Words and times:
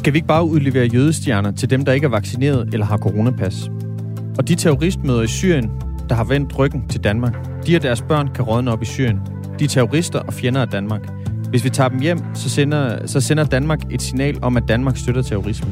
Skal 0.00 0.12
vi 0.12 0.18
ikke 0.18 0.28
bare 0.28 0.44
udlevere 0.44 0.86
jødestjerner 0.86 1.50
til 1.50 1.70
dem, 1.70 1.84
der 1.84 1.92
ikke 1.92 2.04
er 2.04 2.10
vaccineret 2.10 2.68
eller 2.72 2.86
har 2.86 2.98
coronapas? 2.98 3.70
Og 4.38 4.48
de 4.48 4.54
terroristmøder 4.54 5.22
i 5.22 5.26
Syrien, 5.26 5.70
der 6.08 6.14
har 6.14 6.24
vendt 6.24 6.58
ryggen 6.58 6.88
til 6.88 7.04
Danmark, 7.04 7.34
de 7.66 7.76
og 7.76 7.82
deres 7.82 8.02
børn 8.02 8.28
kan 8.34 8.44
rådne 8.44 8.72
op 8.72 8.82
i 8.82 8.84
Syrien. 8.84 9.20
De 9.58 9.64
er 9.64 9.68
terrorister 9.68 10.18
og 10.18 10.34
fjender 10.34 10.60
af 10.60 10.68
Danmark. 10.68 11.00
Hvis 11.50 11.64
vi 11.64 11.70
tager 11.70 11.88
dem 11.88 11.98
hjem, 12.00 12.18
så 12.34 12.48
sender, 12.48 13.06
så 13.06 13.20
sender 13.20 13.44
Danmark 13.44 13.78
et 13.90 14.02
signal 14.02 14.38
om, 14.42 14.56
at 14.56 14.62
Danmark 14.68 14.96
støtter 14.96 15.22
terrorisme. 15.22 15.70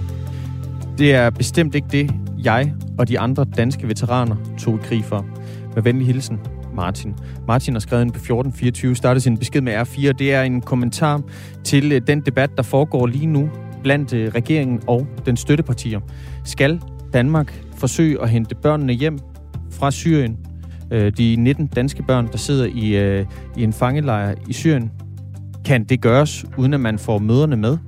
Det 0.98 1.14
er 1.14 1.30
bestemt 1.30 1.74
ikke 1.74 1.88
det, 1.90 2.10
jeg 2.44 2.74
og 2.98 3.08
de 3.08 3.18
andre 3.18 3.46
danske 3.56 3.88
veteraner 3.88 4.36
tog 4.58 4.74
i 4.74 4.78
krig 4.82 5.04
for. 5.04 5.26
Med 5.74 5.82
venlig 5.82 6.06
hilsen, 6.06 6.38
Martin. 6.74 7.14
Martin 7.46 7.74
har 7.74 7.80
skrevet 7.80 8.02
ind 8.02 8.12
på 8.12 8.18
1424, 8.18 8.96
startede 8.96 9.20
sin 9.20 9.38
besked 9.38 9.60
med 9.60 9.74
R4. 9.74 10.12
Det 10.12 10.34
er 10.34 10.42
en 10.42 10.60
kommentar 10.60 11.20
til 11.64 11.92
øh, 11.92 12.00
den 12.06 12.20
debat, 12.20 12.50
der 12.56 12.62
foregår 12.62 13.06
lige 13.06 13.26
nu 13.26 13.50
blandt 13.82 14.12
øh, 14.12 14.32
regeringen 14.34 14.80
og 14.86 15.06
den 15.26 15.36
støttepartier. 15.36 16.00
Skal 16.44 16.80
Danmark 17.12 17.64
forsøge 17.76 18.22
at 18.22 18.30
hente 18.30 18.54
børnene 18.54 18.92
hjem 18.92 19.18
fra 19.70 19.90
Syrien? 19.90 20.36
Øh, 20.90 21.12
de 21.12 21.36
19 21.36 21.66
danske 21.66 22.02
børn, 22.02 22.28
der 22.32 22.38
sidder 22.38 22.66
i, 22.74 22.96
øh, 22.96 23.26
i 23.56 23.62
en 23.64 23.72
fangelejr 23.72 24.34
i 24.48 24.52
Syrien. 24.52 24.90
Kan 25.64 25.84
det 25.84 26.00
gøres, 26.00 26.44
uden 26.56 26.74
at 26.74 26.80
man 26.80 26.98
får 26.98 27.18
møderne 27.18 27.56
med? 27.56 27.78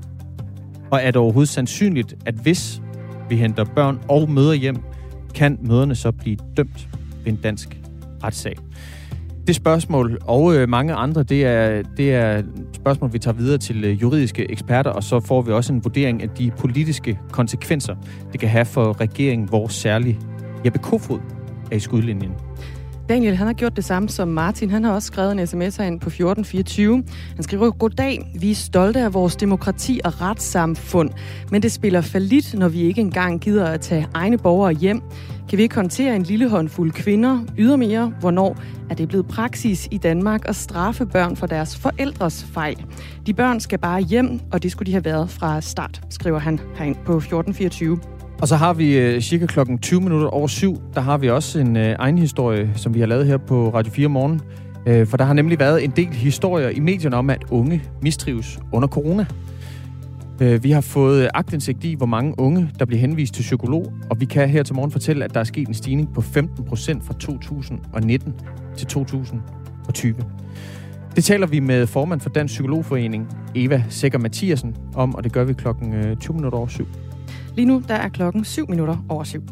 Og 0.90 1.00
er 1.02 1.06
det 1.06 1.16
overhovedet 1.16 1.48
sandsynligt, 1.48 2.16
at 2.26 2.34
hvis 2.34 2.82
vi 3.28 3.36
henter 3.36 3.64
børn 3.64 3.98
og 4.08 4.30
møder 4.30 4.52
hjem, 4.52 4.76
kan 5.34 5.58
møderne 5.62 5.94
så 5.94 6.12
blive 6.12 6.36
dømt 6.56 6.88
ved 7.24 7.32
en 7.32 7.38
dansk 7.42 7.80
retssag? 8.24 8.56
Det 9.46 9.54
spørgsmål 9.56 10.18
og 10.22 10.56
øh, 10.56 10.68
mange 10.68 10.94
andre, 10.94 11.22
det 11.22 11.44
er, 11.44 11.82
det 11.96 12.14
er 12.14 12.42
spørgsmål, 12.80 13.12
vi 13.12 13.18
tager 13.18 13.34
videre 13.34 13.58
til 13.58 13.84
øh, 13.84 14.02
juridiske 14.02 14.50
eksperter, 14.50 14.90
og 14.90 15.02
så 15.02 15.20
får 15.20 15.42
vi 15.42 15.52
også 15.52 15.72
en 15.72 15.84
vurdering 15.84 16.22
af 16.22 16.28
de 16.28 16.50
politiske 16.58 17.18
konsekvenser, 17.30 17.94
det 18.32 18.40
kan 18.40 18.48
have 18.48 18.64
for 18.64 19.00
regeringen, 19.00 19.48
hvor 19.48 19.68
særlig 19.68 20.18
Jeppe 20.64 20.78
Kofod 20.78 21.20
er 21.70 21.76
i 21.76 21.80
skudlinjen. 21.80 22.32
Daniel, 23.10 23.36
han 23.36 23.46
har 23.46 23.54
gjort 23.54 23.76
det 23.76 23.84
samme 23.84 24.08
som 24.08 24.28
Martin. 24.28 24.70
Han 24.70 24.84
har 24.84 24.92
også 24.92 25.06
skrevet 25.06 25.32
en 25.32 25.46
sms 25.46 25.78
ind 25.78 26.00
på 26.00 26.08
1424. 26.08 27.04
Han 27.34 27.42
skriver, 27.42 27.70
Goddag, 27.70 28.30
vi 28.34 28.50
er 28.50 28.54
stolte 28.54 29.00
af 29.00 29.14
vores 29.14 29.36
demokrati 29.36 30.00
og 30.04 30.20
retssamfund, 30.20 31.10
men 31.50 31.62
det 31.62 31.72
spiller 31.72 32.00
falit, 32.00 32.54
når 32.54 32.68
vi 32.68 32.80
ikke 32.80 33.00
engang 33.00 33.40
gider 33.40 33.66
at 33.66 33.80
tage 33.80 34.08
egne 34.14 34.38
borgere 34.38 34.72
hjem. 34.72 35.02
Kan 35.48 35.58
vi 35.58 35.62
ikke 35.62 35.74
håndtere 35.74 36.16
en 36.16 36.22
lille 36.22 36.48
håndfuld 36.48 36.92
kvinder 36.92 37.40
ydermere? 37.58 38.12
Hvornår 38.20 38.56
er 38.90 38.94
det 38.94 39.08
blevet 39.08 39.28
praksis 39.28 39.88
i 39.90 39.98
Danmark 39.98 40.48
at 40.48 40.56
straffe 40.56 41.06
børn 41.06 41.36
for 41.36 41.46
deres 41.46 41.76
forældres 41.76 42.44
fejl? 42.44 42.84
De 43.26 43.34
børn 43.34 43.60
skal 43.60 43.78
bare 43.78 44.00
hjem, 44.00 44.40
og 44.52 44.62
det 44.62 44.72
skulle 44.72 44.86
de 44.86 44.92
have 44.92 45.04
været 45.04 45.30
fra 45.30 45.60
start, 45.60 46.02
skriver 46.10 46.38
han 46.38 46.60
herind 46.74 46.96
på 46.96 47.16
1424. 47.16 47.98
Og 48.40 48.48
så 48.48 48.56
har 48.56 48.72
vi 48.72 48.98
øh, 48.98 49.20
cirka 49.20 49.46
klokken 49.46 49.78
20 49.78 50.00
minutter 50.00 50.28
over 50.28 50.46
syv, 50.46 50.76
der 50.94 51.00
har 51.00 51.18
vi 51.18 51.30
også 51.30 51.58
en 51.58 51.76
øh, 51.76 51.96
egen 51.98 52.18
historie, 52.18 52.70
som 52.76 52.94
vi 52.94 53.00
har 53.00 53.06
lavet 53.06 53.26
her 53.26 53.36
på 53.36 53.70
Radio 53.74 53.92
4 53.92 54.08
morgen. 54.08 54.40
Øh, 54.86 55.06
for 55.06 55.16
der 55.16 55.24
har 55.24 55.32
nemlig 55.32 55.58
været 55.58 55.84
en 55.84 55.90
del 55.90 56.08
historier 56.08 56.68
i 56.68 56.80
medierne 56.80 57.16
om, 57.16 57.30
at 57.30 57.44
unge 57.50 57.82
mistrives 58.02 58.58
under 58.72 58.88
corona. 58.88 59.26
Øh, 60.40 60.64
vi 60.64 60.70
har 60.70 60.80
fået 60.80 61.22
øh, 61.22 61.28
agtindsigt 61.34 61.84
i, 61.84 61.94
hvor 61.94 62.06
mange 62.06 62.34
unge, 62.38 62.70
der 62.78 62.84
bliver 62.84 63.00
henvist 63.00 63.34
til 63.34 63.42
psykolog, 63.42 63.92
og 64.10 64.20
vi 64.20 64.24
kan 64.24 64.48
her 64.48 64.62
til 64.62 64.74
morgen 64.74 64.90
fortælle, 64.90 65.24
at 65.24 65.34
der 65.34 65.40
er 65.40 65.44
sket 65.44 65.68
en 65.68 65.74
stigning 65.74 66.14
på 66.14 66.20
15 66.20 66.64
procent 66.64 67.04
fra 67.04 67.14
2019 67.14 68.34
til 68.76 68.86
2020. 68.86 70.14
Det 71.16 71.24
taler 71.24 71.46
vi 71.46 71.60
med 71.60 71.86
formand 71.86 72.20
for 72.20 72.30
Dansk 72.30 72.52
Psykologforening, 72.52 73.28
Eva 73.54 73.84
Sækker 73.88 74.18
Mathiasen, 74.18 74.76
om, 74.94 75.14
og 75.14 75.24
det 75.24 75.32
gør 75.32 75.44
vi 75.44 75.52
klokken 75.52 75.94
øh, 75.94 76.16
20 76.16 76.36
minutter 76.36 76.58
over 76.58 76.68
syv. 76.68 76.86
Lige 77.60 77.68
nu 77.68 77.82
der 77.88 77.94
er 77.94 78.08
klokken 78.08 78.44
7 78.44 78.68
minutter 78.68 78.96
over 79.08 79.24
syv. 79.24 79.42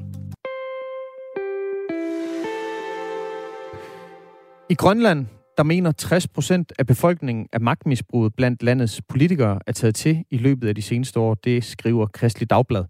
I 4.71 4.75
Grønland, 4.75 5.27
der 5.57 5.63
mener 5.63 5.93
60 5.93 6.29
procent 6.29 6.73
af 6.79 6.87
befolkningen, 6.87 7.49
at 7.53 7.63
magtmisbruget 7.63 8.35
blandt 8.35 8.63
landets 8.63 9.03
politikere 9.09 9.59
er 9.67 9.73
taget 9.73 9.95
til 9.95 10.25
i 10.31 10.37
løbet 10.37 10.69
af 10.69 10.75
de 10.75 10.83
seneste 10.83 11.21
år. 11.21 11.35
Det 11.35 11.65
skriver 11.65 12.07
Kristelig 12.07 12.51
Dagblad. 12.51 12.85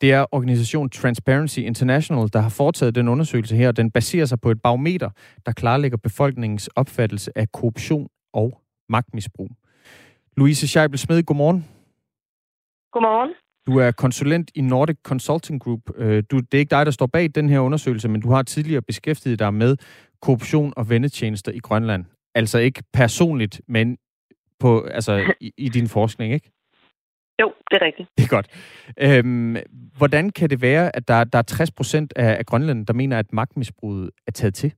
Det 0.00 0.12
er 0.12 0.26
organisationen 0.32 0.90
Transparency 0.90 1.58
International, 1.58 2.28
der 2.32 2.40
har 2.40 2.48
foretaget 2.48 2.94
den 2.94 3.08
undersøgelse 3.08 3.56
her. 3.56 3.72
Den 3.72 3.90
baserer 3.90 4.26
sig 4.26 4.40
på 4.40 4.50
et 4.50 4.62
barometer, 4.62 5.10
der 5.46 5.52
klarlægger 5.52 5.98
befolkningens 5.98 6.68
opfattelse 6.68 7.38
af 7.38 7.52
korruption 7.52 8.08
og 8.32 8.60
magtmisbrug. 8.88 9.50
Louise 10.36 10.68
Scheibel 10.68 10.98
Smed, 10.98 11.22
godmorgen. 11.22 11.68
Godmorgen. 12.92 13.30
Du 13.70 13.78
er 13.78 13.90
konsulent 13.90 14.50
i 14.54 14.60
Nordic 14.60 14.96
Consulting 15.02 15.60
Group. 15.60 15.80
Øh, 15.96 16.22
du, 16.30 16.36
det 16.36 16.54
er 16.54 16.58
ikke 16.58 16.70
dig, 16.70 16.86
der 16.86 16.92
står 16.92 17.06
bag 17.06 17.30
den 17.34 17.48
her 17.48 17.58
undersøgelse, 17.58 18.08
men 18.08 18.20
du 18.20 18.30
har 18.30 18.42
tidligere 18.42 18.82
beskæftiget 18.82 19.38
dig 19.38 19.54
med 19.54 19.76
korruption 20.22 20.72
og 20.76 20.90
vendetjenester 20.90 21.52
i 21.52 21.58
Grønland. 21.58 22.04
Altså 22.34 22.58
ikke 22.58 22.82
personligt, 22.92 23.60
men 23.68 23.98
på, 24.60 24.82
altså, 24.84 25.34
i, 25.40 25.52
i 25.58 25.68
din 25.68 25.88
forskning, 25.88 26.32
ikke? 26.32 26.50
Jo, 27.40 27.52
det 27.70 27.76
er 27.82 27.86
rigtigt. 27.86 28.08
Det 28.18 28.24
er 28.24 28.28
godt. 28.28 28.48
Øhm, 28.98 29.56
hvordan 29.96 30.30
kan 30.30 30.50
det 30.50 30.62
være, 30.62 30.96
at 30.96 31.08
der, 31.08 31.24
der 31.24 31.38
er 31.38 31.42
60 31.42 31.70
procent 31.70 32.12
af, 32.16 32.36
af 32.38 32.46
Grønland, 32.46 32.86
der 32.86 32.92
mener, 32.92 33.18
at 33.18 33.32
magtmisbruget 33.32 34.10
er 34.26 34.32
taget 34.32 34.54
til? 34.54 34.72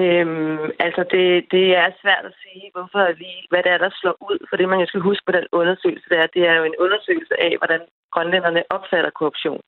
Øhm, 0.00 0.70
altså, 0.86 1.02
det, 1.14 1.26
det 1.54 1.66
er 1.82 1.98
svært 2.02 2.24
at 2.30 2.38
sige, 2.42 2.70
hvorfor 2.74 3.02
lige, 3.22 3.42
hvad 3.50 3.62
det 3.62 3.72
er, 3.72 3.78
der 3.78 3.90
slår 4.00 4.16
ud. 4.30 4.38
For 4.48 4.56
det, 4.56 4.68
man 4.68 4.80
jo 4.80 4.86
skal 4.86 5.00
huske 5.00 5.24
på 5.26 5.32
den 5.32 5.46
undersøgelse, 5.52 6.06
det 6.10 6.18
er, 6.18 6.26
det 6.26 6.42
er 6.50 6.54
jo 6.54 6.64
en 6.64 6.80
undersøgelse 6.84 7.34
af, 7.40 7.52
hvordan 7.58 7.80
grønlænderne 8.12 8.62
opfatter 8.70 9.10
korruption. 9.10 9.62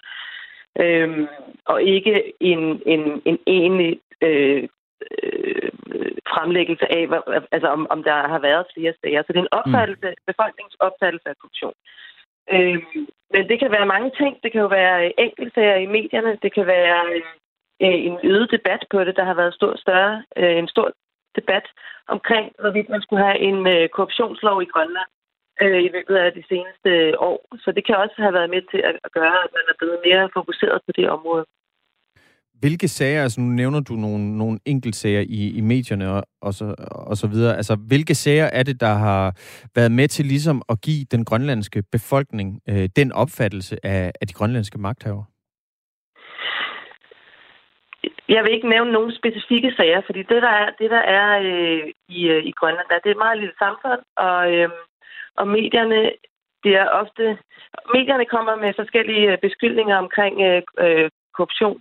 Øhm, 0.83 1.27
og 1.65 1.83
ikke 1.83 2.33
en, 2.41 2.83
en, 2.87 3.23
en 3.25 3.39
egentlig 3.47 4.01
øh, 4.23 4.69
øh, 5.11 5.71
fremlæggelse 6.33 6.93
af, 6.93 7.07
hvad, 7.07 7.21
altså 7.53 7.69
om, 7.69 7.87
om 7.91 8.03
der 8.03 8.29
har 8.33 8.39
været 8.39 8.67
flere 8.75 8.95
sager. 9.01 9.23
Så 9.23 9.33
det 9.33 9.39
er 9.39 9.49
en 9.49 9.59
opfattelse, 9.61 10.09
mm. 10.09 10.23
befolkningsopfattelse 10.27 11.29
af 11.29 11.37
korruption. 11.41 11.77
Øhm, 12.55 13.07
men 13.33 13.49
det 13.49 13.59
kan 13.59 13.71
være 13.71 13.93
mange 13.95 14.11
ting. 14.21 14.33
Det 14.43 14.53
kan 14.53 14.61
jo 14.61 14.67
være 14.67 15.21
enkeltsager 15.21 15.77
i 15.77 15.87
medierne. 15.87 16.39
Det 16.43 16.55
kan 16.55 16.67
være 16.67 17.01
øh, 17.15 17.23
øh, 17.85 17.99
en 18.09 18.17
øget 18.31 18.49
debat 18.57 18.83
på 18.93 18.99
det. 19.05 19.17
Der 19.17 19.25
har 19.25 19.35
været 19.35 19.55
stor, 19.55 19.73
større, 19.77 20.25
øh, 20.37 20.57
en 20.63 20.69
stor 20.69 20.89
debat 21.39 21.67
omkring, 22.15 22.47
hvorvidt 22.61 22.89
man 22.89 23.03
skulle 23.03 23.25
have 23.29 23.39
en 23.49 23.59
øh, 23.75 23.89
korruptionslov 23.95 24.57
i 24.63 24.71
Grønland 24.73 25.11
øh, 25.63 25.81
i 25.87 25.89
løbet 25.95 26.17
af 26.25 26.31
de 26.39 26.43
seneste 26.51 26.91
år. 27.29 27.39
Så 27.63 27.69
det 27.77 27.87
kan 27.87 27.97
også 28.05 28.17
have 28.25 28.35
været 28.39 28.51
med 28.55 28.63
til 28.73 28.81
at 28.89 29.13
gøre, 29.19 29.39
at 29.45 29.51
man 29.57 29.65
er 29.71 29.77
blevet 29.79 29.99
mere 30.07 30.31
fokuseret 30.39 30.79
på 30.87 30.93
det 30.99 31.09
område. 31.17 31.45
Hvilke 32.61 32.89
sager, 32.89 33.23
altså 33.23 33.41
nu 33.41 33.47
nævner 33.47 33.81
du 33.81 33.93
nogle, 33.93 34.39
nogle 34.39 34.59
enkeltsager 34.65 35.21
i, 35.21 35.51
i 35.59 35.61
medierne 35.61 36.11
og, 36.11 36.23
og, 36.43 36.55
så, 36.55 36.75
og 36.91 37.17
så 37.17 37.27
videre, 37.27 37.57
altså 37.57 37.77
hvilke 37.77 38.15
sager 38.15 38.45
er 38.45 38.63
det, 38.63 38.81
der 38.81 38.95
har 38.95 39.37
været 39.75 39.93
med 39.93 40.09
til 40.09 40.27
ligesom 40.27 40.63
at 40.69 40.81
give 40.81 41.05
den 41.05 41.25
grønlandske 41.25 41.83
befolkning 41.93 42.61
øh, 42.69 42.89
den 42.97 43.13
opfattelse 43.13 43.87
af, 43.87 44.13
af 44.21 44.27
de 44.27 44.33
grønlandske 44.33 44.79
magthavere? 44.79 45.25
Jeg 48.29 48.45
vil 48.45 48.53
ikke 48.53 48.69
nævne 48.69 48.93
nogen 48.93 49.13
specifikke 49.13 49.73
sager, 49.77 50.01
fordi 50.07 50.23
det, 50.23 50.43
der 50.43 50.49
er, 50.49 50.71
det, 50.79 50.91
der 50.91 51.03
er 51.19 51.39
øh, 51.39 51.93
i, 52.09 52.29
øh, 52.29 52.45
i 52.45 52.51
Grønland, 52.51 52.87
der, 52.89 52.99
det 52.99 53.11
er 53.11 53.17
et 53.17 53.25
meget 53.27 53.39
lille 53.39 53.55
samfund, 53.59 54.01
og, 54.17 54.55
øh, 54.55 54.69
og 55.37 55.49
medierne 55.49 56.11
det 56.65 56.73
er 56.77 56.89
ofte... 56.89 57.39
Medierne 57.95 58.25
kommer 58.25 58.57
med 58.57 58.73
forskellige 58.77 59.33
øh, 59.33 59.39
beskyldninger 59.39 59.97
omkring 59.97 60.35
øh, 60.49 60.63
øh, 60.79 61.11
korruption 61.35 61.81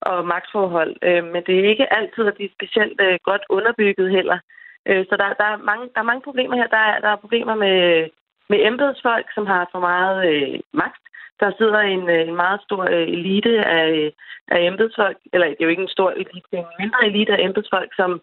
og 0.00 0.26
magtforhold, 0.26 0.96
øh, 1.02 1.24
men 1.24 1.42
det 1.46 1.54
er 1.58 1.68
ikke 1.68 1.92
altid, 1.98 2.26
at 2.26 2.38
de 2.38 2.44
er 2.44 2.56
specielt 2.58 3.00
øh, 3.00 3.18
godt 3.24 3.42
underbygget 3.48 4.10
heller. 4.10 4.38
Øh, 4.86 5.04
så 5.08 5.16
der, 5.16 5.28
der, 5.40 5.44
er 5.44 5.56
mange, 5.56 5.84
der 5.94 6.00
er 6.00 6.10
mange 6.10 6.22
problemer 6.22 6.56
her. 6.56 6.66
Der 6.66 6.82
er, 6.90 7.00
der 7.00 7.08
er 7.08 7.16
problemer 7.24 7.54
med, 7.54 8.08
med 8.50 8.66
embedsfolk, 8.66 9.26
som 9.34 9.46
har 9.46 9.68
for 9.72 9.80
meget 9.80 10.18
øh, 10.32 10.60
magt. 10.72 11.04
Der 11.40 11.52
sidder 11.58 11.78
en, 11.78 12.10
øh, 12.10 12.28
en 12.28 12.36
meget 12.36 12.60
stor 12.62 12.82
øh, 12.82 13.08
elite 13.16 13.64
af, 13.64 13.88
øh, 13.90 14.12
af 14.48 14.60
embedsfolk, 14.66 15.18
eller 15.32 15.46
det 15.46 15.56
er 15.60 15.64
jo 15.64 15.74
ikke 15.74 15.82
en 15.82 15.96
stor 15.96 16.10
elite, 16.10 16.48
det 16.50 16.58
er 16.58 16.62
en 16.62 16.80
mindre 16.80 17.06
elite 17.06 17.32
af 17.32 17.44
embedsfolk, 17.44 17.90
som 17.96 18.20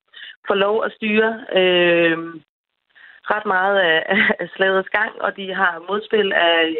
får 0.47 0.55
lov 0.55 0.83
at 0.85 0.91
styre 0.91 1.31
øh, 1.59 2.17
ret 3.33 3.45
meget 3.45 3.77
af, 3.79 3.99
af 4.39 4.47
slagets 4.55 4.89
gang, 4.89 5.21
og 5.21 5.37
de 5.37 5.53
har 5.53 5.83
modspil 5.89 6.33
af, 6.33 6.75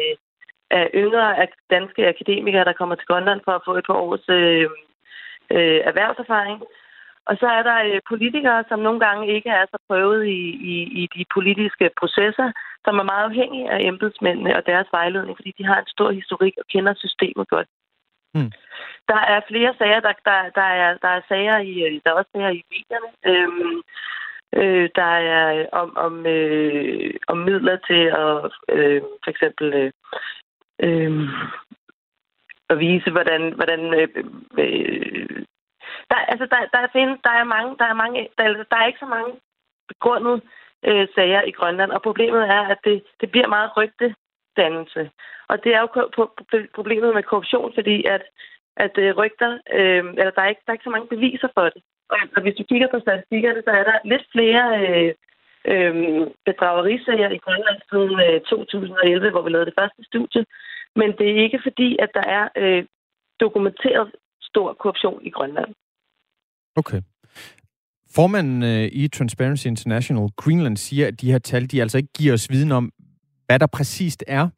af 0.70 0.90
yngre 0.94 1.38
af 1.42 1.48
danske 1.70 2.08
akademikere, 2.08 2.64
der 2.64 2.72
kommer 2.72 2.94
til 2.94 3.06
Grønland 3.06 3.40
for 3.44 3.52
at 3.52 3.62
få 3.64 3.74
et 3.76 3.86
par 3.86 3.94
års 3.94 4.28
øh, 4.28 4.68
øh, 5.50 5.80
erhvervserfaring. 5.90 6.62
Og 7.28 7.36
så 7.40 7.46
er 7.46 7.62
der 7.62 7.78
øh, 7.84 8.00
politikere, 8.08 8.64
som 8.68 8.78
nogle 8.78 9.00
gange 9.00 9.34
ikke 9.34 9.50
er 9.50 9.64
så 9.70 9.78
prøvet 9.88 10.26
i, 10.26 10.42
i, 10.72 10.74
i 11.00 11.08
de 11.16 11.24
politiske 11.34 11.90
processer, 12.00 12.48
som 12.84 12.98
er 12.98 13.10
meget 13.12 13.24
afhængige 13.24 13.70
af 13.70 13.78
embedsmændene 13.90 14.56
og 14.56 14.66
deres 14.66 14.88
vejledning, 14.92 15.36
fordi 15.38 15.52
de 15.58 15.64
har 15.64 15.78
en 15.80 15.86
stor 15.86 16.10
historik 16.10 16.54
og 16.58 16.64
kender 16.72 16.94
systemet 16.94 17.48
godt. 17.48 17.68
Mm. 18.34 18.52
Der 19.08 19.20
er 19.34 19.40
flere 19.48 19.74
sager, 19.78 20.00
der, 20.00 20.12
der, 20.24 20.38
der, 20.54 20.68
er, 20.82 20.96
der 21.02 21.08
er 21.08 21.20
sager 21.28 21.58
i, 21.58 22.00
der 22.04 22.10
er 22.10 22.18
også 22.20 22.30
sager 22.34 22.50
i 22.50 22.62
medierne. 22.70 23.10
Øhm, 23.30 23.82
Øh, 24.54 24.88
der 24.94 25.02
er 25.02 25.66
om, 25.72 25.96
om, 25.96 26.26
øh, 26.26 27.14
om 27.28 27.38
midler 27.38 27.76
til 27.86 28.02
at 28.24 28.52
øh, 28.76 29.02
for 29.24 29.30
eksempel 29.30 29.74
øh, 29.74 29.92
øh, 30.82 31.28
at 32.70 32.78
vise, 32.78 33.10
hvordan, 33.10 33.52
hvordan 33.52 33.94
øh, 33.94 34.08
øh, 34.58 35.44
der, 36.10 36.20
altså, 36.32 36.46
der, 36.52 36.60
der, 36.74 36.94
findes, 36.96 37.18
der 37.24 37.30
er 37.30 37.44
mange, 37.44 37.76
der 37.80 37.84
er 37.84 37.94
mange, 38.02 38.28
der, 38.38 38.44
altså, 38.44 38.64
der 38.70 38.76
er 38.76 38.86
ikke 38.86 39.04
så 39.04 39.10
mange 39.16 39.32
begrundede 39.88 40.40
øh, 40.88 41.08
sager 41.14 41.42
i 41.42 41.50
Grønland, 41.50 41.90
og 41.90 42.02
problemet 42.02 42.42
er, 42.56 42.62
at 42.72 42.78
det, 42.84 43.02
det 43.20 43.30
bliver 43.30 43.48
meget 43.48 43.70
rygtedannelse. 43.76 45.10
Og 45.48 45.64
det 45.64 45.74
er 45.74 45.80
jo 45.80 45.88
problemet 46.74 47.14
med 47.14 47.22
korruption, 47.22 47.72
fordi 47.74 48.04
at, 48.04 48.22
at 48.76 48.98
øh, 48.98 49.16
rygter, 49.16 49.58
øh, 49.72 50.04
eller 50.20 50.30
der 50.36 50.42
er, 50.42 50.48
ikke, 50.48 50.62
der 50.64 50.70
er 50.70 50.76
ikke 50.76 50.88
så 50.88 50.96
mange 50.96 51.08
beviser 51.14 51.48
for 51.54 51.64
det. 51.64 51.82
Og 52.36 52.42
hvis 52.42 52.54
du 52.54 52.64
kigger 52.64 52.88
på 52.90 53.00
statistikkerne, 53.00 53.62
så 53.64 53.70
er 53.70 53.84
der 53.84 53.98
lidt 54.04 54.24
flere 54.32 54.64
øh, 54.82 55.14
øh, 55.72 56.26
bedragerisager 56.44 57.30
i 57.30 57.42
Grønland 57.44 57.80
siden 57.90 58.14
øh, 58.26 58.40
2011, 58.40 59.30
hvor 59.30 59.42
vi 59.42 59.50
lavede 59.50 59.66
det 59.70 59.78
første 59.80 60.04
studie. 60.04 60.44
Men 60.96 61.12
det 61.18 61.30
er 61.30 61.42
ikke 61.44 61.60
fordi, 61.62 61.96
at 61.98 62.10
der 62.14 62.26
er 62.38 62.48
øh, 62.56 62.84
dokumenteret 63.40 64.10
stor 64.40 64.72
korruption 64.72 65.20
i 65.22 65.30
Grønland. 65.30 65.74
Okay. 66.76 67.00
Formanden 68.10 68.62
øh, 68.62 68.88
i 68.92 69.08
Transparency 69.08 69.66
International 69.66 70.28
Greenland 70.36 70.76
siger, 70.76 71.06
at 71.06 71.20
de 71.20 71.30
her 71.30 71.38
tal, 71.38 71.70
de 71.70 71.80
altså 71.80 71.98
ikke 71.98 72.12
giver 72.18 72.34
os 72.34 72.50
viden 72.50 72.72
om, 72.72 72.92
hvad 73.46 73.58
der 73.58 73.66
præcist 73.66 74.24
er 74.26 74.48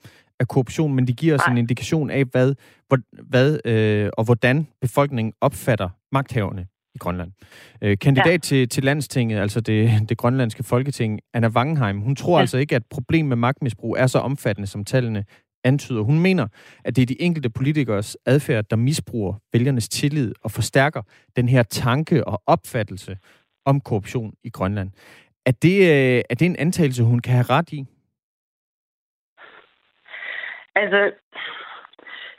af 0.41 0.49
korruption, 0.49 0.95
men 0.95 1.07
de 1.07 1.13
giver 1.13 1.35
os 1.35 1.41
Nej. 1.47 1.53
en 1.53 1.59
indikation 1.59 2.11
af, 2.11 2.25
hvad, 2.25 2.55
hvor, 2.89 2.99
hvad 3.23 3.59
øh, 3.65 4.11
og 4.19 4.25
hvordan 4.25 4.67
befolkningen 4.81 5.33
opfatter 5.41 5.89
magthaverne 6.13 6.67
i 6.95 6.99
Grønland. 6.99 7.33
Øh, 7.83 7.99
kandidat 7.99 8.33
ja. 8.33 8.39
til, 8.39 8.69
til 8.69 8.85
landstinget, 8.85 9.39
altså 9.39 9.61
det, 9.61 10.09
det 10.09 10.19
grønlandske 10.19 10.63
folketing, 10.63 11.21
Anna 11.35 11.49
Wangenheim, 11.49 12.01
hun 12.01 12.17
tror 12.17 12.37
ja. 12.37 12.41
altså 12.41 12.59
ikke, 12.59 12.77
at 12.77 12.83
problemet 12.91 13.29
med 13.29 13.37
magtmisbrug 13.37 13.97
er 13.99 14.07
så 14.07 14.19
omfattende, 14.19 14.67
som 14.67 14.85
tallene 14.85 15.25
antyder. 15.65 16.03
Hun 16.03 16.21
mener, 16.21 16.47
at 16.85 16.97
det 16.97 17.03
er 17.03 17.07
de 17.07 17.23
enkelte 17.23 17.51
politikers 17.51 18.17
adfærd, 18.27 18.65
der 18.71 18.77
misbruger 18.77 19.35
vælgernes 19.53 19.89
tillid 19.89 20.35
og 20.45 20.51
forstærker 20.51 21.03
den 21.37 21.49
her 21.49 21.63
tanke 21.63 22.27
og 22.27 22.43
opfattelse 22.47 23.19
om 23.65 23.81
korruption 23.81 24.33
i 24.45 24.51
Grønland. 24.51 24.91
Er 25.47 25.53
det, 25.63 25.79
øh, 25.79 26.23
er 26.31 26.35
det 26.35 26.47
en 26.47 26.57
antagelse, 26.57 27.03
hun 27.03 27.21
kan 27.21 27.33
have 27.33 27.51
ret 27.51 27.73
i? 27.73 27.87
Altså, 30.75 31.13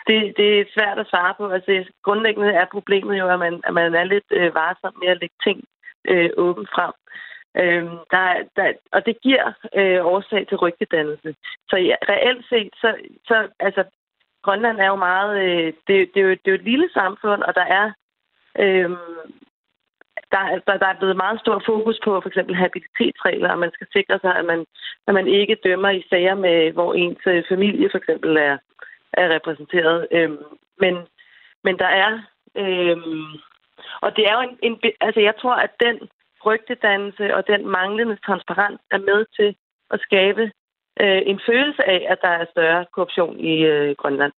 det, 0.07 0.17
det 0.37 0.49
er 0.59 0.73
svært 0.75 0.99
at 0.99 1.09
svare 1.09 1.33
på. 1.37 1.47
Altså, 1.47 1.91
grundlæggende 2.03 2.49
er 2.61 2.65
problemet 2.71 3.19
jo, 3.19 3.29
at 3.29 3.39
man, 3.39 3.61
at 3.67 3.73
man 3.73 3.95
er 3.95 4.03
lidt 4.03 4.29
øh, 4.31 4.55
varsom 4.55 4.93
med 5.01 5.07
at 5.07 5.19
lægge 5.21 5.35
ting 5.43 5.57
øh, 6.11 6.29
åbent 6.37 6.69
frem. 6.75 6.93
Øhm, 7.57 7.97
der, 8.11 8.43
der, 8.55 8.73
og 8.91 9.05
det 9.05 9.21
giver 9.21 9.53
øh, 9.75 10.05
årsag 10.05 10.47
til 10.47 10.57
rygtedannelse. 10.57 11.35
Så 11.69 11.77
ja, 11.77 11.95
reelt 12.09 12.45
set, 12.49 12.69
så, 12.81 12.95
så 13.27 13.47
altså, 13.59 13.83
Grønland 14.43 14.79
er 14.79 14.87
jo 14.87 14.95
meget... 14.95 15.39
Øh, 15.43 15.73
det, 15.87 16.09
det, 16.13 16.19
er 16.21 16.27
jo, 16.27 16.29
det 16.29 16.47
er 16.47 16.51
jo 16.51 16.61
et 16.61 16.71
lille 16.71 16.89
samfund, 16.93 17.41
og 17.43 17.55
der 17.55 17.65
er... 17.65 17.91
Øh, 18.59 18.89
der, 20.31 20.61
der, 20.67 20.77
der 20.77 20.85
er 20.85 20.99
blevet 20.99 21.17
meget 21.17 21.39
stor 21.39 21.61
fokus 21.65 21.99
på 22.03 22.21
for 22.21 22.29
eksempel 22.29 22.55
habilitetsregler, 22.55 23.49
og 23.51 23.59
man 23.59 23.71
skal 23.73 23.87
sikre 23.93 24.19
sig, 24.19 24.35
at 24.35 24.45
man, 24.45 24.65
at 25.07 25.13
man 25.13 25.27
ikke 25.27 25.57
dømmer 25.63 25.89
i 25.89 26.05
sager, 26.09 26.35
med, 26.35 26.71
hvor 26.71 26.93
ens 26.93 27.21
øh, 27.27 27.43
familie 27.49 27.89
for 27.91 27.97
eksempel 27.97 28.37
er, 28.37 28.57
er 29.13 29.29
repræsenteret. 29.35 30.07
Øh, 30.11 30.31
men, 30.79 30.97
men 31.63 31.79
der 31.79 31.87
er... 31.87 32.21
øh, 32.57 32.97
og 34.01 34.15
det 34.15 34.23
er 34.29 34.33
jo 34.33 34.41
en, 34.49 34.57
en... 34.61 34.79
Altså, 35.01 35.19
jeg 35.19 35.33
tror, 35.41 35.55
at 35.55 35.71
den 35.79 36.09
rygtedannelse 36.45 37.35
og 37.35 37.47
den 37.47 37.67
manglende 37.67 38.17
transparens 38.25 38.81
er 38.91 38.97
med 38.97 39.25
til 39.37 39.55
at 39.91 39.99
skabe 39.99 40.43
øh, 41.01 41.21
en 41.31 41.39
følelse 41.49 41.83
af, 41.95 42.05
at 42.09 42.19
der 42.21 42.29
er 42.29 42.45
større 42.51 42.85
korruption 42.93 43.39
i 43.39 43.55
øh, 43.71 43.95
Grønland. 43.95 44.33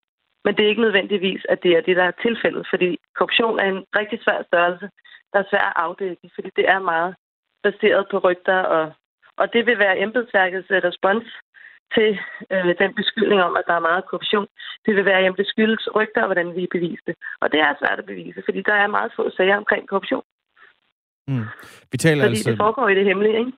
Men 0.46 0.56
det 0.56 0.64
er 0.64 0.70
ikke 0.70 0.88
nødvendigvis, 0.88 1.46
at 1.50 1.64
det 1.64 1.72
er 1.72 1.82
det, 1.82 1.96
der 1.96 2.04
er 2.04 2.22
tilfældet, 2.22 2.68
fordi 2.70 2.98
korruption 3.18 3.60
er 3.60 3.68
en 3.70 3.86
rigtig 4.00 4.20
svær 4.24 4.44
størrelse, 4.44 4.90
der 5.34 5.40
er 5.40 5.50
svær 5.50 5.66
at 5.70 5.74
afdække, 5.76 6.30
fordi 6.36 6.50
det 6.56 6.70
er 6.70 6.80
meget 6.80 7.16
baseret 7.64 8.08
på 8.12 8.18
rygter, 8.18 8.60
og, 8.76 8.94
og 9.38 9.54
det 9.54 9.66
vil 9.66 9.80
være 9.80 10.00
embedsværkets 10.00 10.72
øh, 10.72 10.82
respons 10.84 11.28
til 11.96 12.20
øh, 12.54 12.76
den 12.82 12.94
beskyldning 12.96 13.42
om, 13.42 13.56
at 13.60 13.64
der 13.68 13.74
er 13.74 13.88
meget 13.90 14.06
korruption. 14.06 14.48
Det 14.86 14.96
vil 14.96 15.06
være, 15.06 15.26
at 15.26 15.34
det 15.38 15.48
skyldes 15.48 15.88
rygter, 15.96 16.26
hvordan 16.26 16.56
vi 16.56 16.68
beviser 16.72 17.04
det. 17.08 17.16
Og 17.42 17.52
det 17.52 17.60
er 17.60 17.80
svært 17.80 18.00
at 18.00 18.06
bevise, 18.06 18.42
fordi 18.46 18.62
der 18.62 18.74
er 18.74 18.88
meget 18.88 19.12
få 19.16 19.30
sager 19.30 19.58
omkring 19.58 19.88
korruption. 19.88 20.24
Mm. 21.28 21.44
Vi 21.92 21.98
taler 21.98 22.24
fordi 22.24 22.36
altså... 22.36 22.50
det 22.50 22.58
foregår 22.58 22.90
i 22.90 22.96
det 22.96 23.06
hemmelige, 23.06 23.40
ikke? 23.40 23.52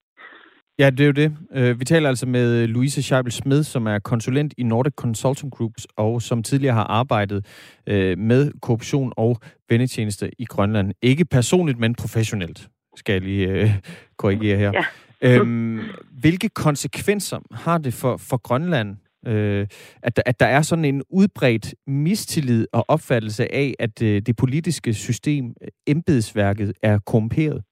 Ja, 0.80 0.90
det 0.90 1.00
er 1.00 1.06
jo 1.06 1.12
det. 1.12 1.38
Øh, 1.56 1.80
vi 1.80 1.86
taler 1.86 2.10
altså 2.10 2.26
med 2.26 2.68
Louise 2.68 3.04
Scheibel 3.04 3.32
Smed, 3.32 3.64
som 3.64 3.88
er 3.88 4.00
konsulent 4.00 4.54
i 4.58 4.64
Nordic 4.64 4.94
Consulting 4.94 5.52
Groups, 5.52 5.88
og 5.98 6.22
som 6.22 6.44
tidligere 6.44 6.74
har 6.74 6.84
arbejdet 6.84 7.46
øh, 7.88 8.18
med 8.18 8.52
korruption 8.62 9.14
og 9.18 9.38
vendetjeneste 9.70 10.32
i 10.40 10.46
Grønland. 10.46 10.94
Ikke 11.02 11.26
personligt, 11.26 11.80
men 11.80 11.96
professionelt, 11.96 12.68
skal 12.96 13.14
jeg 13.14 13.22
lige 13.22 13.48
øh, 13.48 13.70
korrigere 14.18 14.58
her. 14.58 14.72
Ja. 14.74 14.86
Øhm, 15.22 15.80
hvilke 16.12 16.50
konsekvenser 16.50 17.40
har 17.52 17.78
det 17.78 17.94
for, 17.94 18.18
for 18.18 18.38
Grønland, 18.38 18.98
øh, 19.28 19.68
at, 20.04 20.24
at 20.26 20.40
der 20.40 20.46
er 20.46 20.62
sådan 20.62 20.86
en 20.86 21.04
udbredt 21.10 21.76
mistillid 21.88 22.68
og 22.74 22.86
opfattelse 22.88 23.56
af, 23.56 23.74
at 23.80 24.02
øh, 24.02 24.22
det 24.22 24.36
politiske 24.36 24.94
system, 24.94 25.46
øh, 25.62 25.68
embedsværket, 25.88 26.74
er 26.84 27.00
korrumperet? 27.06 27.64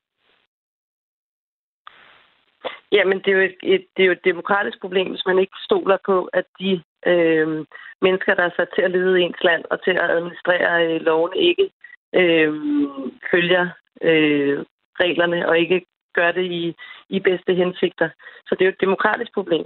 Jamen, 2.92 3.18
det 3.18 3.28
er, 3.28 3.38
jo 3.38 3.42
et, 3.42 3.58
et, 3.64 3.86
det 3.98 4.04
er 4.04 4.08
jo 4.08 4.12
et 4.12 4.26
demokratisk 4.26 4.82
problem, 4.82 5.10
hvis 5.10 5.26
man 5.26 5.40
ikke 5.40 5.58
stoler 5.66 5.98
på, 6.06 6.30
at 6.34 6.46
de 6.60 6.82
øh, 7.06 7.66
mennesker, 8.02 8.34
der 8.36 8.44
er 8.44 8.56
sat 8.58 8.70
til 8.76 8.82
at 8.82 8.92
lede 8.92 9.22
ens 9.22 9.44
land 9.44 9.64
og 9.72 9.84
til 9.84 9.92
at 9.92 10.10
administrere 10.12 10.86
øh, 10.86 11.02
lovene, 11.02 11.38
ikke 11.38 11.72
øh, 12.16 12.54
følger 13.32 13.70
øh, 14.02 14.66
reglerne 15.04 15.50
og 15.50 15.60
ikke 15.60 15.86
gør 16.14 16.32
det 16.32 16.46
i, 16.52 16.76
i 17.10 17.20
bedste 17.20 17.54
hensigter. 17.54 18.10
Så 18.46 18.56
det 18.56 18.62
er 18.62 18.66
jo 18.66 18.76
et 18.76 18.86
demokratisk 18.88 19.34
problem. 19.34 19.66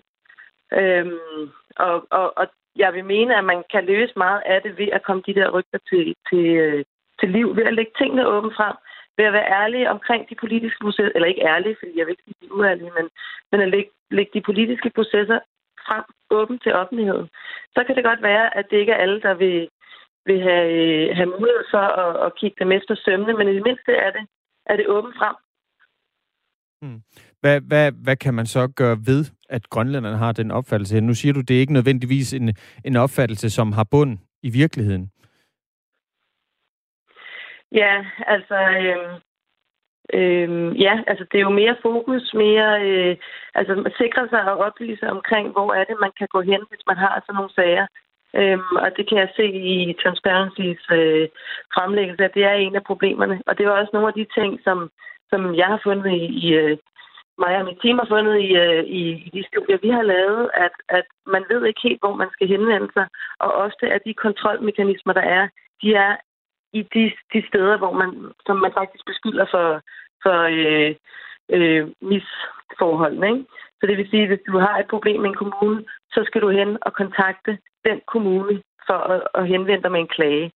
Øhm, 0.74 1.50
og, 1.76 2.08
og, 2.12 2.38
og 2.38 2.48
jeg 2.76 2.94
vil 2.94 3.06
mene, 3.06 3.38
at 3.38 3.44
man 3.44 3.64
kan 3.72 3.86
løse 3.86 4.14
meget 4.18 4.42
af 4.46 4.62
det 4.62 4.78
ved 4.78 4.90
at 4.94 5.04
komme 5.04 5.24
de 5.28 5.36
der 5.36 5.50
rygter 5.50 5.80
til, 5.90 6.16
til, 6.30 6.46
øh, 6.66 6.86
til 7.20 7.30
liv, 7.30 7.56
ved 7.56 7.64
at 7.64 7.74
lægge 7.74 7.92
tingene 7.98 8.28
åbent 8.28 8.56
frem, 8.56 8.76
ved 9.18 9.26
at 9.26 9.34
være 9.34 9.52
ærlige 9.62 9.90
omkring 9.90 10.30
de 10.30 10.36
politiske 10.36 10.80
processer, 10.82 11.12
eller 11.16 11.28
ikke 11.28 11.48
ærlige, 11.54 11.76
fordi 11.80 11.92
jeg 11.98 12.06
vil 12.06 12.12
ikke 12.12 12.24
sige, 12.26 12.36
de 12.42 12.46
er 12.46 12.58
uærlige, 12.60 12.92
men, 12.98 13.10
men 13.52 13.62
at 13.62 13.70
lægge, 13.70 13.92
lægge 14.12 14.32
de 14.34 14.42
politiske 14.42 14.92
processer 14.96 15.40
frem 15.88 16.04
åbent 16.30 16.64
til 16.64 16.74
offentligheden. 16.74 17.28
Så 17.76 17.84
kan 17.84 17.96
det 17.96 18.04
godt 18.04 18.22
være, 18.22 18.58
at 18.58 18.66
det 18.70 18.78
ikke 18.78 18.92
er 18.92 19.04
alle, 19.04 19.22
der 19.22 19.34
vil, 19.34 19.70
vil 20.26 20.42
have, 20.42 20.68
øh, 20.82 21.16
have 21.16 21.30
mulighed 21.40 21.66
for 21.72 21.86
at, 22.04 22.26
at 22.26 22.36
kigge 22.40 22.58
dem 22.60 22.72
efter 22.72 22.96
sømne, 23.06 23.34
men 23.34 23.48
i 23.48 23.56
det 23.56 23.64
mindste 23.64 23.92
er 23.92 24.12
det, 24.12 24.24
er 24.66 24.76
det 24.76 24.88
åbent 24.88 25.16
frem. 25.18 25.36
Hmm. 26.82 27.02
Hvad, 27.42 27.62
hvad, 27.62 27.92
hvad 28.04 28.16
kan 28.16 28.34
man 28.34 28.46
så 28.46 28.68
gøre 28.68 28.98
ved, 29.06 29.26
at 29.50 29.70
grønlænderne 29.70 30.18
har 30.18 30.32
den 30.32 30.52
opfattelse? 30.52 31.02
Nu 31.02 31.14
siger 31.14 31.34
du, 31.34 31.42
det 31.42 31.56
er 31.56 31.60
ikke 31.60 31.74
nødvendigvis 31.74 32.34
en, 32.34 32.56
en 32.86 32.96
opfattelse, 32.96 33.50
som 33.50 33.72
har 33.72 33.88
bund 33.92 34.18
i 34.44 34.50
virkeligheden. 34.50 35.12
Ja, 37.72 38.06
altså... 38.28 38.56
Øh, 38.56 39.20
Øhm, 40.14 40.72
ja, 40.74 40.94
altså 41.08 41.26
det 41.32 41.38
er 41.38 41.48
jo 41.50 41.60
mere 41.62 41.76
fokus, 41.82 42.34
mere... 42.34 42.70
Øh, 42.90 43.18
altså 43.56 43.76
man 43.76 43.92
sikrer 43.98 44.28
sig 44.30 44.52
og 44.52 44.58
oplyse 44.58 45.10
omkring, 45.10 45.52
hvor 45.52 45.74
er 45.74 45.84
det, 45.84 45.98
man 46.02 46.12
kan 46.20 46.28
gå 46.32 46.42
hen, 46.42 46.62
hvis 46.70 46.84
man 46.88 46.98
har 46.98 47.24
sådan 47.26 47.36
nogle 47.36 47.54
sager. 47.54 47.88
Øhm, 48.40 48.76
og 48.84 48.90
det 48.98 49.10
kan 49.10 49.18
jeg 49.18 49.30
se 49.36 49.46
i 49.46 49.96
Transparency's 50.02 50.86
øh, 51.00 51.28
fremlæggelse, 51.76 52.24
at 52.24 52.34
det 52.34 52.44
er 52.44 52.54
en 52.54 52.76
af 52.76 52.84
problemerne. 52.84 53.42
Og 53.48 53.58
det 53.58 53.66
var 53.66 53.72
også 53.72 53.90
nogle 53.94 54.08
af 54.08 54.14
de 54.14 54.28
ting, 54.38 54.60
som, 54.64 54.90
som 55.30 55.56
jeg 55.56 55.68
har 55.68 55.80
fundet 55.84 56.12
i, 56.12 56.24
i 56.46 56.54
øh, 56.54 56.78
mig 57.38 57.54
og 57.60 57.66
mit 57.66 57.80
team 57.82 57.98
har 58.02 58.08
fundet 58.16 58.36
i, 58.48 58.50
øh, 58.64 58.84
i, 58.84 59.02
i 59.26 59.30
de 59.36 59.44
studier, 59.50 59.78
vi 59.86 59.90
har 59.90 60.02
lavet, 60.02 60.50
at, 60.54 60.76
at 60.90 61.08
man 61.34 61.44
ved 61.50 61.66
ikke 61.66 61.82
helt, 61.88 62.02
hvor 62.02 62.16
man 62.16 62.30
skal 62.32 62.48
henvende 62.48 62.90
sig. 62.94 63.08
Og 63.40 63.50
ofte 63.66 63.86
er 63.88 64.00
de 64.06 64.14
kontrolmekanismer, 64.14 65.14
der 65.14 65.26
er, 65.38 65.48
de 65.82 65.96
er 65.96 66.16
i 66.74 66.82
de, 66.94 67.04
de 67.34 67.48
steder, 67.48 67.78
hvor 67.78 67.94
man, 68.02 68.10
som 68.46 68.58
man 68.58 68.74
faktisk 68.80 69.06
beskylder 69.06 69.46
for, 69.54 69.82
for 70.24 70.38
øh, 70.58 70.96
øh, 71.56 71.84
misforholdene. 72.02 73.28
Ikke? 73.28 73.46
Så 73.80 73.84
det 73.88 73.98
vil 73.98 74.10
sige, 74.10 74.24
at 74.24 74.30
hvis 74.30 74.46
du 74.48 74.58
har 74.58 74.76
et 74.78 74.88
problem 74.94 75.20
med 75.22 75.30
en 75.30 75.42
kommune, 75.44 75.86
så 76.14 76.24
skal 76.26 76.42
du 76.42 76.50
hen 76.50 76.78
og 76.82 76.94
kontakte 76.94 77.58
den 77.88 78.02
kommune 78.14 78.62
for 78.88 79.00
at, 79.14 79.22
at 79.36 79.48
henvende 79.48 79.84
dig 79.84 79.92
med 79.92 80.00
en 80.00 80.16
klage. 80.18 80.52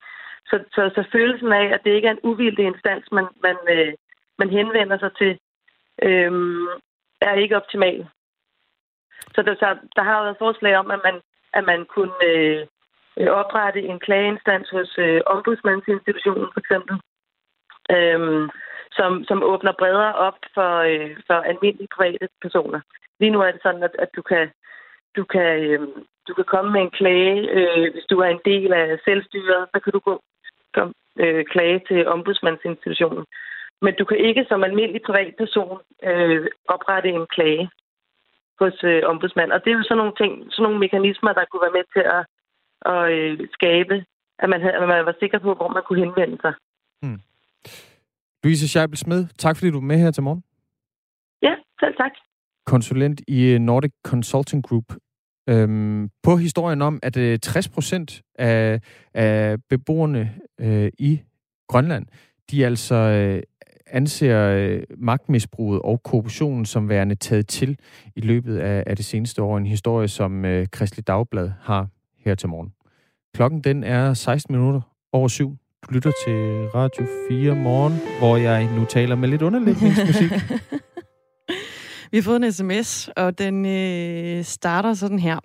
Så, 0.49 0.55
så, 0.75 0.81
så 0.95 1.01
følelsen 1.11 1.51
af, 1.51 1.65
at 1.73 1.81
det 1.83 1.91
ikke 1.91 2.07
er 2.07 2.11
en 2.11 2.27
uvildig 2.31 2.65
instans, 2.65 3.11
man, 3.11 3.27
man, 3.43 3.57
øh, 3.73 3.93
man 4.39 4.49
henvender 4.49 4.97
sig 4.99 5.11
til, 5.17 5.39
øh, 6.01 6.31
er 7.21 7.33
ikke 7.33 7.55
optimal. 7.55 8.07
Så 9.35 9.41
der, 9.41 9.55
så 9.55 9.77
der 9.95 10.03
har 10.03 10.23
været 10.23 10.37
forslag 10.39 10.77
om, 10.77 10.91
at 10.91 10.99
man, 11.03 11.21
at 11.53 11.63
man 11.63 11.85
kunne 11.85 12.17
øh, 12.25 12.67
øh 13.17 13.27
oprette 13.27 13.81
en 13.81 13.99
klageinstans 13.99 14.69
hos 14.69 14.97
øh, 14.97 15.21
ombudsmandsinstitutionen 15.25 16.47
for 16.53 16.59
eksempel, 16.59 16.95
øh, 17.95 18.49
som, 18.91 19.23
som 19.23 19.43
åbner 19.43 19.73
bredere 19.79 20.13
op 20.15 20.37
for, 20.53 20.71
øh, 20.91 21.17
for 21.27 21.33
almindelige 21.33 21.95
private 21.97 22.27
personer. 22.41 22.81
Lige 23.19 23.31
nu 23.31 23.39
er 23.41 23.51
det 23.51 23.61
sådan, 23.63 23.83
at, 23.83 23.95
at 23.99 24.09
du 24.15 24.21
kan, 24.21 24.49
du 25.15 25.23
kan, 25.23 25.59
øh, 25.63 25.87
du 26.27 26.33
kan 26.33 26.45
komme 26.45 26.71
med 26.71 26.81
en 26.81 26.91
klage, 26.91 27.49
øh, 27.57 27.93
hvis 27.93 28.05
du 28.09 28.19
er 28.19 28.29
en 28.29 28.41
del 28.45 28.73
af 28.73 28.99
selvstyret, 29.05 29.67
så 29.73 29.79
kan 29.79 29.93
du 29.93 29.99
gå 29.99 30.21
kom, 30.73 30.93
øh, 31.19 31.45
klage 31.45 31.81
til 31.87 32.07
ombudsmandsinstitutionen. 32.07 33.25
Men 33.81 33.93
du 33.99 34.05
kan 34.05 34.17
ikke 34.17 34.45
som 34.49 34.63
almindelig 34.63 35.01
privatperson 35.05 35.77
øh, 36.03 36.47
oprette 36.67 37.09
en 37.09 37.27
klage 37.35 37.69
hos 38.59 38.83
øh, 38.83 39.01
ombudsmand. 39.11 39.51
Og 39.51 39.59
det 39.63 39.71
er 39.71 39.77
jo 39.77 39.83
sådan 39.83 39.97
nogle 39.97 40.15
ting, 40.21 40.31
sådan 40.51 40.63
nogle 40.63 40.79
mekanismer, 40.79 41.33
der 41.33 41.45
kunne 41.45 41.65
være 41.65 41.77
med 41.79 41.85
til 41.95 42.03
at, 42.17 42.23
at 42.93 43.01
øh, 43.15 43.47
skabe, 43.57 43.95
at 44.39 44.49
man, 44.49 44.61
havde, 44.61 44.73
at 44.73 44.87
man 44.87 45.05
var 45.05 45.15
sikker 45.19 45.39
på, 45.39 45.53
hvor 45.53 45.67
man 45.67 45.83
kunne 45.83 45.99
henvende 46.05 46.37
sig. 46.41 46.53
Hmm. 47.01 47.21
Louise 48.43 48.67
Scheibel 48.69 48.97
Smed, 48.97 49.21
tak 49.37 49.57
fordi 49.57 49.71
du 49.71 49.77
er 49.77 49.89
med 49.91 49.97
her 49.97 50.11
til 50.11 50.23
morgen. 50.23 50.43
Ja, 51.41 51.53
selv 51.79 51.95
tak. 51.97 52.11
Konsulent 52.65 53.21
i 53.27 53.53
øh, 53.53 53.59
Nordic 53.59 53.91
Consulting 54.07 54.63
Group. 54.67 54.89
Øhm, 55.49 56.09
på 56.23 56.35
historien 56.35 56.81
om, 56.81 56.99
at 57.03 57.17
øh, 57.17 57.39
60 57.39 57.69
procent 57.69 58.21
af, 58.35 58.81
af 59.13 59.57
beboerne 59.69 60.35
øh, 60.59 60.91
i 60.99 61.21
Grønland, 61.67 62.05
de 62.51 62.65
altså 62.65 62.95
øh, 62.95 63.43
anser 63.91 64.49
øh, 64.49 64.81
magtmisbruget 64.97 65.81
og 65.81 66.03
korruptionen 66.03 66.65
som 66.65 66.89
værende 66.89 67.15
taget 67.15 67.47
til 67.47 67.77
i 68.15 68.21
løbet 68.21 68.57
af, 68.57 68.83
af 68.87 68.95
det 68.95 69.05
seneste 69.05 69.41
år. 69.41 69.57
En 69.57 69.65
historie, 69.65 70.07
som 70.07 70.45
øh, 70.45 70.67
Kristelig 70.71 71.07
Dagblad 71.07 71.51
har 71.61 71.87
her 72.25 72.35
til 72.35 72.49
morgen. 72.49 72.73
Klokken 73.33 73.61
den 73.61 73.83
er 73.83 74.13
16 74.13 74.55
minutter 74.55 74.81
over 75.13 75.27
syv. 75.27 75.57
Du 75.87 75.93
lytter 75.93 76.11
til 76.25 76.67
Radio 76.75 77.07
4 77.29 77.55
morgen, 77.55 77.93
hvor 78.19 78.37
jeg 78.37 78.75
nu 78.75 78.85
taler 78.85 79.15
med 79.15 79.29
lidt 79.29 79.41
underlægningsmusik. 79.41 80.31
Vi 82.11 82.17
har 82.17 82.21
fået 82.21 82.43
en 82.43 82.51
sms, 82.51 83.09
og 83.15 83.37
den 83.37 83.65
øh, 83.65 84.43
starter 84.43 84.93
sådan 84.93 85.19
her. 85.19 85.39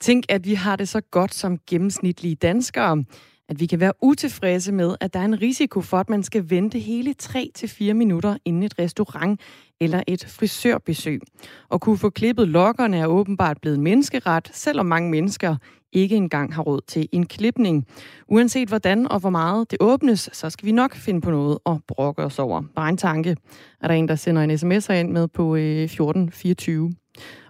Tænk, 0.00 0.24
at 0.28 0.44
vi 0.44 0.54
har 0.54 0.76
det 0.76 0.88
så 0.88 1.00
godt 1.00 1.34
som 1.34 1.58
gennemsnitlige 1.70 2.34
danskere 2.34 3.04
at 3.48 3.60
vi 3.60 3.66
kan 3.66 3.80
være 3.80 3.92
utilfredse 4.02 4.72
med, 4.72 4.96
at 5.00 5.14
der 5.14 5.20
er 5.20 5.24
en 5.24 5.42
risiko 5.42 5.80
for, 5.80 5.98
at 5.98 6.08
man 6.08 6.22
skal 6.22 6.50
vente 6.50 6.78
hele 6.78 7.14
3-4 7.22 7.92
minutter 7.92 8.36
inden 8.44 8.62
et 8.62 8.78
restaurant 8.78 9.40
eller 9.80 10.02
et 10.06 10.24
frisørbesøg. 10.28 11.20
Og 11.68 11.80
kunne 11.80 11.98
få 11.98 12.10
klippet 12.10 12.48
lokkerne 12.48 12.98
er 12.98 13.06
åbenbart 13.06 13.60
blevet 13.60 13.80
menneskeret, 13.80 14.50
selvom 14.52 14.86
mange 14.86 15.10
mennesker 15.10 15.56
ikke 15.92 16.16
engang 16.16 16.54
har 16.54 16.62
råd 16.62 16.80
til 16.86 17.08
en 17.12 17.26
klipning. 17.26 17.86
Uanset 18.28 18.68
hvordan 18.68 19.12
og 19.12 19.20
hvor 19.20 19.30
meget 19.30 19.70
det 19.70 19.78
åbnes, 19.80 20.30
så 20.32 20.50
skal 20.50 20.66
vi 20.66 20.72
nok 20.72 20.94
finde 20.94 21.20
på 21.20 21.30
noget 21.30 21.58
at 21.66 21.76
brokke 21.88 22.22
os 22.22 22.38
over. 22.38 22.62
Bare 22.76 22.88
en 22.88 22.96
tanke. 22.96 23.36
Er 23.82 23.88
der 23.88 23.94
en, 23.94 24.08
der 24.08 24.14
sender 24.14 24.42
en 24.42 24.58
sms 24.58 24.88
ind 24.88 25.10
med 25.10 25.28
på 25.28 25.56
øh, 25.56 25.82
1424. 25.82 26.94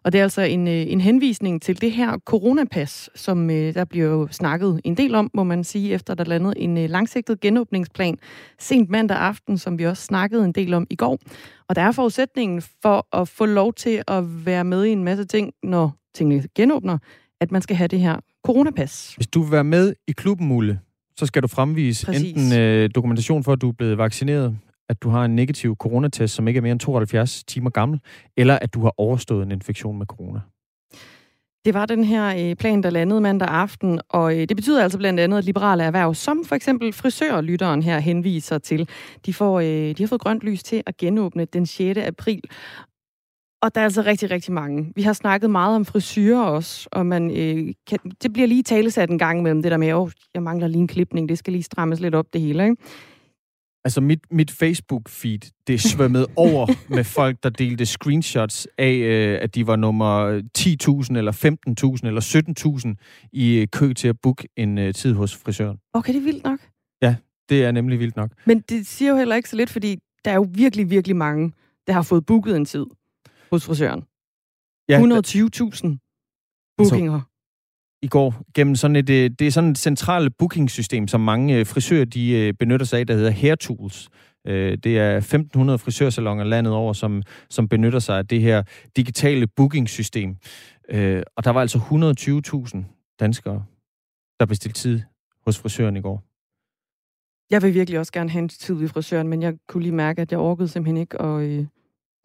Og 0.05 0.12
det 0.12 0.19
er 0.19 0.23
altså 0.23 0.43
en, 0.43 0.69
øh, 0.69 0.75
en 0.75 1.00
henvisning 1.00 1.62
til 1.62 1.81
det 1.81 1.93
her 1.93 2.19
coronapas, 2.25 3.11
som 3.14 3.50
øh, 3.50 3.75
der 3.75 3.85
bliver 3.85 4.07
jo 4.07 4.28
snakket 4.31 4.81
en 4.85 4.97
del 4.97 5.14
om, 5.14 5.31
må 5.35 5.45
man 5.45 5.64
sige, 5.64 5.95
efter 5.95 6.14
der 6.14 6.25
landede 6.25 6.59
en 6.59 6.76
langsigtet 6.87 7.40
genåbningsplan 7.40 8.19
sent 8.59 8.90
mandag 8.90 9.16
aften, 9.16 9.59
som 9.59 9.78
vi 9.78 9.87
også 9.87 10.02
snakkede 10.02 10.45
en 10.45 10.52
del 10.52 10.75
om 10.75 10.87
i 10.90 10.97
går. 10.97 11.19
Og 11.69 11.76
der 11.76 11.83
er 11.83 11.93
forudsætningen 11.93 12.62
for 12.83 13.16
at 13.16 13.28
få 13.28 13.47
lov 13.47 13.73
til 13.73 14.02
at 14.09 14.47
være 14.47 14.64
med 14.64 14.85
i 14.85 14.90
en 14.90 15.05
masse 15.05 15.25
ting, 15.25 15.52
når 15.62 15.93
tingene 16.14 16.45
genåbner, 16.55 16.99
at 17.40 17.52
man 17.52 17.62
skal 17.62 17.76
have 17.76 17.88
det 17.88 18.00
her 18.00 18.21
coronapas. 18.47 19.14
Hvis 19.16 19.26
du 19.26 19.43
vil 19.43 19.52
være 19.52 19.64
med 19.64 19.95
i 20.09 20.12
klubben, 20.12 20.47
Mulle, 20.47 20.81
så 21.19 21.26
skal 21.26 21.43
du 21.43 21.49
fremvise 21.49 22.07
Præcis. 22.07 22.33
enten 22.33 22.59
øh, 22.59 22.90
dokumentation 22.95 23.45
for, 23.45 23.52
at 23.52 23.61
du 23.61 23.69
er 23.69 23.73
blevet 23.73 23.99
vaccineret, 23.99 24.59
at 24.88 25.02
du 25.02 25.09
har 25.09 25.25
en 25.25 25.37
negativ 25.37 25.76
coronatest, 25.76 26.35
som 26.35 26.49
ikke 26.49 26.59
er 26.59 26.62
mere 26.62 26.73
end 26.73 26.81
72 26.81 27.45
timer 27.45 27.71
gammel, 27.71 28.00
eller 28.37 28.59
at 28.59 28.75
du 28.75 28.81
har 28.83 28.95
overstået 28.97 29.47
en 29.47 29.52
infektion 29.52 29.99
med 29.99 30.07
corona. 30.07 30.40
Det 31.64 31.75
var 31.75 31.87
den 31.87 32.05
her 32.05 32.50
øh, 32.50 32.57
plan, 32.57 32.83
der 32.83 32.90
landede 32.90 33.21
mandag 33.21 33.49
aften, 33.49 34.00
og 34.09 34.38
øh, 34.38 34.49
det 34.49 34.57
betyder 34.57 34.83
altså 34.83 34.99
blandt 34.99 35.21
andet, 35.21 35.38
at 35.38 35.45
liberale 35.45 35.83
erhverv, 35.85 36.14
som 36.14 36.45
for 36.45 36.55
eksempel 36.55 36.93
frisørlytteren 36.93 37.83
her 37.83 37.99
henviser 37.99 38.59
til, 38.59 38.88
de, 39.26 39.35
får, 39.35 39.61
øh, 39.61 39.66
de 39.66 39.97
har 39.99 40.07
fået 40.07 40.21
grønt 40.21 40.43
lys 40.43 40.62
til 40.62 40.83
at 40.87 40.97
genåbne 40.97 41.45
den 41.45 41.66
6. 41.66 41.99
april. 41.99 42.40
Og 43.62 43.75
der 43.75 43.80
er 43.80 43.84
altså 43.84 44.02
rigtig, 44.02 44.30
rigtig 44.30 44.52
mange. 44.52 44.92
Vi 44.96 45.02
har 45.02 45.12
snakket 45.12 45.50
meget 45.50 45.76
om 45.76 45.84
frisyrer 45.84 46.42
også, 46.42 46.88
og 46.92 47.06
man, 47.06 47.30
øh, 47.30 47.75
kan, 47.86 47.98
det 48.22 48.32
bliver 48.32 48.48
lige 48.48 48.62
talesat 48.62 49.10
en 49.10 49.18
gang 49.18 49.38
imellem, 49.38 49.62
det 49.62 49.70
der 49.70 49.76
med, 49.76 49.88
at 49.88 50.12
jeg 50.34 50.42
mangler 50.42 50.68
lige 50.68 50.80
en 50.80 50.88
klipning, 50.88 51.28
det 51.28 51.38
skal 51.38 51.52
lige 51.52 51.62
strammes 51.62 52.00
lidt 52.00 52.14
op 52.14 52.26
det 52.32 52.40
hele. 52.40 52.64
Ikke? 52.64 52.76
Altså, 53.84 54.00
mit, 54.00 54.20
mit 54.30 54.50
Facebook-feed, 54.50 55.64
det 55.66 55.80
svømmede 55.80 56.26
over 56.46 56.66
med 56.88 57.04
folk, 57.04 57.42
der 57.42 57.50
delte 57.50 57.86
screenshots 57.86 58.68
af, 58.78 58.92
øh, 58.92 59.38
at 59.42 59.54
de 59.54 59.66
var 59.66 59.76
nummer 59.76 60.40
10.000, 60.58 61.18
eller 61.18 61.32
15.000, 62.02 62.06
eller 62.06 62.94
17.000 62.96 63.28
i 63.32 63.58
øh, 63.58 63.66
kø 63.72 63.92
til 63.92 64.08
at 64.08 64.16
booke 64.22 64.48
en 64.56 64.78
øh, 64.78 64.94
tid 64.94 65.12
hos 65.12 65.36
frisøren. 65.36 65.78
Okay, 65.92 66.12
det 66.12 66.18
er 66.18 66.25
vildt 66.25 66.44
nok. 66.44 66.58
Ja, 67.02 67.16
det 67.48 67.64
er 67.64 67.70
nemlig 67.70 67.98
vildt 67.98 68.16
nok. 68.16 68.30
Men 68.46 68.60
det 68.60 68.86
siger 68.86 69.10
jo 69.10 69.16
heller 69.16 69.36
ikke 69.36 69.48
så 69.48 69.56
lidt, 69.56 69.70
fordi 69.70 69.98
der 70.25 70.30
er 70.30 70.34
jo 70.34 70.46
virkelig, 70.50 70.90
virkelig 70.90 71.16
mange, 71.16 71.52
der 71.86 71.92
har 71.92 72.02
fået 72.02 72.26
booket 72.26 72.56
en 72.56 72.64
tid 72.64 72.86
hos 73.50 73.65
frisøren. 73.65 74.03
Ja, 74.88 74.99
120.000 75.00 76.76
bookinger. 76.79 77.12
Altså, 77.12 77.26
i 78.03 78.09
går 78.09 78.35
gennem 78.55 78.75
sådan 78.75 78.97
et, 78.97 79.11
øh, 79.11 79.31
det 79.38 79.47
er 79.47 79.50
sådan 79.50 79.71
et 79.71 79.79
centralt 79.79 80.37
bookingsystem, 80.38 81.09
som 81.09 81.21
mange 81.21 81.59
øh, 81.59 81.67
frisører 81.67 82.05
de 82.05 82.31
øh, 82.31 82.55
benytter 82.55 82.87
sig 82.87 82.99
af, 82.99 83.07
der 83.07 83.15
hedder 83.15 83.31
Hair 83.31 83.55
Tools. 83.55 84.09
Det 84.85 84.99
er 84.99 85.21
1.500 85.21 85.76
frisørsalonger 85.76 86.45
landet 86.45 86.73
over, 86.73 86.93
som, 86.93 87.23
som 87.50 87.69
benytter 87.69 87.99
sig 87.99 88.19
af 88.19 88.26
det 88.26 88.41
her 88.41 88.62
digitale 88.97 89.47
bookingsystem. 89.47 90.37
Og 91.37 91.45
der 91.45 91.50
var 91.50 91.61
altså 91.61 91.79
120.000 91.79 93.17
danskere, 93.21 93.65
der 94.41 94.47
bestilte 94.47 94.81
tid 94.81 95.00
hos 95.45 95.59
frisøren 95.59 95.97
i 95.97 96.00
går. 96.00 96.23
Jeg 97.50 97.62
vil 97.62 97.75
virkelig 97.75 97.99
også 97.99 98.12
gerne 98.12 98.31
have 98.31 98.43
en 98.43 98.49
tid 98.49 98.75
ved 98.75 98.88
frisøren, 98.88 99.29
men 99.29 99.43
jeg 99.43 99.55
kunne 99.69 99.83
lige 99.83 99.95
mærke, 99.95 100.23
at 100.23 100.33
jeg 100.33 100.41
orkede 100.41 100.69
simpelthen 100.69 100.97
ikke 100.97 101.23
at, 101.23 101.67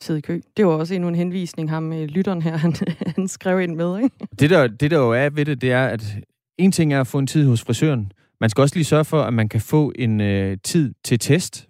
sidde 0.04 0.20
i 0.20 0.22
kø. 0.22 0.42
Det 0.58 0.66
var 0.66 0.72
også 0.72 0.94
endnu 0.94 1.10
en 1.10 1.16
henvisning, 1.16 1.70
ham 1.70 1.84
med 1.84 2.08
lytteren 2.08 2.42
her, 2.42 2.58
han, 2.66 2.76
han 3.16 3.28
skrev 3.28 3.62
ind 3.62 3.76
med. 3.76 3.98
Ikke? 3.98 4.16
Det, 4.40 4.50
der, 4.50 4.68
det 4.68 4.92
der 4.92 4.98
jo 4.98 5.12
er 5.12 5.30
ved 5.30 5.46
det, 5.46 5.62
det 5.62 5.72
er, 5.72 5.88
at 5.88 6.18
en 6.58 6.72
ting 6.72 6.94
er 6.94 7.02
at 7.02 7.08
få 7.08 7.20
en 7.20 7.28
tid 7.28 7.48
hos 7.48 7.62
frisøren. 7.62 8.12
Man 8.42 8.50
skal 8.50 8.62
også 8.62 8.76
lige 8.76 8.86
sørge 8.86 9.06
for, 9.06 9.22
at 9.22 9.34
man 9.34 9.50
kan 9.50 9.62
få 9.62 9.92
en 9.96 10.22
øh, 10.22 10.58
tid 10.64 10.94
til 11.04 11.20
test. 11.20 11.68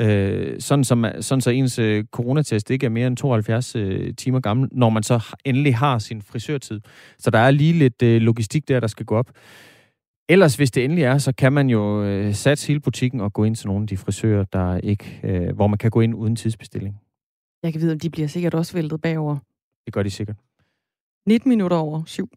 Øh, 0.00 0.60
sådan, 0.60 0.84
som, 0.84 1.04
sådan 1.20 1.40
så 1.40 1.50
ens 1.50 1.78
øh, 1.78 2.04
coronatest 2.04 2.70
ikke 2.70 2.86
er 2.86 2.90
mere 2.90 3.06
end 3.06 3.16
72 3.16 3.76
øh, 3.76 4.14
timer 4.14 4.40
gammel, 4.40 4.68
når 4.72 4.90
man 4.90 5.02
så 5.02 5.34
endelig 5.44 5.76
har 5.76 5.98
sin 5.98 6.22
frisørtid. 6.22 6.80
Så 7.18 7.30
der 7.30 7.38
er 7.38 7.50
lige 7.50 7.72
lidt 7.72 8.02
øh, 8.02 8.20
logistik 8.22 8.68
der, 8.68 8.80
der 8.80 8.86
skal 8.86 9.06
gå 9.06 9.16
op. 9.16 9.30
Ellers, 10.28 10.56
hvis 10.56 10.70
det 10.70 10.84
endelig 10.84 11.04
er, 11.04 11.18
så 11.18 11.32
kan 11.32 11.52
man 11.52 11.70
jo 11.70 12.04
øh, 12.04 12.34
satse 12.34 12.68
hele 12.68 12.80
butikken 12.80 13.20
og 13.20 13.32
gå 13.32 13.44
ind 13.44 13.56
til 13.56 13.66
nogle 13.66 13.82
af 13.82 13.88
de 13.88 13.96
frisører, 13.96 14.44
der 14.44 14.78
ikke, 14.78 15.20
øh, 15.24 15.54
hvor 15.54 15.66
man 15.66 15.78
kan 15.78 15.90
gå 15.90 16.00
ind 16.00 16.14
uden 16.14 16.36
tidsbestilling. 16.36 17.00
Jeg 17.64 17.72
kan 17.72 17.80
vide, 17.80 17.92
om 17.92 17.98
de 17.98 18.10
bliver 18.10 18.28
sikkert 18.28 18.54
også 18.54 18.72
væltet 18.72 19.00
bagover. 19.00 19.36
Det 19.86 19.92
gør 19.94 20.02
de 20.02 20.10
sikkert. 20.10 20.36
19 21.26 21.48
minutter 21.48 21.76
over 21.76 22.02
syv. 22.06 22.28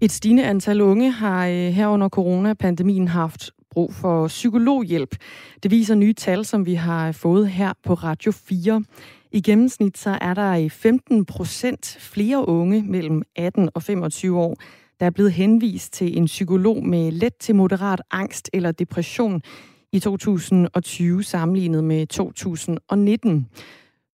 Et 0.00 0.12
stigende 0.12 0.46
antal 0.46 0.80
unge 0.80 1.10
har 1.10 1.46
øh, 1.46 1.54
her 1.54 1.88
under 1.88 2.08
coronapandemien 2.08 3.08
haft 3.08 3.50
brug 3.70 3.94
for 3.94 4.28
psykologhjælp. 4.28 5.16
Det 5.62 5.70
viser 5.70 5.94
nye 5.94 6.12
tal, 6.12 6.44
som 6.44 6.66
vi 6.66 6.74
har 6.74 7.12
fået 7.12 7.48
her 7.48 7.72
på 7.84 7.94
Radio 7.94 8.32
4. 8.32 8.84
I 9.32 9.40
gennemsnit 9.40 9.98
så 9.98 10.18
er 10.20 10.34
der 10.34 10.68
15 10.68 11.24
procent 11.24 11.96
flere 12.00 12.48
unge 12.48 12.82
mellem 12.82 13.22
18 13.36 13.68
og 13.74 13.82
25 13.82 14.38
år, 14.38 14.56
der 15.00 15.06
er 15.06 15.10
blevet 15.10 15.32
henvist 15.32 15.92
til 15.92 16.18
en 16.18 16.24
psykolog 16.24 16.86
med 16.86 17.12
let 17.12 17.34
til 17.36 17.54
moderat 17.54 18.02
angst 18.10 18.50
eller 18.52 18.72
depression 18.72 19.42
i 19.92 19.98
2020 19.98 21.22
sammenlignet 21.22 21.84
med 21.84 22.06
2019. 22.06 23.48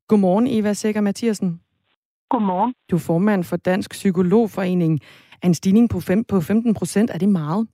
Godmorgen, 0.09 0.47
Eva 0.47 0.73
Sækker 0.73 1.00
Mathiasen. 1.00 1.61
Godmorgen. 2.30 2.75
Du 2.90 2.97
er 2.97 3.04
formand 3.06 3.45
for 3.45 3.56
Dansk 3.56 3.90
Psykologforening. 3.90 5.00
Er 5.42 5.47
en 5.47 5.54
stigning 5.54 5.90
på, 5.90 6.00
5, 6.00 6.25
på 6.25 6.40
15 6.40 6.75
procent, 6.75 7.11
er 7.11 7.18
det 7.18 7.28
meget? 7.28 7.68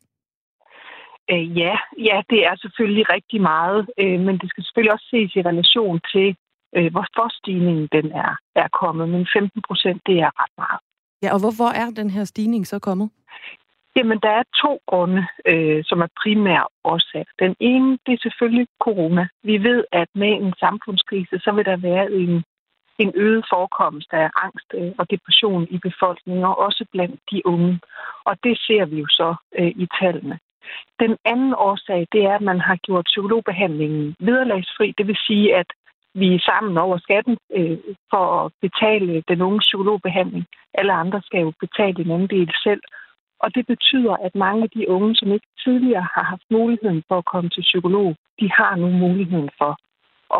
Øh, 1.31 1.59
ja, 1.59 1.75
ja, 1.99 2.23
det 2.31 2.41
er 2.49 2.57
selvfølgelig 2.57 3.05
rigtig 3.17 3.41
meget, 3.41 3.91
øh, 3.99 4.21
men 4.21 4.39
det 4.41 4.49
skal 4.51 4.65
selvfølgelig 4.65 4.93
også 4.93 5.09
ses 5.11 5.37
i 5.37 5.43
relation 5.43 6.01
til, 6.13 6.37
øh, 6.77 6.91
hvorfor 6.93 7.27
stigningen 7.41 7.89
den 7.93 8.07
er, 8.13 8.33
er 8.55 8.69
kommet. 8.81 9.09
Men 9.09 9.27
15 9.37 9.63
procent, 9.69 10.03
det 10.07 10.17
er 10.19 10.31
ret 10.43 10.55
meget. 10.59 10.81
Ja, 11.23 11.29
og 11.35 11.41
hvorfor 11.41 11.69
er 11.81 11.87
den 12.01 12.11
her 12.11 12.25
stigning 12.25 12.67
så 12.67 12.79
kommet? 12.79 13.11
Jamen, 13.97 14.19
der 14.23 14.31
er 14.31 14.43
to 14.63 14.81
grunde, 14.87 15.27
øh, 15.47 15.85
som 15.85 16.01
er 16.01 16.07
primære 16.23 16.67
årsag. 16.85 17.25
Den 17.39 17.55
ene, 17.61 17.99
det 18.07 18.13
er 18.15 18.23
selvfølgelig 18.23 18.67
corona. 18.81 19.29
Vi 19.43 19.59
ved, 19.59 19.85
at 19.93 20.09
med 20.15 20.29
en 20.29 20.55
samfundskrise, 20.61 21.39
så 21.39 21.53
vil 21.53 21.65
der 21.65 21.77
være 21.77 22.13
en, 22.13 22.45
en 22.99 23.13
øget 23.17 23.45
forekomst 23.53 24.09
af 24.13 24.31
angst 24.45 24.69
øh, 24.75 24.93
og 24.99 25.11
depression 25.11 25.67
i 25.71 25.79
befolkningen, 25.79 26.45
og 26.45 26.59
også 26.59 26.85
blandt 26.93 27.21
de 27.31 27.47
unge. 27.47 27.81
Og 28.25 28.35
det 28.45 28.59
ser 28.67 28.85
vi 28.85 28.97
jo 29.01 29.07
så 29.09 29.35
øh, 29.59 29.73
i 29.85 29.87
tallene. 30.01 30.39
Den 31.01 31.17
anden 31.25 31.55
årsag, 31.55 32.07
det 32.13 32.23
er, 32.25 32.35
at 32.35 32.49
man 32.51 32.61
har 32.61 32.77
gjort 32.77 33.05
psykologbehandlingen 33.05 34.17
vederlagsfri. 34.21 34.95
Det 34.99 35.07
vil 35.07 35.19
sige, 35.27 35.57
at 35.57 35.67
vi 36.15 36.35
er 36.35 36.39
sammen 36.39 36.79
over 36.79 36.99
skatten 36.99 37.37
øh, 37.57 37.79
for 38.11 38.45
at 38.45 38.53
betale 38.61 39.23
den 39.29 39.43
unge 39.43 39.59
psykologbehandling. 39.59 40.45
Alle 40.75 40.93
andre 40.93 41.23
skal 41.23 41.41
jo 41.41 41.53
betale 41.61 42.05
en 42.05 42.11
anden 42.11 42.29
del 42.29 42.51
selv. 42.65 42.83
Og 43.45 43.55
det 43.57 43.65
betyder, 43.67 44.15
at 44.27 44.35
mange 44.35 44.63
af 44.63 44.71
de 44.71 44.89
unge, 44.89 45.15
som 45.17 45.33
ikke 45.33 45.51
tidligere 45.65 46.07
har 46.15 46.25
haft 46.33 46.47
muligheden 46.51 47.03
for 47.09 47.19
at 47.19 47.29
komme 47.33 47.51
til 47.51 47.63
psykolog, 47.69 48.17
de 48.41 48.49
har 48.59 48.77
nu 48.77 48.89
muligheden 49.05 49.51
for 49.61 49.73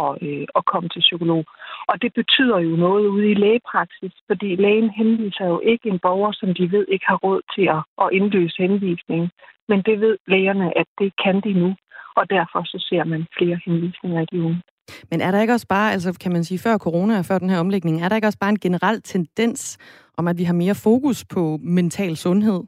at, 0.03 0.13
øh, 0.29 0.47
at 0.59 0.63
komme 0.73 0.89
til 0.89 1.03
psykolog. 1.07 1.43
Og 1.91 2.03
det 2.03 2.13
betyder 2.21 2.59
jo 2.59 2.77
noget 2.87 3.07
ude 3.07 3.31
i 3.31 3.41
lægepraksis, 3.45 4.15
fordi 4.27 4.49
lægen 4.57 4.91
henviser 4.91 5.47
jo 5.53 5.61
ikke 5.73 5.89
en 5.89 5.99
borger, 5.99 6.33
som 6.33 6.55
de 6.59 6.73
ved 6.73 6.85
ikke 6.89 7.07
har 7.09 7.19
råd 7.27 7.41
til 7.55 7.67
at, 7.77 7.83
at 8.03 8.09
indløse 8.19 8.57
henvisningen. 8.63 9.31
Men 9.69 9.79
det 9.87 10.01
ved 10.01 10.17
lægerne, 10.27 10.79
at 10.79 10.89
det 11.01 11.13
kan 11.25 11.37
de 11.47 11.53
nu, 11.53 11.71
og 12.19 12.31
derfor 12.31 12.61
så 12.65 12.79
ser 12.89 13.05
man 13.05 13.27
flere 13.39 13.59
henvisninger 13.65 14.21
i 14.23 14.27
de 14.33 14.43
unge. 14.43 14.63
Men 15.11 15.21
er 15.21 15.31
der 15.31 15.41
ikke 15.41 15.53
også 15.53 15.67
bare, 15.69 15.93
altså 15.93 16.19
kan 16.23 16.33
man 16.33 16.45
sige, 16.45 16.59
før 16.59 16.79
corona 16.79 17.19
og 17.19 17.25
før 17.25 17.39
den 17.39 17.51
her 17.51 17.59
omlægning, 17.59 18.03
er 18.03 18.09
der 18.09 18.17
ikke 18.17 18.29
også 18.29 18.39
bare 18.39 18.51
en 18.51 18.59
generel 18.59 19.03
tendens 19.03 19.79
om, 20.19 20.29
at 20.29 20.39
vi 20.39 20.45
har 20.45 20.55
mere 20.55 20.75
fokus 20.75 21.25
på 21.25 21.59
mental 21.63 22.17
sundhed? 22.17 22.61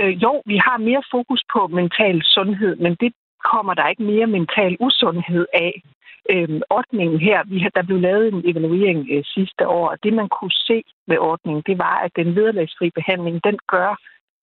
Øh, 0.00 0.22
jo, 0.22 0.42
vi 0.46 0.56
har 0.56 0.76
mere 0.78 1.02
fokus 1.10 1.42
på 1.52 1.66
mental 1.66 2.22
sundhed, 2.24 2.76
men 2.76 2.94
det 3.00 3.12
kommer 3.52 3.74
der 3.74 3.88
ikke 3.88 4.02
mere 4.02 4.26
mental 4.26 4.76
usundhed 4.80 5.46
af. 5.54 5.82
Øh, 6.30 6.60
ordningen 6.70 7.20
her, 7.20 7.44
vi 7.44 7.58
har, 7.58 7.70
der 7.76 7.82
blev 7.82 8.00
lavet 8.00 8.28
en 8.28 8.42
evaluering 8.50 9.08
øh, 9.10 9.24
sidste 9.24 9.68
år, 9.68 9.88
og 9.88 9.98
det 10.02 10.12
man 10.12 10.28
kunne 10.28 10.56
se 10.68 10.82
med 11.06 11.18
ordningen, 11.18 11.62
det 11.66 11.78
var, 11.78 11.96
at 12.06 12.12
den 12.16 12.36
vederlagsfri 12.36 12.90
behandling, 12.90 13.44
den 13.44 13.58
gør, 13.74 13.90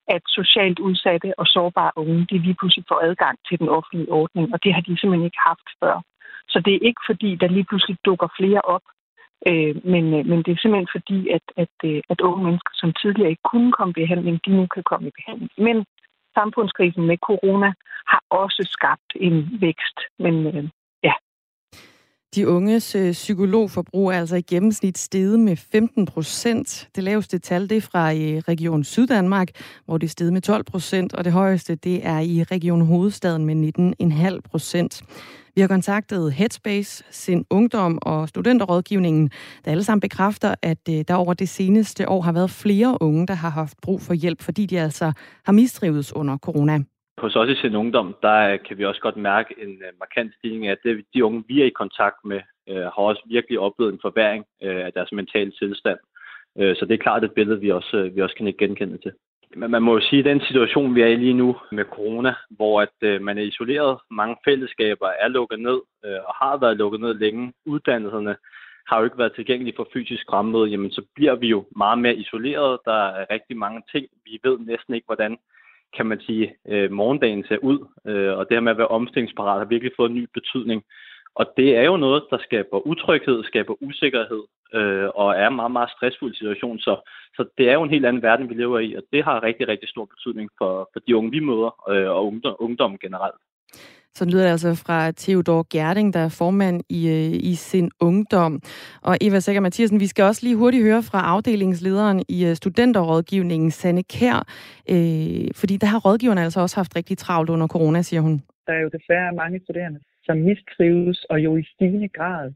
at 0.08 0.22
socialt 0.28 0.78
udsatte 0.78 1.38
og 1.38 1.46
sårbare 1.46 1.92
unge, 1.96 2.26
de 2.30 2.38
lige 2.38 2.58
pludselig 2.60 2.84
får 2.88 3.00
adgang 3.08 3.38
til 3.48 3.58
den 3.58 3.68
offentlige 3.68 4.12
ordning, 4.12 4.54
og 4.54 4.64
det 4.64 4.74
har 4.74 4.80
de 4.80 4.98
simpelthen 4.98 5.24
ikke 5.24 5.46
haft 5.50 5.68
før. 5.82 6.02
Så 6.48 6.62
det 6.64 6.74
er 6.74 6.86
ikke 6.88 7.02
fordi, 7.06 7.30
der 7.34 7.48
lige 7.48 7.68
pludselig 7.70 7.96
dukker 8.04 8.28
flere 8.38 8.60
op, 8.60 8.82
øh, 9.48 9.74
men, 9.92 10.04
øh, 10.16 10.26
men 10.30 10.38
det 10.42 10.52
er 10.52 10.60
simpelthen 10.60 10.94
fordi, 10.96 11.28
at, 11.36 11.46
at, 11.56 11.76
øh, 11.84 12.02
at 12.12 12.20
unge 12.20 12.44
mennesker, 12.44 12.72
som 12.74 12.92
tidligere 12.92 13.30
ikke 13.30 13.48
kunne 13.52 13.72
komme 13.72 13.90
i 13.92 14.00
behandling, 14.00 14.40
de 14.46 14.50
nu 14.56 14.66
kan 14.66 14.82
komme 14.90 15.08
i 15.08 15.16
behandling. 15.18 15.50
Men 15.58 15.84
samfundskrisen 16.38 17.06
med 17.06 17.18
corona 17.28 17.72
har 18.12 18.22
også 18.30 18.62
skabt 18.76 19.10
en 19.14 19.36
vækst. 19.60 19.98
Men 20.18 20.34
øh. 20.46 20.64
De 22.34 22.48
unges 22.48 22.94
øh, 22.94 23.12
psykologforbrug 23.12 24.08
er 24.08 24.18
altså 24.18 24.36
i 24.36 24.40
gennemsnit 24.40 24.98
steget 24.98 25.40
med 25.40 25.56
15 25.56 26.06
procent. 26.06 26.88
Det 26.94 27.04
laveste 27.04 27.38
tal 27.38 27.68
det 27.70 27.76
er 27.76 27.80
fra 27.80 28.10
i 28.10 28.32
øh, 28.32 28.42
Region 28.48 28.84
Syddanmark, 28.84 29.48
hvor 29.84 29.98
det 29.98 30.06
er 30.06 30.10
steget 30.10 30.32
med 30.32 30.40
12 30.42 30.64
procent, 30.64 31.14
og 31.14 31.24
det 31.24 31.32
højeste 31.32 31.74
det 31.74 32.06
er 32.06 32.18
i 32.18 32.42
Region 32.42 32.80
Hovedstaden 32.80 33.46
med 33.46 33.72
19,5 34.34 34.40
procent. 34.50 35.02
Vi 35.54 35.60
har 35.60 35.68
kontaktet 35.68 36.32
Headspace, 36.32 37.04
Sind 37.10 37.44
Ungdom 37.50 37.98
og 38.02 38.28
Studenterrådgivningen, 38.28 39.30
der 39.64 39.70
alle 39.70 39.84
sammen 39.84 40.00
bekræfter, 40.00 40.54
at 40.62 40.88
øh, 40.90 41.04
der 41.08 41.14
over 41.14 41.34
det 41.34 41.48
seneste 41.48 42.08
år 42.08 42.20
har 42.20 42.32
været 42.32 42.50
flere 42.50 43.02
unge, 43.02 43.26
der 43.26 43.34
har 43.34 43.50
haft 43.50 43.76
brug 43.82 44.02
for 44.02 44.14
hjælp, 44.14 44.42
fordi 44.42 44.66
de 44.66 44.80
altså 44.80 45.12
har 45.44 45.52
mistrives 45.52 46.12
under 46.12 46.38
corona. 46.38 46.78
Hos 47.20 47.36
os 47.36 47.48
i 47.48 47.54
Sin 47.54 47.76
Ungdom, 47.76 48.16
der 48.22 48.56
kan 48.56 48.78
vi 48.78 48.84
også 48.84 49.00
godt 49.00 49.16
mærke 49.16 49.54
en 49.58 49.70
øh, 49.70 49.92
markant 49.98 50.34
stigning 50.34 50.66
af, 50.66 50.72
at 50.72 50.96
de 51.14 51.24
unge, 51.24 51.44
vi 51.48 51.60
er 51.60 51.66
i 51.66 51.78
kontakt 51.82 52.24
med, 52.24 52.40
øh, 52.68 52.82
har 52.82 53.02
også 53.10 53.22
virkelig 53.26 53.58
oplevet 53.58 53.92
en 53.92 53.98
forværing 54.02 54.44
øh, 54.62 54.86
af 54.86 54.92
deres 54.92 55.12
mentale 55.12 55.50
tilstand. 55.50 55.98
Så 56.56 56.86
det 56.88 56.94
er 56.94 57.04
klart 57.06 57.24
et 57.24 57.32
billede, 57.32 57.60
vi 57.60 57.70
også, 57.70 58.10
vi 58.14 58.22
også 58.22 58.36
kan 58.36 58.54
genkende 58.58 58.98
til. 58.98 59.12
Men 59.56 59.70
man 59.70 59.82
må 59.82 59.94
jo 59.94 60.00
sige, 60.00 60.18
at 60.18 60.24
den 60.24 60.40
situation, 60.40 60.94
vi 60.94 61.02
er 61.02 61.06
i 61.06 61.16
lige 61.16 61.34
nu 61.34 61.56
med 61.72 61.84
corona, 61.84 62.34
hvor 62.50 62.80
at 62.80 62.96
øh, 63.02 63.22
man 63.22 63.38
er 63.38 63.42
isoleret, 63.42 63.98
mange 64.10 64.36
fællesskaber 64.44 65.08
er 65.08 65.28
lukket 65.28 65.60
ned 65.60 65.80
øh, 66.04 66.20
og 66.26 66.34
har 66.34 66.56
været 66.56 66.76
lukket 66.76 67.00
ned 67.00 67.14
længe, 67.14 67.52
uddannelserne 67.66 68.36
har 68.88 68.98
jo 68.98 69.04
ikke 69.04 69.18
været 69.18 69.34
tilgængelige 69.34 69.76
for 69.76 69.88
fysisk 69.92 70.24
fremmøde, 70.30 70.70
jamen 70.70 70.90
så 70.90 71.02
bliver 71.14 71.34
vi 71.34 71.48
jo 71.48 71.64
meget 71.76 71.98
mere 71.98 72.14
isoleret. 72.14 72.78
Der 72.84 73.08
er 73.08 73.26
rigtig 73.30 73.56
mange 73.56 73.82
ting. 73.92 74.06
Vi 74.24 74.40
ved 74.44 74.58
næsten 74.58 74.94
ikke, 74.94 75.06
hvordan 75.06 75.38
kan 75.96 76.06
man 76.06 76.20
sige, 76.20 76.54
øh, 76.68 76.90
morgendagen 76.90 77.44
ser 77.48 77.58
ud. 77.62 77.78
Øh, 78.06 78.38
og 78.38 78.48
det 78.48 78.56
her 78.56 78.60
med 78.60 78.72
at 78.72 78.78
være 78.78 78.94
omstillingsparat 78.98 79.58
har 79.58 79.64
virkelig 79.64 79.92
fået 79.96 80.10
en 80.10 80.16
ny 80.16 80.28
betydning. 80.34 80.82
Og 81.34 81.46
det 81.56 81.76
er 81.76 81.84
jo 81.84 81.96
noget, 81.96 82.22
der 82.30 82.38
skaber 82.38 82.86
utryghed, 82.86 83.44
skaber 83.44 83.82
usikkerhed, 83.82 84.42
øh, 84.74 85.08
og 85.14 85.28
er 85.34 85.48
en 85.48 85.56
meget, 85.56 85.72
meget 85.72 85.90
stressfuld 85.90 86.34
situation. 86.34 86.78
Så, 86.78 87.10
så 87.36 87.44
det 87.58 87.68
er 87.68 87.72
jo 87.74 87.82
en 87.82 87.90
helt 87.90 88.06
anden 88.06 88.22
verden, 88.22 88.48
vi 88.48 88.54
lever 88.54 88.78
i, 88.78 88.94
og 88.94 89.02
det 89.12 89.24
har 89.24 89.42
rigtig, 89.42 89.68
rigtig 89.68 89.88
stor 89.88 90.04
betydning 90.04 90.50
for, 90.58 90.90
for 90.92 91.00
de 91.06 91.16
unge, 91.16 91.30
vi 91.30 91.40
møder, 91.40 91.90
øh, 91.90 92.10
og 92.10 92.26
ungdom, 92.26 92.56
ungdom 92.58 92.98
generelt. 92.98 93.40
Så 94.14 94.24
lyder 94.24 94.42
det 94.42 94.50
altså 94.50 94.74
fra 94.86 95.10
Theodor 95.16 95.66
Gerding, 95.72 96.14
der 96.14 96.20
er 96.20 96.36
formand 96.38 96.80
i, 96.88 97.00
øh, 97.08 97.50
i 97.50 97.54
sin 97.54 97.90
ungdom. 98.00 98.62
Og 99.02 99.16
Eva 99.20 99.40
Sækker 99.40 99.60
Mathiasen, 99.60 100.00
vi 100.00 100.06
skal 100.06 100.24
også 100.24 100.46
lige 100.46 100.56
hurtigt 100.56 100.84
høre 100.84 101.02
fra 101.02 101.20
afdelingslederen 101.34 102.22
i 102.28 102.46
øh, 102.46 102.54
studenterrådgivningen, 102.54 103.70
Sanne 103.70 104.02
Kær, 104.02 104.38
øh, 104.90 105.48
fordi 105.60 105.76
der 105.76 105.86
har 105.86 106.00
rådgiverne 106.06 106.42
altså 106.42 106.60
også 106.60 106.76
haft 106.76 106.96
rigtig 106.96 107.18
travlt 107.18 107.50
under 107.50 107.66
corona, 107.66 108.02
siger 108.02 108.20
hun. 108.20 108.42
Der 108.66 108.72
er 108.72 108.80
jo 108.80 108.90
desværre 108.98 109.32
mange 109.32 109.60
studerende, 109.64 110.00
som 110.24 110.36
mistrives, 110.36 111.24
og 111.24 111.40
jo 111.40 111.56
i 111.56 111.64
stigende 111.74 112.08
grad. 112.08 112.52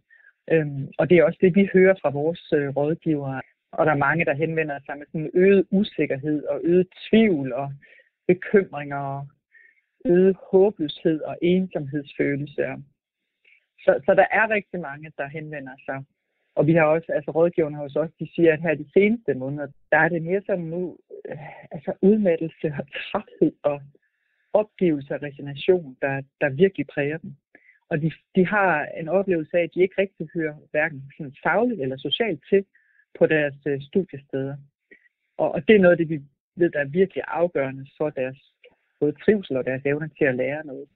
Øhm, 0.53 0.89
og 0.99 1.11
det 1.11 1.19
er 1.19 1.25
også 1.25 1.39
det, 1.41 1.55
vi 1.55 1.69
hører 1.73 1.95
fra 2.03 2.11
vores 2.11 2.53
øh, 2.55 2.69
rådgivere. 2.69 3.41
Og 3.73 3.87
der 3.87 3.93
er 3.93 4.05
mange, 4.09 4.25
der 4.25 4.35
henvender 4.35 4.79
sig 4.87 4.95
med 4.99 5.07
sådan 5.07 5.31
øget 5.35 5.65
usikkerhed 5.71 6.43
og 6.45 6.61
øget 6.65 6.87
tvivl 7.09 7.53
og 7.53 7.73
bekymringer 8.29 8.97
og 8.97 9.27
øget 10.05 10.37
håbløshed 10.51 11.21
og 11.21 11.37
ensomhedsfølelse. 11.43 12.63
Så, 13.85 14.01
så 14.07 14.15
der 14.15 14.27
er 14.31 14.51
rigtig 14.51 14.81
mange, 14.81 15.13
der 15.19 15.27
henvender 15.27 15.77
sig. 15.85 16.05
Og 16.55 16.67
vi 16.67 16.75
har 16.75 16.85
også, 16.85 17.13
altså 17.13 17.31
rådgiverne 17.31 17.77
hos 17.77 17.97
os, 17.97 18.11
de 18.21 18.29
siger, 18.35 18.53
at 18.53 18.63
her 18.63 18.75
de 18.75 18.91
seneste 18.93 19.35
måneder, 19.35 19.67
der 19.93 19.99
er 19.99 20.09
det 20.09 20.23
mere 20.23 20.43
sådan 20.47 20.65
nu, 20.65 20.99
øh, 21.29 21.39
altså 21.71 21.93
udmattelse 22.03 22.67
og 22.79 22.87
træthed 22.93 23.53
og 23.63 23.83
opgivelse 24.53 25.15
og 25.15 25.23
resignation, 25.23 25.97
der, 26.03 26.23
der 26.41 26.49
virkelig 26.49 26.87
præger 26.87 27.19
dem. 27.19 27.35
Og 27.89 28.03
de, 28.03 28.13
de 28.35 28.47
har 28.47 28.85
en 28.85 29.09
oplevelse 29.09 29.59
af, 29.59 29.63
at 29.63 29.75
de 29.75 29.83
ikke 29.83 29.95
rigtig 29.99 30.29
hører 30.35 30.55
hverken 30.71 31.03
sådan 31.17 31.35
fagligt 31.43 31.81
eller 31.81 31.97
socialt 31.97 32.45
til 32.49 32.65
på 33.19 33.27
deres 33.27 33.55
øh, 33.67 33.83
studiesteder. 33.83 34.57
Og, 35.39 35.53
og 35.53 35.69
det 35.69 35.77
er 35.77 35.81
noget 35.81 35.93
af 35.93 35.99
det, 35.99 36.09
vi 36.09 36.23
ved, 36.57 36.71
der 36.71 36.81
er 36.81 36.85
virkelig 36.85 37.25
afgørende 37.27 37.87
for 37.99 38.11
deres 38.11 38.54
både 39.05 39.17
trivsel 39.25 39.57
og 39.57 39.65
deres 39.65 39.83
evne 39.87 40.09
til 40.19 40.25
at 40.25 40.35
lære 40.35 40.67
noget. 40.71 40.87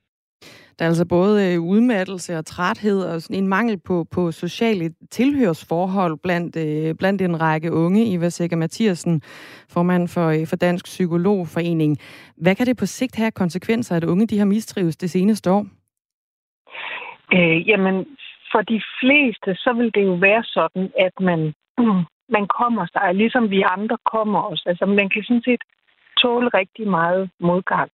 Der 0.75 0.85
er 0.85 0.89
altså 0.89 1.07
både 1.07 1.35
øh, 1.47 1.59
udmattelse 1.61 2.37
og 2.37 2.45
træthed 2.45 2.99
og 3.11 3.21
sådan 3.21 3.43
en 3.43 3.47
mangel 3.47 3.77
på, 3.87 4.05
på 4.15 4.31
sociale 4.31 4.89
tilhørsforhold 5.11 6.17
blandt, 6.25 6.55
øh, 6.65 6.95
blandt 6.95 7.21
en 7.21 7.41
række 7.41 7.73
unge. 7.73 8.13
Eva 8.13 8.29
Sækker 8.29 8.57
Mathiasen, 8.57 9.21
formand 9.75 10.07
for, 10.07 10.27
øh, 10.27 10.47
for 10.49 10.55
Dansk 10.55 10.85
Psykologforening. 10.85 11.97
Hvad 12.37 12.55
kan 12.55 12.65
det 12.65 12.77
på 12.77 12.85
sigt 12.85 13.15
have 13.15 13.31
konsekvenser, 13.31 13.95
at 13.95 14.03
unge 14.03 14.27
de 14.27 14.37
har 14.39 14.45
mistrives 14.45 14.97
det 14.97 15.09
seneste 15.09 15.51
år? 15.51 15.65
Øh, 17.33 17.69
jamen, 17.69 17.95
for 18.51 18.61
de 18.61 18.81
fleste, 19.01 19.55
så 19.55 19.73
vil 19.77 19.91
det 19.95 20.03
jo 20.09 20.13
være 20.13 20.43
sådan, 20.43 20.91
at 21.05 21.15
man, 21.19 21.53
man 22.35 22.45
kommer 22.59 22.85
sig, 22.93 23.15
ligesom 23.15 23.49
vi 23.49 23.61
andre 23.77 23.97
kommer 24.13 24.41
os. 24.51 24.63
Altså, 24.65 24.85
man 24.85 25.09
kan 25.09 25.23
sådan 25.23 25.43
set 25.49 25.63
tåle 26.21 26.49
rigtig 26.53 26.87
meget 26.87 27.29
modgang. 27.39 27.89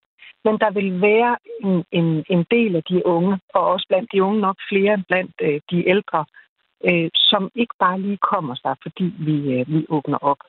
Men 0.45 0.55
der 0.63 0.71
vil 0.71 1.01
være 1.01 1.37
en, 1.63 1.83
en, 1.91 2.25
en 2.29 2.45
del 2.51 2.75
af 2.75 2.83
de 2.83 3.05
unge, 3.05 3.39
og 3.53 3.63
også 3.73 3.85
blandt 3.87 4.11
de 4.11 4.23
unge 4.23 4.41
nok 4.41 4.57
flere 4.69 4.93
end 4.93 5.03
blandt 5.07 5.35
øh, 5.41 5.59
de 5.71 5.89
ældre, 5.89 6.25
øh, 6.89 7.09
som 7.13 7.51
ikke 7.55 7.75
bare 7.79 8.01
lige 8.01 8.17
kommer 8.31 8.55
sig, 8.55 8.75
fordi 8.83 9.13
vi, 9.27 9.35
øh, 9.53 9.65
vi 9.73 9.85
åbner 9.89 10.17
op. 10.17 10.41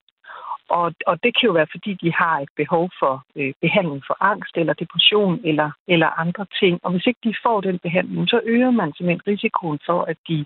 Og, 0.69 0.95
og 1.07 1.23
det 1.23 1.31
kan 1.37 1.47
jo 1.47 1.53
være, 1.53 1.73
fordi 1.75 1.95
de 1.95 2.13
har 2.13 2.41
et 2.41 2.49
behov 2.57 2.91
for 3.01 3.25
øh, 3.37 3.53
behandling 3.61 4.03
for 4.07 4.17
angst 4.21 4.57
eller 4.57 4.73
depression 4.73 5.41
eller, 5.45 5.71
eller 5.89 6.21
andre 6.21 6.47
ting. 6.61 6.81
Og 6.83 6.91
hvis 6.91 7.07
ikke 7.07 7.21
de 7.25 7.35
får 7.43 7.61
den 7.61 7.79
behandling, 7.79 8.29
så 8.29 8.41
øger 8.45 8.71
man 8.71 8.93
simpelthen 8.93 9.27
risikoen 9.33 9.79
for, 9.87 10.03
at 10.03 10.17
de 10.29 10.39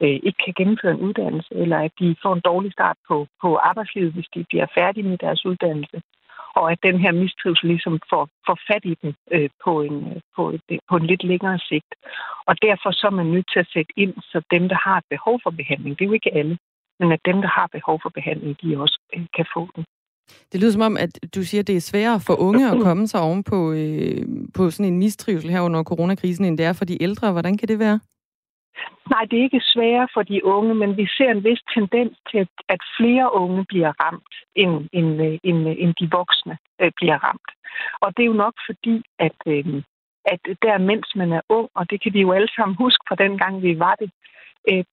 øh, 0.00 0.18
ikke 0.26 0.40
kan 0.44 0.54
gennemføre 0.56 0.92
en 0.92 1.04
uddannelse, 1.06 1.54
eller 1.54 1.78
at 1.78 1.92
de 2.00 2.16
får 2.22 2.32
en 2.34 2.46
dårlig 2.50 2.72
start 2.72 2.96
på, 3.08 3.26
på 3.42 3.56
arbejdslivet, 3.56 4.12
hvis 4.12 4.28
de 4.34 4.44
bliver 4.48 4.66
færdige 4.74 5.08
med 5.08 5.18
deres 5.18 5.46
uddannelse. 5.46 6.02
Og 6.60 6.72
at 6.72 6.78
den 6.88 6.98
her 7.04 7.12
mistrivsel 7.22 7.66
ligesom 7.68 7.94
får, 8.10 8.24
får 8.46 8.58
fat 8.68 8.84
i 8.92 8.94
dem 9.02 9.12
øh, 9.34 9.50
på, 9.64 9.72
en, 9.86 9.98
på, 10.36 10.42
et, 10.54 10.80
på 10.90 10.94
en 10.96 11.06
lidt 11.06 11.24
længere 11.24 11.58
sigt. 11.58 11.90
Og 12.48 12.54
derfor 12.66 12.90
så 12.98 13.04
er 13.06 13.16
man 13.20 13.26
nødt 13.26 13.48
til 13.52 13.60
at 13.64 13.72
sætte 13.74 13.92
ind, 13.96 14.14
så 14.30 14.38
dem, 14.54 14.68
der 14.72 14.78
har 14.86 14.96
et 14.98 15.08
behov 15.14 15.40
for 15.42 15.50
behandling, 15.50 15.92
det 15.98 16.04
er 16.04 16.10
jo 16.10 16.18
ikke 16.20 16.34
alle, 16.40 16.58
men 17.00 17.12
at 17.12 17.20
dem, 17.24 17.38
der 17.44 17.50
har 17.58 17.66
behov 17.76 17.96
for 18.02 18.10
behandling, 18.18 18.52
de 18.62 18.80
også 18.84 18.98
øh, 19.14 19.26
kan 19.36 19.46
få 19.54 19.62
den. 19.76 19.84
Det 20.52 20.60
lyder 20.60 20.72
som 20.72 20.88
om, 20.90 20.96
at 20.96 21.34
du 21.34 21.42
siger, 21.42 21.60
at 21.62 21.66
det 21.66 21.76
er 21.76 21.80
sværere 21.90 22.20
for 22.26 22.34
unge 22.48 22.70
at 22.72 22.80
komme 22.82 23.06
sig 23.06 23.20
oven 23.20 23.44
på, 23.44 23.72
øh, 23.72 24.22
på 24.54 24.70
sådan 24.70 24.92
en 24.92 24.98
mistrivsel 24.98 25.50
her 25.50 25.60
under 25.60 25.82
coronakrisen, 25.82 26.44
end 26.44 26.58
det 26.58 26.66
er 26.66 26.72
for 26.72 26.84
de 26.84 27.02
ældre. 27.02 27.32
Hvordan 27.32 27.58
kan 27.58 27.68
det 27.68 27.78
være? 27.78 28.00
Nej, 29.10 29.22
det 29.30 29.38
er 29.38 29.42
ikke 29.42 29.70
sværere 29.72 30.08
for 30.14 30.22
de 30.22 30.44
unge, 30.44 30.74
men 30.74 30.96
vi 30.96 31.06
ser 31.16 31.30
en 31.30 31.44
vis 31.44 31.62
tendens 31.74 32.16
til, 32.30 32.48
at 32.68 32.80
flere 32.98 33.34
unge 33.34 33.64
bliver 33.64 33.92
ramt, 34.02 34.34
end, 34.54 34.88
end, 34.92 35.22
øh, 35.22 35.38
end, 35.42 35.68
øh, 35.68 35.76
end 35.78 35.94
de 36.00 36.08
voksne 36.10 36.58
øh, 36.80 36.92
bliver 36.96 37.18
ramt. 37.26 37.50
Og 38.00 38.16
det 38.16 38.22
er 38.22 38.26
jo 38.26 38.42
nok 38.44 38.54
fordi, 38.68 39.02
at, 39.18 39.36
at 40.32 40.40
der 40.62 40.78
mens 40.78 41.08
man 41.16 41.32
er 41.32 41.40
ung, 41.48 41.68
og 41.74 41.90
det 41.90 42.02
kan 42.02 42.12
vi 42.14 42.20
jo 42.20 42.32
alle 42.32 42.48
sammen 42.56 42.76
huske 42.76 43.04
fra 43.08 43.14
den 43.24 43.38
gang, 43.38 43.62
vi 43.62 43.78
var 43.78 43.94
det, 43.94 44.10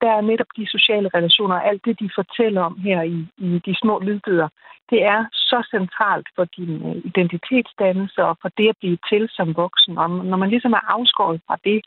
der 0.01 0.11
er 0.17 0.21
netop 0.21 0.51
de 0.57 0.67
sociale 0.67 1.09
relationer, 1.13 1.55
og 1.55 1.67
alt 1.67 1.85
det, 1.85 1.99
de 1.99 2.09
fortæller 2.15 2.61
om 2.61 2.75
her 2.77 3.01
i, 3.01 3.27
i 3.37 3.61
de 3.65 3.75
små 3.81 3.99
lydbøger, 3.99 4.49
det 4.89 5.03
er 5.03 5.25
så 5.31 5.67
centralt 5.75 6.27
for 6.35 6.45
din 6.57 7.01
identitetsdannelse 7.09 8.19
og 8.23 8.37
for 8.41 8.49
det 8.57 8.67
at 8.69 8.77
blive 8.79 8.97
til 9.09 9.29
som 9.31 9.55
voksen. 9.55 9.97
Og 9.97 10.09
når 10.09 10.37
man 10.37 10.49
ligesom 10.49 10.73
er 10.73 10.83
afskåret 10.95 11.41
fra 11.47 11.57
det, 11.63 11.79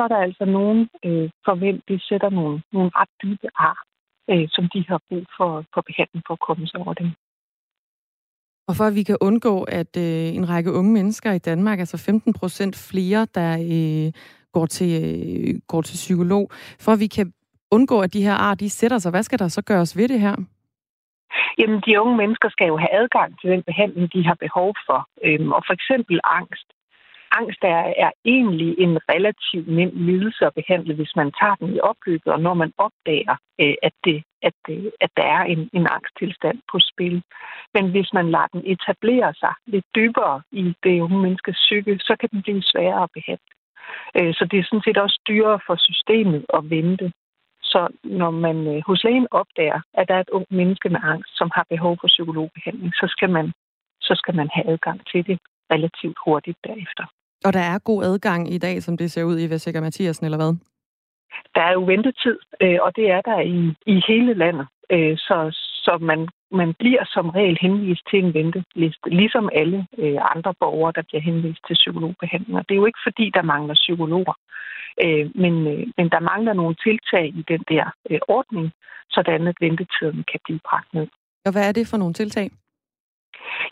så 0.00 0.04
er 0.04 0.14
der 0.16 0.28
altså 0.28 0.44
nogen, 0.44 0.80
øh, 1.06 1.30
for 1.44 1.54
hvem 1.54 1.76
det 1.88 2.02
sætter 2.08 2.30
nogle, 2.30 2.62
nogle 2.72 2.90
ret 2.98 3.12
dybe 3.22 3.48
ar, 3.68 3.78
øh, 4.30 4.46
som 4.54 4.64
de 4.74 4.84
har 4.88 5.00
brug 5.08 5.24
for, 5.36 5.64
for 5.74 5.80
behandling 5.88 6.22
for 6.26 6.34
at 6.34 6.44
komme 6.48 6.66
sig 6.66 6.80
over 6.80 6.94
dem. 6.94 7.08
Og 8.68 8.74
for 8.78 8.84
at 8.84 8.94
vi 8.94 9.02
kan 9.02 9.18
undgå, 9.20 9.54
at 9.62 9.92
øh, 10.06 10.26
en 10.38 10.48
række 10.52 10.72
unge 10.72 10.92
mennesker 10.92 11.32
i 11.32 11.38
Danmark, 11.38 11.78
altså 11.78 11.98
15 11.98 12.32
procent 12.32 12.74
flere, 12.90 13.26
der 13.34 13.50
øh, 13.72 14.12
går, 14.52 14.66
til, 14.66 14.92
øh, 15.04 15.60
går 15.68 15.82
til 15.82 15.96
psykolog, 16.04 16.44
for 16.84 16.92
at 16.92 17.00
vi 17.00 17.06
kan 17.06 17.32
undgå, 17.70 18.00
at 18.00 18.12
de 18.12 18.22
her 18.22 18.34
ar, 18.34 18.54
de 18.54 18.70
sætter 18.70 18.98
sig, 18.98 19.10
hvad 19.10 19.22
skal 19.22 19.38
der 19.38 19.48
så 19.48 19.62
gøres 19.62 19.96
ved 19.96 20.08
det 20.08 20.20
her? 20.20 20.36
Jamen, 21.58 21.80
de 21.86 22.00
unge 22.00 22.16
mennesker 22.16 22.48
skal 22.50 22.66
jo 22.66 22.76
have 22.76 22.94
adgang 23.02 23.40
til 23.40 23.50
den 23.50 23.62
behandling, 23.62 24.12
de 24.12 24.26
har 24.28 24.34
behov 24.34 24.74
for. 24.86 25.00
Øhm, 25.24 25.52
og 25.52 25.62
for 25.66 25.72
eksempel 25.78 26.20
angst 26.24 26.68
angst 27.30 27.62
er, 27.62 27.82
er 28.04 28.10
egentlig 28.24 28.78
en 28.78 28.98
relativt 29.12 29.68
nem 29.68 29.90
lidelse 29.94 30.46
at 30.46 30.54
behandle, 30.54 30.94
hvis 30.94 31.16
man 31.16 31.32
tager 31.40 31.54
den 31.54 31.74
i 31.76 31.80
opløbet, 31.80 32.32
og 32.32 32.40
når 32.40 32.54
man 32.54 32.72
opdager, 32.78 33.36
øh, 33.60 33.74
at, 33.82 33.92
det, 34.04 34.22
at, 34.42 34.54
det, 34.66 34.92
at 35.00 35.10
der 35.16 35.22
er 35.22 35.42
en, 35.42 35.70
en 35.72 35.86
angsttilstand 35.96 36.58
på 36.72 36.78
spil. 36.90 37.22
Men 37.74 37.90
hvis 37.90 38.12
man 38.12 38.30
lader 38.30 38.46
den 38.52 38.62
etablere 38.66 39.34
sig 39.34 39.54
lidt 39.66 39.84
dybere 39.94 40.42
i 40.52 40.74
det 40.84 41.00
unge 41.00 41.18
menneskes 41.18 41.56
psyke, 41.56 41.98
så 41.98 42.16
kan 42.20 42.28
den 42.32 42.42
blive 42.42 42.62
sværere 42.62 43.02
at 43.02 43.10
behandle. 43.14 43.52
Øh, 44.16 44.34
så 44.34 44.44
det 44.50 44.58
er 44.58 44.64
sådan 44.64 44.86
set 44.86 44.98
også 44.98 45.18
dyrere 45.28 45.60
for 45.66 45.76
systemet 45.76 46.46
at 46.54 46.70
vente. 46.70 47.12
Så 47.62 47.88
når 48.04 48.30
man 48.30 48.56
øh, 48.72 48.82
hos 48.86 49.04
lægen 49.04 49.28
opdager, 49.30 49.80
at 49.94 50.08
der 50.08 50.14
er 50.14 50.20
et 50.20 50.34
ung 50.38 50.46
menneske 50.50 50.88
med 50.88 51.00
angst, 51.02 51.38
som 51.38 51.50
har 51.54 51.64
behov 51.70 51.96
for 52.00 52.06
psykologbehandling, 52.06 52.92
så 52.94 53.06
skal 53.08 53.30
man, 53.30 53.52
så 54.00 54.14
skal 54.20 54.34
man 54.34 54.48
have 54.54 54.66
adgang 54.72 55.00
til 55.10 55.26
det 55.26 55.38
relativt 55.70 56.18
hurtigt 56.24 56.58
derefter. 56.64 57.04
Og 57.44 57.52
der 57.52 57.60
er 57.60 57.78
god 57.78 58.04
adgang 58.04 58.52
i 58.54 58.58
dag, 58.58 58.82
som 58.82 58.96
det 58.96 59.10
ser 59.10 59.24
ud 59.24 59.40
i 59.40 59.50
Vesikker 59.50 59.80
Mathiasen, 59.80 60.24
eller 60.24 60.38
hvad? 60.38 60.52
Der 61.54 61.62
er 61.62 61.72
jo 61.72 61.82
ventetid, 61.84 62.38
øh, 62.60 62.78
og 62.82 62.96
det 62.96 63.10
er 63.10 63.20
der 63.20 63.40
i, 63.40 63.74
i 63.86 64.02
hele 64.08 64.34
landet. 64.34 64.66
Øh, 64.90 65.16
så 65.16 65.36
så 65.84 65.98
man, 66.00 66.28
man 66.50 66.74
bliver 66.78 67.04
som 67.14 67.28
regel 67.28 67.58
henvist 67.60 68.02
til 68.10 68.18
en 68.24 68.34
venteliste, 68.34 69.08
ligesom 69.08 69.48
alle 69.52 69.86
øh, 69.98 70.18
andre 70.34 70.54
borgere, 70.60 70.92
der 70.96 71.02
bliver 71.02 71.22
henvist 71.22 71.60
til 71.66 71.74
psykologbehandling. 71.74 72.58
Og 72.58 72.64
det 72.68 72.74
er 72.74 72.82
jo 72.82 72.86
ikke 72.86 73.06
fordi, 73.08 73.30
der 73.34 73.42
mangler 73.42 73.74
psykologer, 73.74 74.34
men, 75.42 75.54
men 75.96 76.06
der 76.14 76.20
mangler 76.20 76.52
nogle 76.52 76.76
tiltag 76.84 77.26
i 77.40 77.44
den 77.48 77.62
der 77.68 77.84
ordning, 78.28 78.72
sådan 79.10 79.46
at 79.46 79.56
ventetiden 79.60 80.24
kan 80.30 80.40
blive 80.44 80.60
bragt 80.68 80.94
ned. 80.94 81.08
Og 81.46 81.52
hvad 81.52 81.68
er 81.68 81.72
det 81.72 81.86
for 81.90 81.96
nogle 81.96 82.14
tiltag? 82.14 82.50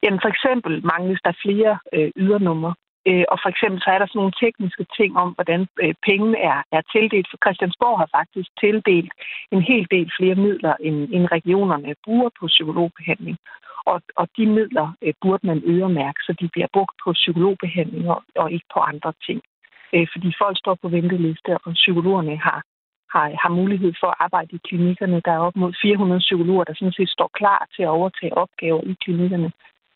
Jamen 0.03 0.21
for 0.23 0.29
eksempel 0.35 0.87
mangles 0.87 1.21
der 1.25 1.33
flere 1.45 1.79
øh, 1.93 2.11
ydernumre. 2.17 2.75
Øh, 3.07 3.25
og 3.33 3.39
for 3.43 3.49
eksempel 3.49 3.81
så 3.83 3.91
er 3.91 3.99
der 3.99 4.07
sådan 4.07 4.19
nogle 4.19 4.41
tekniske 4.45 4.87
ting 4.99 5.11
om, 5.23 5.29
hvordan 5.37 5.61
øh, 5.83 5.95
pengene 6.09 6.39
er, 6.39 6.59
er 6.73 6.83
tildelt. 6.93 7.29
For 7.31 7.39
Christiansborg 7.45 7.99
har 7.99 8.09
faktisk 8.19 8.49
tildelt 8.61 9.13
en 9.53 9.63
hel 9.63 9.87
del 9.91 10.09
flere 10.19 10.35
midler, 10.35 10.75
end, 10.81 10.97
end 11.15 11.33
regionerne 11.33 11.95
bruger 12.05 12.31
på 12.41 12.47
psykologbehandling. 12.47 13.37
Og, 13.91 14.03
og 14.17 14.29
de 14.37 14.47
midler 14.47 14.89
øh, 15.03 15.15
burde 15.23 15.47
man 15.47 15.63
øremærke, 15.67 16.21
så 16.27 16.33
de 16.41 16.49
bliver 16.55 16.71
brugt 16.73 16.97
på 17.05 17.13
psykologbehandling 17.13 18.11
og, 18.11 18.23
og 18.37 18.53
ikke 18.53 18.69
på 18.75 18.81
andre 18.81 19.13
ting. 19.27 19.41
Øh, 19.95 20.07
fordi 20.13 20.29
folk 20.43 20.57
står 20.59 20.75
på 20.83 20.89
venteliste, 20.89 21.59
og 21.65 21.73
psykologerne 21.73 22.37
har, 22.37 22.63
har, 23.15 23.27
har 23.43 23.51
mulighed 23.61 23.93
for 24.01 24.07
at 24.07 24.21
arbejde 24.21 24.57
i 24.57 24.65
klinikkerne. 24.69 25.23
Der 25.25 25.33
er 25.33 25.39
op 25.39 25.57
mod 25.57 25.73
400 25.83 26.21
psykologer, 26.21 26.65
der 26.65 26.75
sådan 26.75 26.99
set 26.99 27.11
står 27.11 27.31
klar 27.35 27.67
til 27.75 27.83
at 27.83 27.95
overtage 27.99 28.37
opgaver 28.37 28.83
i 28.91 28.95
klinikkerne, 29.05 29.53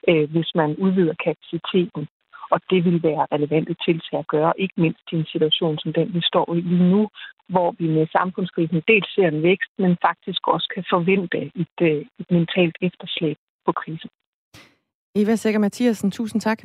øh, 0.08 0.30
hvis 0.30 0.50
man 0.54 0.76
udvider 0.76 1.14
kapaciteten. 1.24 2.08
Og 2.52 2.60
det 2.70 2.80
vil 2.84 3.02
være 3.02 3.26
relevante 3.34 3.74
tiltag 3.86 4.18
at 4.18 4.28
gøre, 4.34 4.52
ikke 4.58 4.76
mindst 4.84 5.06
i 5.12 5.16
en 5.16 5.26
situation 5.32 5.78
som 5.78 5.92
den, 5.92 6.14
vi 6.14 6.20
står 6.30 6.54
i 6.54 6.60
lige 6.60 6.90
nu, 6.94 7.02
hvor 7.48 7.68
vi 7.78 7.86
med 7.96 8.06
samfundskrisen 8.18 8.82
dels 8.88 9.14
ser 9.14 9.28
en 9.28 9.42
vækst, 9.42 9.72
men 9.78 9.96
faktisk 10.06 10.42
også 10.54 10.68
kan 10.74 10.84
forvente 10.90 11.38
et, 11.62 11.76
øh, 11.82 12.04
et 12.20 12.30
mentalt 12.30 12.76
efterslæb 12.80 13.36
på 13.66 13.72
krisen. 13.72 14.10
Eva 15.14 15.34
Sækker 15.36 15.60
Mathiasen, 15.60 16.10
tusind 16.10 16.40
tak. 16.40 16.60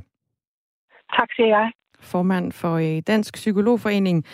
Tak 1.17 1.29
siger 1.35 1.47
jeg 1.57 1.71
formand 1.99 2.51
for 2.51 2.73
øh, 2.73 3.01
Dansk 3.07 3.33
Psykologforening, 3.33 4.25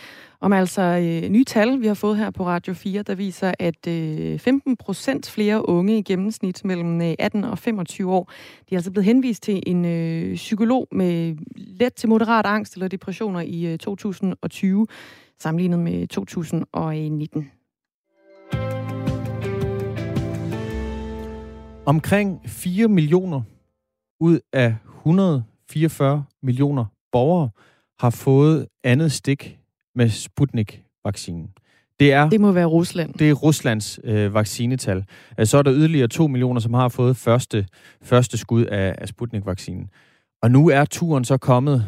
om 0.42 0.54
altså 0.54 0.82
øh, 0.82 1.30
nye 1.30 1.44
tal, 1.44 1.82
vi 1.82 1.88
har 1.88 1.94
fået 1.94 2.18
her 2.18 2.30
på 2.30 2.46
Radio 2.46 2.74
4, 2.74 3.02
der 3.02 3.16
viser, 3.16 3.54
at 3.60 3.88
øh, 3.88 4.40
15 4.40 4.78
procent 4.78 5.30
flere 5.30 5.70
unge 5.70 5.98
i 5.98 6.02
gennemsnit 6.02 6.66
mellem 6.66 7.02
øh, 7.02 7.14
18 7.20 7.44
og 7.44 7.60
25 7.60 8.12
år, 8.12 8.32
de 8.70 8.76
er 8.76 8.78
altså 8.78 8.92
blevet 8.92 9.06
henvist 9.06 9.44
til 9.44 9.64
en 9.66 9.86
øh, 9.86 10.36
psykolog 10.36 10.88
med 10.92 11.36
let 11.56 11.94
til 11.94 12.10
moderat 12.10 12.46
angst 12.46 12.74
eller 12.74 12.88
depressioner 12.88 13.42
i 13.42 13.66
øh, 13.66 13.78
2020, 13.78 14.88
sammenlignet 15.40 15.80
med 15.80 16.08
2019. 16.08 17.52
Omkring 21.86 22.42
4 22.46 22.88
millioner 22.88 23.42
ud 24.20 24.40
af 24.54 24.76
144 25.00 26.24
millioner 26.42 26.86
borgere 27.14 27.50
har 28.00 28.10
fået 28.10 28.68
andet 28.84 29.12
stik 29.12 29.60
med 29.96 30.10
Sputnik-vaccinen. 30.10 31.50
Det, 32.00 32.14
er, 32.14 32.30
det 32.30 32.42
må 32.42 32.52
være 32.52 32.66
Rusland. 32.66 33.14
Det 33.14 33.30
er 33.30 33.34
Ruslands 33.34 34.00
øh, 34.04 34.34
vaccinetal. 34.34 35.06
Øh, 35.40 35.46
så 35.46 35.58
er 35.58 35.62
der 35.62 35.74
yderligere 35.74 36.08
2 36.08 36.28
millioner, 36.28 36.60
som 36.60 36.74
har 36.74 36.90
fået 36.90 37.18
første, 37.18 37.68
første 38.02 38.38
skud 38.38 38.66
af, 38.66 38.96
af 38.98 39.08
Sputnik-vaccinen. 39.08 39.90
Og 40.42 40.52
nu 40.52 40.70
er 40.70 40.86
turen 40.86 41.26
så 41.26 41.38
kommet 41.38 41.88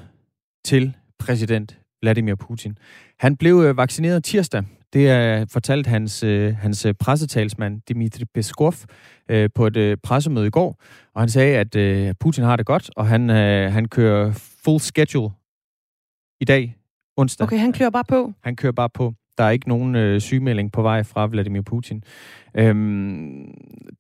til 0.65 0.93
præsident 1.19 1.77
Vladimir 2.01 2.35
Putin. 2.35 2.77
Han 3.19 3.37
blev 3.37 3.55
øh, 3.55 3.77
vaccineret 3.77 4.23
tirsdag. 4.23 4.63
Det 4.93 5.09
er 5.09 5.45
fortalt 5.51 5.87
hans, 5.87 6.23
øh, 6.23 6.55
hans 6.55 6.87
pressetalsmand 6.99 7.81
Dmitri 7.89 8.25
Peskov 8.33 8.73
på 9.55 9.67
et 9.67 9.99
pressemøde 10.03 10.47
i 10.47 10.49
går. 10.49 10.79
Og 11.13 11.21
han 11.21 11.29
sagde, 11.29 11.57
at 11.57 12.17
Putin 12.17 12.43
har 12.43 12.55
det 12.55 12.65
godt, 12.65 12.89
og 12.95 13.07
han, 13.07 13.29
han 13.69 13.87
kører 13.87 14.33
full 14.65 14.79
schedule 14.79 15.29
i 16.41 16.45
dag, 16.45 16.75
onsdag. 17.17 17.43
Okay, 17.43 17.57
han 17.57 17.73
kører 17.73 17.89
bare 17.89 18.03
på? 18.03 18.33
Han 18.43 18.55
kører 18.55 18.71
bare 18.73 18.89
på. 18.89 19.13
Der 19.37 19.43
er 19.43 19.49
ikke 19.49 19.67
nogen 19.67 19.95
øh, 19.95 20.21
sygemelding 20.21 20.71
på 20.71 20.81
vej 20.81 21.03
fra 21.03 21.25
Vladimir 21.27 21.61
Putin. 21.61 22.03
Øhm, 22.57 23.45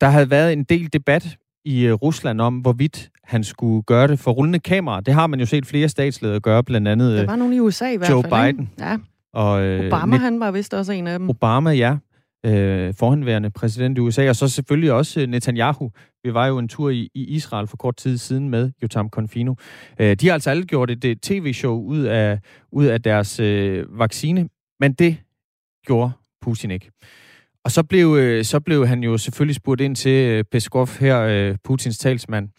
der 0.01 0.07
havde 0.07 0.29
været 0.29 0.53
en 0.53 0.63
del 0.63 0.93
debat 0.93 1.37
i 1.65 1.85
øh, 1.85 1.93
Rusland 1.93 2.41
om, 2.41 2.57
hvorvidt 2.57 3.11
han 3.23 3.43
skulle 3.43 3.83
gøre 3.83 4.07
det 4.07 4.19
for 4.19 4.31
rullende 4.31 4.59
kamera. 4.59 5.01
Det 5.01 5.13
har 5.13 5.27
man 5.27 5.39
jo 5.39 5.45
set 5.45 5.65
flere 5.65 5.89
statsledere 5.89 6.39
gøre, 6.39 6.63
blandt 6.63 6.87
andet 6.87 7.17
Der 7.17 7.25
var 7.25 7.35
nogen 7.35 7.53
i 7.53 7.59
USA 7.59 7.91
i 7.91 7.97
hvert 7.97 8.09
Joe 8.09 8.23
fald. 8.23 8.53
Biden. 8.53 8.69
Ikke? 8.71 8.83
Ja. 8.85 8.97
Og, 9.33 9.61
øh, 9.63 9.87
Obama, 9.87 10.17
han 10.17 10.39
var 10.39 10.51
vist 10.51 10.73
også 10.73 10.91
en 10.91 11.07
af 11.07 11.19
dem. 11.19 11.29
Obama, 11.29 11.71
ja. 11.71 11.97
Øh, 12.45 12.93
forhenværende 12.93 13.49
præsident 13.49 13.97
i 13.97 14.01
USA, 14.01 14.29
og 14.29 14.35
så 14.35 14.47
selvfølgelig 14.47 14.91
også 14.91 15.21
øh, 15.21 15.27
Netanyahu. 15.27 15.91
Vi 16.23 16.33
var 16.33 16.47
jo 16.47 16.57
en 16.57 16.67
tur 16.67 16.89
i, 16.89 17.09
i 17.13 17.23
Israel 17.23 17.67
for 17.67 17.77
kort 17.77 17.95
tid 17.95 18.17
siden 18.17 18.49
med 18.49 18.71
Jotam 18.81 19.09
Confino. 19.09 19.55
Øh, 19.99 20.15
de 20.15 20.27
har 20.27 20.33
altså 20.33 20.49
alle 20.49 20.63
gjort 20.63 20.91
et, 20.91 21.05
et 21.05 21.21
tv-show 21.21 21.81
ud 21.81 21.99
af, 21.99 22.39
ud 22.71 22.85
af 22.85 23.01
deres 23.01 23.39
øh, 23.39 23.99
vaccine, 23.99 24.49
men 24.79 24.93
det 24.93 25.17
gjorde 25.85 26.11
Putin 26.41 26.71
ikke. 26.71 26.91
Og 27.63 27.71
så 27.71 27.83
blev, 27.83 28.15
øh, 28.19 28.43
så 28.43 28.59
blev 28.59 28.87
han 28.87 29.03
jo 29.03 29.17
selvfølgelig 29.17 29.55
spurgt 29.55 29.81
ind 29.81 29.95
til 29.95 30.29
øh, 30.29 30.43
Peskov 30.51 30.89
her, 30.99 31.21
øh, 31.21 31.57
Putins 31.63 31.97
talsmand, 31.97 32.49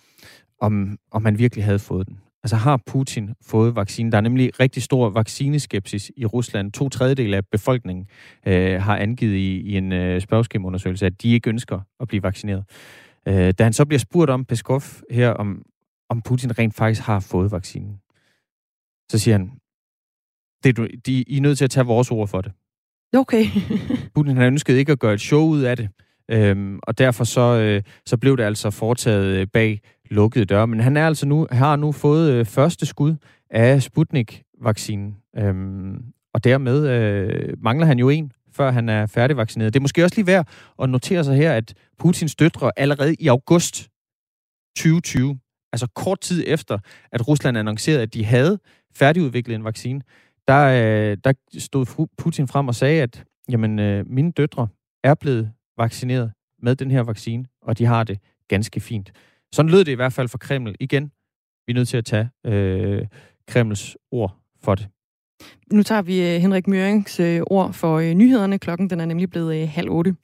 om, 0.60 0.98
om 1.12 1.24
han 1.24 1.38
virkelig 1.38 1.64
havde 1.64 1.78
fået 1.78 2.06
den. 2.06 2.18
Altså 2.46 2.56
har 2.56 2.80
Putin 2.86 3.34
fået 3.42 3.76
vaccinen? 3.76 4.12
Der 4.12 4.18
er 4.18 4.22
nemlig 4.22 4.60
rigtig 4.60 4.82
stor 4.82 5.10
vaccineskepsis 5.10 6.12
i 6.16 6.26
Rusland. 6.26 6.72
To 6.72 6.88
tredjedel 6.88 7.34
af 7.34 7.46
befolkningen 7.46 8.06
øh, 8.46 8.82
har 8.82 8.96
angivet 8.96 9.36
i, 9.36 9.60
i 9.60 9.76
en 9.76 9.92
øh, 9.92 10.20
spørgeskemaundersøgelse, 10.20 11.06
at 11.06 11.22
de 11.22 11.32
ikke 11.32 11.50
ønsker 11.50 11.80
at 12.00 12.08
blive 12.08 12.22
vaccineret. 12.22 12.64
Øh, 13.28 13.54
da 13.58 13.64
han 13.64 13.72
så 13.72 13.84
bliver 13.84 13.98
spurgt 13.98 14.30
om 14.30 14.44
Peskov 14.44 14.82
her, 15.10 15.30
om, 15.30 15.62
om 16.08 16.22
Putin 16.22 16.58
rent 16.58 16.74
faktisk 16.74 17.02
har 17.02 17.20
fået 17.20 17.52
vaccinen, 17.52 17.96
så 19.10 19.18
siger 19.18 19.34
han, 19.34 19.50
det, 20.64 20.78
er, 20.78 20.98
de, 21.06 21.22
I 21.22 21.36
er 21.36 21.40
nødt 21.40 21.58
til 21.58 21.64
at 21.64 21.70
tage 21.70 21.86
vores 21.86 22.10
ord 22.10 22.28
for 22.28 22.40
det. 22.40 22.52
Okay. 23.16 23.44
Putin 24.14 24.36
han 24.36 24.46
ønskede 24.46 24.78
ikke 24.78 24.92
at 24.92 24.98
gøre 24.98 25.14
et 25.14 25.20
show 25.20 25.42
ud 25.42 25.62
af 25.62 25.76
det, 25.76 25.88
øhm, 26.30 26.78
og 26.82 26.98
derfor 26.98 27.24
så, 27.24 27.40
øh, 27.40 27.82
så 28.06 28.16
blev 28.16 28.36
det 28.36 28.42
altså 28.42 28.70
foretaget 28.70 29.26
øh, 29.26 29.46
bag 29.46 29.80
lukkede 30.10 30.44
døre. 30.44 30.66
Men 30.66 30.80
han 30.80 30.96
er 30.96 31.06
altså 31.06 31.26
nu, 31.26 31.46
har 31.50 31.76
nu 31.76 31.92
fået 31.92 32.32
øh, 32.32 32.44
første 32.44 32.86
skud 32.86 33.14
af 33.50 33.82
Sputnik-vaccinen. 33.82 35.16
Øhm, 35.36 36.04
og 36.34 36.44
dermed 36.44 36.88
øh, 36.88 37.54
mangler 37.58 37.86
han 37.86 37.98
jo 37.98 38.08
en, 38.08 38.32
før 38.52 38.70
han 38.70 38.88
er 38.88 39.06
færdigvaccineret. 39.06 39.74
Det 39.74 39.80
er 39.80 39.82
måske 39.82 40.04
også 40.04 40.16
lige 40.16 40.26
værd 40.26 40.48
at 40.82 40.90
notere 40.90 41.24
sig 41.24 41.36
her, 41.36 41.52
at 41.52 41.74
Putins 41.98 42.34
døtre 42.34 42.70
allerede 42.76 43.14
i 43.14 43.28
august 43.28 43.88
2020, 44.76 45.38
altså 45.72 45.86
kort 45.94 46.20
tid 46.20 46.44
efter, 46.46 46.78
at 47.12 47.28
Rusland 47.28 47.58
annoncerede, 47.58 48.02
at 48.02 48.14
de 48.14 48.24
havde 48.24 48.58
færdigudviklet 48.94 49.54
en 49.54 49.64
vaccine, 49.64 50.00
der, 50.48 50.64
øh, 50.66 51.16
der 51.24 51.32
stod 51.58 52.06
Putin 52.18 52.48
frem 52.48 52.68
og 52.68 52.74
sagde, 52.74 53.02
at 53.02 53.24
jamen, 53.48 53.78
øh, 53.78 54.06
mine 54.06 54.32
døtre 54.32 54.68
er 55.04 55.14
blevet 55.14 55.52
vaccineret 55.78 56.32
med 56.62 56.76
den 56.76 56.90
her 56.90 57.00
vaccine, 57.00 57.44
og 57.62 57.78
de 57.78 57.84
har 57.84 58.04
det 58.04 58.18
ganske 58.48 58.80
fint. 58.80 59.12
Sådan 59.52 59.70
lød 59.70 59.84
det 59.84 59.92
i 59.92 59.94
hvert 59.94 60.12
fald 60.12 60.28
for 60.28 60.38
Kreml. 60.38 60.74
Igen, 60.80 61.12
vi 61.66 61.72
er 61.72 61.74
nødt 61.74 61.88
til 61.88 61.96
at 61.96 62.04
tage 62.04 62.30
øh, 62.46 63.06
Kremls 63.48 63.96
ord 64.10 64.36
for 64.64 64.74
det. 64.74 64.88
Nu 65.72 65.82
tager 65.82 66.02
vi 66.02 66.34
øh, 66.34 66.40
Henrik 66.40 66.66
Mørings 66.66 67.20
øh, 67.20 67.42
ord 67.46 67.72
for 67.72 67.98
øh, 67.98 68.14
nyhederne. 68.14 68.58
Klokken 68.58 68.90
den 68.90 69.00
er 69.00 69.06
nemlig 69.06 69.30
blevet 69.30 69.68
halv 69.68 69.90
otte. 69.90 70.16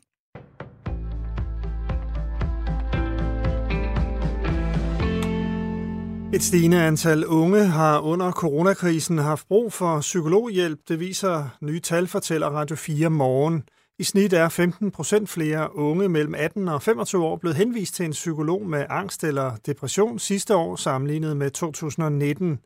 Et 6.34 6.42
stigende 6.42 6.82
antal 6.82 7.26
unge 7.26 7.64
har 7.64 7.98
under 7.98 8.32
coronakrisen 8.32 9.18
haft 9.18 9.48
brug 9.48 9.72
for 9.72 10.00
psykologhjælp. 10.00 10.80
Det 10.88 11.00
viser 11.00 11.56
nye 11.60 11.80
tal, 11.80 12.06
fortæller 12.06 12.46
Radio 12.46 12.76
4 12.76 13.10
morgen. 13.10 13.62
I 14.02 14.04
snit 14.04 14.32
er 14.32 14.48
15 14.48 14.90
procent 14.90 15.28
flere 15.36 15.76
unge 15.76 16.08
mellem 16.08 16.34
18 16.34 16.68
og 16.68 16.82
25 16.82 17.24
år 17.24 17.36
blevet 17.36 17.56
henvist 17.56 17.94
til 17.94 18.04
en 18.06 18.18
psykolog 18.20 18.62
med 18.74 18.82
angst 19.00 19.24
eller 19.24 19.48
depression 19.66 20.18
sidste 20.18 20.52
år 20.56 20.76
sammenlignet 20.76 21.36
med 21.36 21.50
2019. 21.50 22.60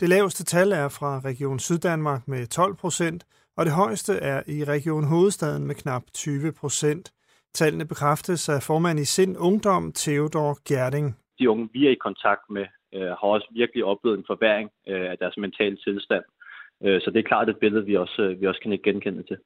Det 0.00 0.08
laveste 0.08 0.44
tal 0.44 0.72
er 0.72 0.88
fra 0.98 1.20
Region 1.28 1.58
Syddanmark 1.58 2.28
med 2.28 2.46
12 2.46 2.74
procent, 2.82 3.20
og 3.56 3.62
det 3.66 3.72
højeste 3.72 4.12
er 4.12 4.42
i 4.56 4.64
Region 4.64 5.04
Hovedstaden 5.04 5.66
med 5.66 5.74
knap 5.74 6.02
20 6.14 6.52
procent. 6.60 7.12
Tallene 7.54 7.86
bekræftes 7.92 8.48
af 8.48 8.62
formand 8.62 8.98
i 9.00 9.04
Sind 9.04 9.36
Ungdom, 9.38 9.92
Theodor 9.92 10.52
Gerding. 10.68 11.16
De 11.38 11.50
unge, 11.50 11.68
vi 11.72 11.86
er 11.86 11.90
i 11.90 12.04
kontakt 12.08 12.44
med, 12.50 12.66
øh, 12.94 13.10
har 13.18 13.28
også 13.36 13.48
virkelig 13.60 13.84
oplevet 13.84 14.18
en 14.18 14.24
forværing 14.26 14.70
øh, 14.88 15.10
af 15.10 15.18
deres 15.18 15.36
mentale 15.36 15.76
tilstand. 15.76 16.24
Øh, 16.84 17.00
så 17.00 17.10
det 17.10 17.18
er 17.18 17.30
klart 17.30 17.48
et 17.48 17.58
billede, 17.62 17.84
vi 17.84 17.96
også, 17.96 18.36
vi 18.40 18.46
også 18.46 18.60
kan 18.62 18.80
genkende 18.84 19.22
til. 19.22 19.38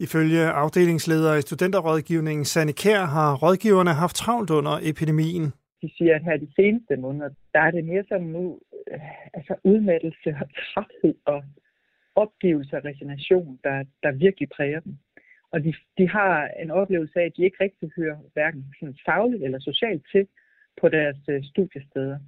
Ifølge 0.00 0.42
afdelingsleder 0.62 1.34
i 1.34 1.40
studenterrådgivningen 1.40 2.44
Sanne 2.44 2.72
Kær 2.72 3.04
har 3.16 3.36
rådgiverne 3.36 3.92
haft 4.02 4.16
travlt 4.16 4.50
under 4.50 4.74
epidemien. 4.82 5.52
De 5.82 5.90
siger, 5.96 6.14
at 6.14 6.24
her 6.24 6.36
de 6.36 6.52
seneste 6.56 6.96
måneder, 6.96 7.30
der 7.54 7.60
er 7.60 7.70
det 7.70 7.84
mere 7.84 8.04
sådan 8.08 8.26
nu, 8.26 8.60
øh, 8.92 9.00
altså 9.34 9.54
udmattelse 9.64 10.28
og 10.42 10.48
træthed 10.56 11.14
og 11.24 11.44
opgivelse 12.14 12.76
og 12.76 12.84
resignation, 12.84 13.58
der, 13.64 13.84
der 14.02 14.12
virkelig 14.12 14.48
præger 14.56 14.80
dem. 14.80 14.96
Og 15.52 15.64
de, 15.64 15.74
de 15.98 16.08
har 16.08 16.50
en 16.62 16.70
oplevelse 16.70 17.20
af, 17.20 17.24
at 17.24 17.36
de 17.36 17.44
ikke 17.44 17.56
rigtig 17.60 17.90
hører 17.96 18.16
hverken 18.32 18.64
sådan 18.80 18.98
fagligt 19.06 19.44
eller 19.44 19.58
socialt 19.58 20.06
til 20.12 20.26
på 20.80 20.88
deres 20.88 21.18
øh, 21.28 21.44
studiesteder. 21.44 22.18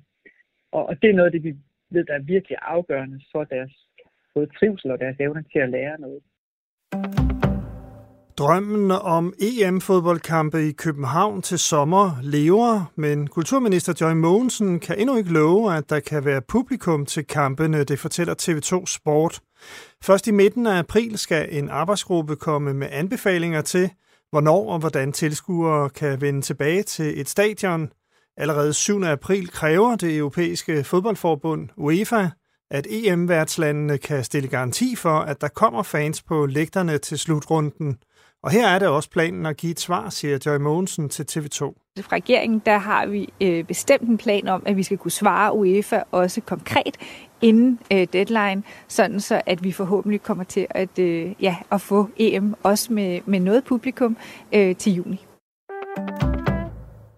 Og, 0.72 0.86
og 0.86 1.02
det 1.02 1.10
er 1.10 1.14
noget 1.14 1.26
af 1.26 1.32
det, 1.32 1.44
vi 1.44 1.56
ved, 1.90 2.04
der 2.04 2.14
er 2.14 2.32
virkelig 2.34 2.58
afgørende 2.62 3.20
for 3.32 3.44
deres 3.44 3.72
både 4.34 4.46
trivsel 4.58 4.90
og 4.90 4.98
deres 5.00 5.16
evne 5.20 5.44
til 5.52 5.58
at 5.58 5.70
lære 5.70 6.00
noget. 6.00 6.22
Drømmen 8.38 8.90
om 8.90 9.32
EM-fodboldkampe 9.38 10.68
i 10.68 10.72
København 10.72 11.42
til 11.42 11.58
sommer 11.58 12.10
lever, 12.22 12.92
men 12.96 13.26
kulturminister 13.26 13.94
Joy 14.00 14.12
Mogensen 14.12 14.80
kan 14.80 14.98
endnu 14.98 15.16
ikke 15.16 15.32
love, 15.32 15.76
at 15.76 15.90
der 15.90 16.00
kan 16.00 16.24
være 16.24 16.42
publikum 16.48 17.06
til 17.06 17.26
kampene, 17.26 17.84
det 17.84 17.98
fortæller 17.98 18.34
TV2 18.42 18.86
Sport. 18.86 19.40
Først 20.04 20.26
i 20.26 20.30
midten 20.30 20.66
af 20.66 20.78
april 20.78 21.18
skal 21.18 21.48
en 21.50 21.68
arbejdsgruppe 21.68 22.36
komme 22.36 22.74
med 22.74 22.88
anbefalinger 22.90 23.60
til, 23.60 23.90
hvornår 24.30 24.72
og 24.72 24.78
hvordan 24.78 25.12
tilskuere 25.12 25.90
kan 25.90 26.20
vende 26.20 26.40
tilbage 26.40 26.82
til 26.82 27.20
et 27.20 27.28
stadion. 27.28 27.88
Allerede 28.36 28.72
7. 28.72 29.02
april 29.02 29.48
kræver 29.50 29.96
det 29.96 30.16
europæiske 30.16 30.84
fodboldforbund 30.84 31.68
UEFA, 31.76 32.28
at 32.70 32.86
EM-værtslandene 32.90 33.98
kan 33.98 34.24
stille 34.24 34.48
garanti 34.48 34.96
for, 34.96 35.18
at 35.18 35.40
der 35.40 35.48
kommer 35.48 35.82
fans 35.82 36.22
på 36.22 36.46
lægterne 36.46 36.98
til 36.98 37.18
slutrunden– 37.18 37.98
og 38.42 38.50
her 38.50 38.68
er 38.68 38.78
det 38.78 38.88
også 38.88 39.10
planen 39.10 39.46
at 39.46 39.56
give 39.56 39.70
et 39.70 39.80
svar, 39.80 40.10
siger 40.10 40.38
Joy 40.46 40.56
Mogensen 40.56 41.08
til 41.08 41.22
TV2. 41.22 41.58
Fra 42.00 42.16
regeringen 42.16 42.62
der 42.66 42.78
har 42.78 43.06
vi 43.06 43.28
øh, 43.40 43.64
bestemt 43.64 44.02
en 44.02 44.18
plan 44.18 44.48
om, 44.48 44.62
at 44.66 44.76
vi 44.76 44.82
skal 44.82 44.98
kunne 44.98 45.10
svare 45.10 45.54
UEFA 45.54 46.02
også 46.10 46.40
konkret 46.40 46.96
inden 47.42 47.78
øh, 47.92 48.06
deadline, 48.12 48.62
sådan 48.88 49.20
så 49.20 49.42
at 49.46 49.64
vi 49.64 49.72
forhåbentlig 49.72 50.22
kommer 50.22 50.44
til 50.44 50.66
at, 50.70 50.98
øh, 50.98 51.34
ja, 51.40 51.56
at 51.72 51.80
få 51.80 52.08
EM 52.16 52.54
også 52.62 52.92
med, 52.92 53.20
med 53.26 53.40
noget 53.40 53.64
publikum 53.64 54.16
øh, 54.54 54.76
til 54.76 54.94
juni. 54.94 55.24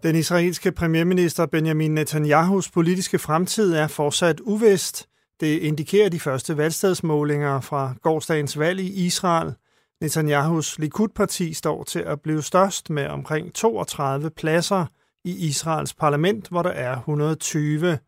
Den 0.03 0.17
israelske 0.17 0.73
premierminister 0.73 1.47
Benjamin 1.47 1.95
Netanyahus 1.95 2.71
politiske 2.71 3.19
fremtid 3.19 3.75
er 3.75 3.87
fortsat 3.87 4.41
uvist. 4.41 5.09
Det 5.41 5.59
indikerer 5.59 6.09
de 6.09 6.21
første 6.21 6.57
valgstedsmålinger 6.57 7.61
fra 7.61 7.95
gårdsdagens 8.03 8.59
valg 8.59 8.81
i 8.81 9.07
Israel– 9.07 9.55
Netanyahus 10.01 10.79
Likud-parti 10.79 11.55
står 11.55 11.85
til 11.85 11.99
at 11.99 12.21
blive 12.21 12.43
størst 12.43 12.91
med 12.91 13.07
omkring 13.07 13.55
32 13.55 14.31
pladser 14.31 14.87
i 15.25 15.49
Israels 15.49 15.95
parlament, 15.95 16.49
hvor 16.49 16.63
der 16.63 16.71
er 16.71 16.97
120. 16.97 17.99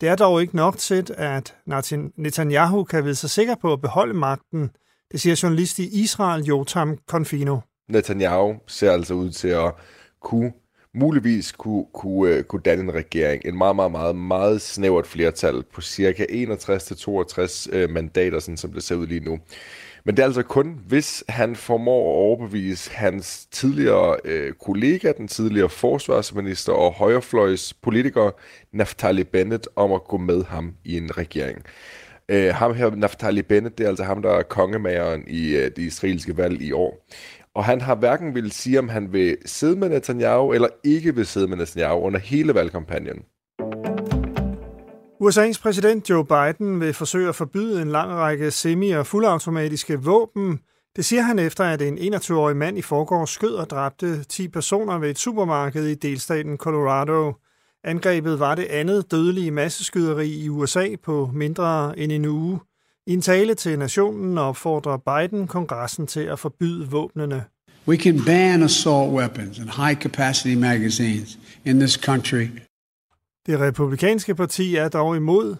Det 0.00 0.08
er 0.08 0.16
dog 0.16 0.40
ikke 0.40 0.56
nok 0.56 0.78
til, 0.78 1.06
at 1.16 1.56
Netanyahu 2.16 2.84
kan 2.84 3.04
vide 3.04 3.14
sig 3.14 3.30
sikker 3.30 3.54
på 3.54 3.72
at 3.72 3.80
beholde 3.80 4.14
magten. 4.14 4.70
Det 5.12 5.20
siger 5.20 5.40
journalist 5.42 5.78
i 5.78 6.02
Israel, 6.02 6.44
Jotam 6.44 6.98
Confino. 7.06 7.58
Netanyahu 7.88 8.54
ser 8.66 8.92
altså 8.92 9.14
ud 9.14 9.30
til 9.30 9.48
at 9.48 9.74
kunne 10.20 10.52
muligvis 10.94 11.52
kunne, 11.52 11.84
kunne, 11.94 12.34
øh, 12.34 12.42
kunne 12.42 12.62
danne 12.62 12.84
en 12.84 12.94
regering. 12.94 13.42
En 13.44 13.58
meget, 13.58 13.76
meget, 13.76 13.92
meget, 13.92 14.16
meget 14.16 14.60
snævert 14.60 15.06
flertal 15.06 15.62
på 15.74 15.80
cirka 15.80 16.24
61-62 16.24 17.76
øh, 17.76 17.90
mandater, 17.90 18.38
sådan 18.38 18.56
som 18.56 18.72
det 18.72 18.82
ser 18.82 18.94
ud 18.94 19.06
lige 19.06 19.20
nu. 19.20 19.38
Men 20.04 20.16
det 20.16 20.22
er 20.22 20.26
altså 20.26 20.42
kun, 20.42 20.80
hvis 20.86 21.24
han 21.28 21.56
formår 21.56 22.12
at 22.12 22.16
overbevise 22.16 22.90
hans 22.90 23.46
tidligere 23.46 24.16
øh, 24.24 24.52
kollega, 24.52 25.12
den 25.12 25.28
tidligere 25.28 25.68
forsvarsminister 25.68 26.72
og 26.72 26.92
højrefløjs 26.92 27.74
politiker, 27.74 28.30
Naftali 28.72 29.24
Bennett, 29.24 29.68
om 29.76 29.92
at 29.92 30.04
gå 30.04 30.16
med 30.16 30.44
ham 30.44 30.74
i 30.84 30.96
en 30.96 31.18
regering. 31.18 31.64
Øh, 32.28 32.54
ham 32.54 32.74
her, 32.74 32.90
Naftali 32.90 33.42
Bennett, 33.42 33.78
det 33.78 33.84
er 33.84 33.88
altså 33.88 34.04
ham, 34.04 34.22
der 34.22 34.30
er 34.30 34.42
kongemageren 34.42 35.24
i 35.28 35.56
øh, 35.56 35.64
det 35.64 35.78
israelske 35.78 36.36
valg 36.36 36.62
i 36.62 36.72
år. 36.72 37.06
Og 37.54 37.64
han 37.64 37.80
har 37.80 37.94
hverken 37.94 38.34
vil 38.34 38.52
sige, 38.52 38.78
om 38.78 38.88
han 38.88 39.12
vil 39.12 39.36
sidde 39.44 39.76
med 39.76 39.88
Netanyahu, 39.88 40.52
eller 40.52 40.68
ikke 40.84 41.14
vil 41.14 41.26
sidde 41.26 41.48
med 41.48 41.56
Netanyahu 41.56 42.00
under 42.00 42.20
hele 42.20 42.54
valgkampagnen. 42.54 43.24
USA's 45.22 45.62
præsident 45.62 46.10
Joe 46.10 46.24
Biden 46.24 46.80
vil 46.80 46.94
forsøge 46.94 47.28
at 47.28 47.34
forbyde 47.34 47.82
en 47.82 47.88
lang 47.88 48.10
række 48.10 48.50
semi- 48.50 48.90
og 48.90 49.06
fuldautomatiske 49.06 50.02
våben. 50.02 50.60
Det 50.96 51.04
siger 51.04 51.22
han 51.22 51.38
efter, 51.38 51.64
at 51.64 51.82
en 51.82 52.14
21-årig 52.14 52.56
mand 52.56 52.78
i 52.78 52.82
forgår 52.82 53.24
skød 53.24 53.54
og 53.54 53.70
dræbte 53.70 54.24
10 54.24 54.48
personer 54.48 54.98
ved 54.98 55.10
et 55.10 55.18
supermarked 55.18 55.86
i 55.86 55.94
delstaten 55.94 56.56
Colorado. 56.56 57.32
Angrebet 57.84 58.40
var 58.40 58.54
det 58.54 58.64
andet 58.64 59.10
dødelige 59.10 59.50
masseskyderi 59.50 60.28
i 60.28 60.48
USA 60.48 60.86
på 61.02 61.30
mindre 61.34 61.98
end 61.98 62.12
en 62.12 62.24
uge. 62.24 62.60
I 63.06 63.12
en 63.12 63.22
tale 63.22 63.54
til 63.54 63.78
nationen 63.78 64.38
opfordrer 64.38 64.96
Biden 64.96 65.46
kongressen 65.46 66.06
til 66.06 66.20
at 66.20 66.38
forbyde 66.38 66.88
våbnene. 66.90 67.44
We 67.88 67.96
can 67.96 68.20
ban 68.26 68.62
assault 68.62 69.12
weapons 69.12 69.58
and 69.58 69.68
high 69.68 70.00
capacity 70.00 70.54
magazines 70.54 71.38
in 71.64 71.78
this 71.78 71.92
country 71.92 72.46
det 73.46 73.60
republikanske 73.60 74.34
parti 74.34 74.76
er 74.76 74.88
dog 74.88 75.16
imod, 75.16 75.56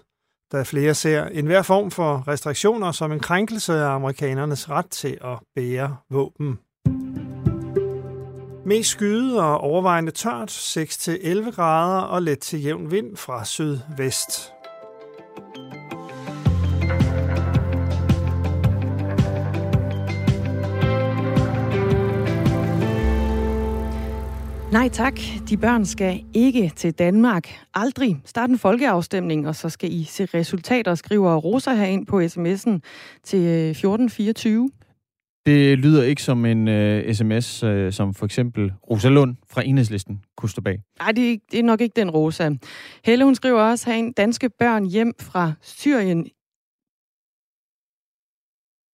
da 0.53 0.63
flere 0.63 0.95
ser 0.95 1.25
enhver 1.25 1.63
form 1.63 1.91
for 1.91 2.29
restriktioner 2.29 2.93
som 2.93 3.13
en 3.13 3.21
krænkelse 3.21 3.73
af 3.75 3.89
amerikanernes 3.89 4.71
ret 4.71 4.91
til 4.91 5.19
at 5.25 5.39
bære 5.55 5.97
våben. 6.11 6.59
Mest 8.65 8.91
skyde 8.91 9.41
og 9.41 9.59
overvejende 9.59 10.13
tørt, 10.13 10.51
6-11 10.51 11.51
grader 11.51 12.01
og 12.01 12.23
let 12.23 12.39
til 12.39 12.63
jævn 12.63 12.91
vind 12.91 13.17
fra 13.17 13.45
sydvest. 13.45 14.60
Nej 24.73 24.89
tak, 24.89 25.21
de 25.49 25.57
børn 25.57 25.85
skal 25.85 26.25
ikke 26.35 26.73
til 26.77 26.93
Danmark. 26.93 27.49
Aldrig. 27.75 28.17
Start 28.25 28.51
en 28.51 28.59
folkeafstemning, 28.59 29.49
og 29.49 29.57
så 29.57 29.69
skal 29.69 29.93
I 29.93 30.05
se 30.05 30.25
resultater, 30.35 30.95
skriver 30.95 31.37
Rosa 31.37 31.75
herind 31.75 32.07
på 32.07 32.21
sms'en 32.21 32.81
til 33.25 33.71
1424. 33.71 34.71
Øh, 35.49 35.55
det 35.55 35.79
lyder 35.79 36.03
ikke 36.03 36.23
som 36.23 36.45
en 36.45 36.69
uh, 36.69 37.15
sms, 37.15 37.63
uh, 37.63 37.91
som 37.91 38.15
for 38.15 38.25
eksempel 38.25 38.73
Rosa 38.91 39.09
Lund 39.09 39.37
fra 39.51 39.63
Enhedslisten 39.65 40.21
kunne 40.37 40.51
stå 40.51 40.63
bag. 40.63 40.79
Nej, 40.99 41.13
det, 41.13 41.41
det 41.53 41.59
er 41.59 41.65
nok 41.65 41.81
ikke 41.81 41.97
den 41.97 42.11
Rosa. 42.11 42.51
Helle, 43.05 43.25
hun 43.25 43.35
skriver 43.35 43.61
også 43.63 43.91
en 43.91 44.13
danske 44.13 44.51
børn 44.59 44.85
hjem 44.85 45.13
fra 45.21 45.53
Syrien 45.63 46.27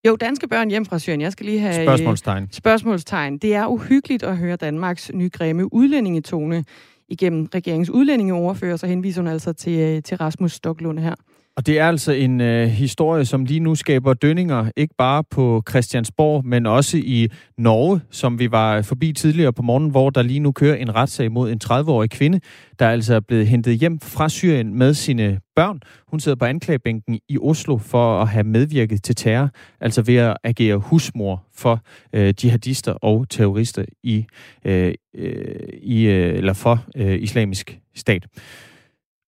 jo, 0.06 0.16
danske 0.16 0.48
børn 0.48 0.70
hjem 0.70 0.84
fra 0.84 0.98
Syrien. 0.98 1.20
Jeg 1.20 1.32
skal 1.32 1.46
lige 1.46 1.58
have... 1.58 1.84
Spørgsmålstegn. 1.84 2.48
Spørgsmålstegn. 2.52 3.38
Det 3.38 3.54
er 3.54 3.66
uhyggeligt 3.66 4.22
at 4.22 4.36
høre 4.36 4.56
Danmarks 4.56 5.10
nye 5.14 5.28
grimme 5.28 5.74
udlændingetone. 5.74 6.64
igennem 7.08 7.48
regeringens 7.54 7.90
udlændingeoverfører, 7.90 8.76
så 8.76 8.86
henviser 8.86 9.20
hun 9.20 9.28
altså 9.28 9.52
til, 9.52 9.78
øh, 9.78 10.02
til 10.02 10.16
Rasmus 10.16 10.52
Stoklund 10.52 10.98
her. 10.98 11.14
Og 11.56 11.66
det 11.66 11.78
er 11.78 11.88
altså 11.88 12.12
en 12.12 12.40
øh, 12.40 12.68
historie, 12.68 13.24
som 13.24 13.44
lige 13.44 13.60
nu 13.60 13.74
skaber 13.74 14.14
dønninger, 14.14 14.70
ikke 14.76 14.94
bare 14.98 15.24
på 15.24 15.62
Christiansborg, 15.68 16.46
men 16.46 16.66
også 16.66 16.96
i 16.96 17.28
Norge, 17.58 18.00
som 18.10 18.38
vi 18.38 18.50
var 18.50 18.82
forbi 18.82 19.12
tidligere 19.12 19.52
på 19.52 19.62
morgen, 19.62 19.90
hvor 19.90 20.10
der 20.10 20.22
lige 20.22 20.40
nu 20.40 20.52
kører 20.52 20.76
en 20.76 20.94
retssag 20.94 21.32
mod 21.32 21.50
en 21.50 21.60
30-årig 21.64 22.10
kvinde, 22.10 22.40
der 22.78 22.86
er 22.86 22.90
altså 22.90 23.14
er 23.14 23.20
blevet 23.20 23.46
hentet 23.46 23.78
hjem 23.78 24.00
fra 24.00 24.28
Syrien 24.28 24.74
med 24.74 24.94
sine 24.94 25.40
børn. 25.56 25.80
Hun 26.08 26.20
sidder 26.20 26.36
på 26.36 26.44
anklagebænken 26.44 27.18
i 27.28 27.38
Oslo 27.38 27.78
for 27.78 28.22
at 28.22 28.28
have 28.28 28.44
medvirket 28.44 29.02
til 29.02 29.14
terror, 29.14 29.50
altså 29.80 30.02
ved 30.02 30.16
at 30.16 30.36
agere 30.44 30.76
husmor 30.76 31.44
for 31.54 31.80
øh, 32.12 32.34
jihadister 32.44 32.92
og 32.92 33.26
terrorister 33.28 33.84
i, 34.02 34.26
øh, 34.64 34.94
øh, 35.14 35.68
i 35.82 36.06
øh, 36.06 36.34
eller 36.36 36.52
for 36.52 36.84
øh, 36.96 37.22
islamisk 37.22 37.78
stat. 37.94 38.26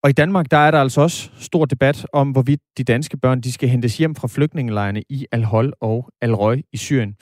Og 0.04 0.10
i 0.10 0.14
Danmark, 0.14 0.52
der 0.52 0.58
er 0.58 0.72
der 0.72 0.82
altså 0.82 1.02
også 1.02 1.30
stor 1.40 1.66
debat 1.66 2.08
om, 2.14 2.32
hvorvidt 2.32 2.62
de 2.78 2.84
danske 2.84 3.18
børn 3.18 3.42
de 3.42 3.52
skal 3.52 3.70
hentes 3.70 3.98
hjem 3.98 4.16
fra 4.16 4.28
flygtningelejrene 4.28 5.04
i 5.10 5.26
Al-Hol 5.32 5.74
og 5.82 6.10
Al-Roy 6.22 6.62
i 6.74 6.78
Syrien. 6.78 7.16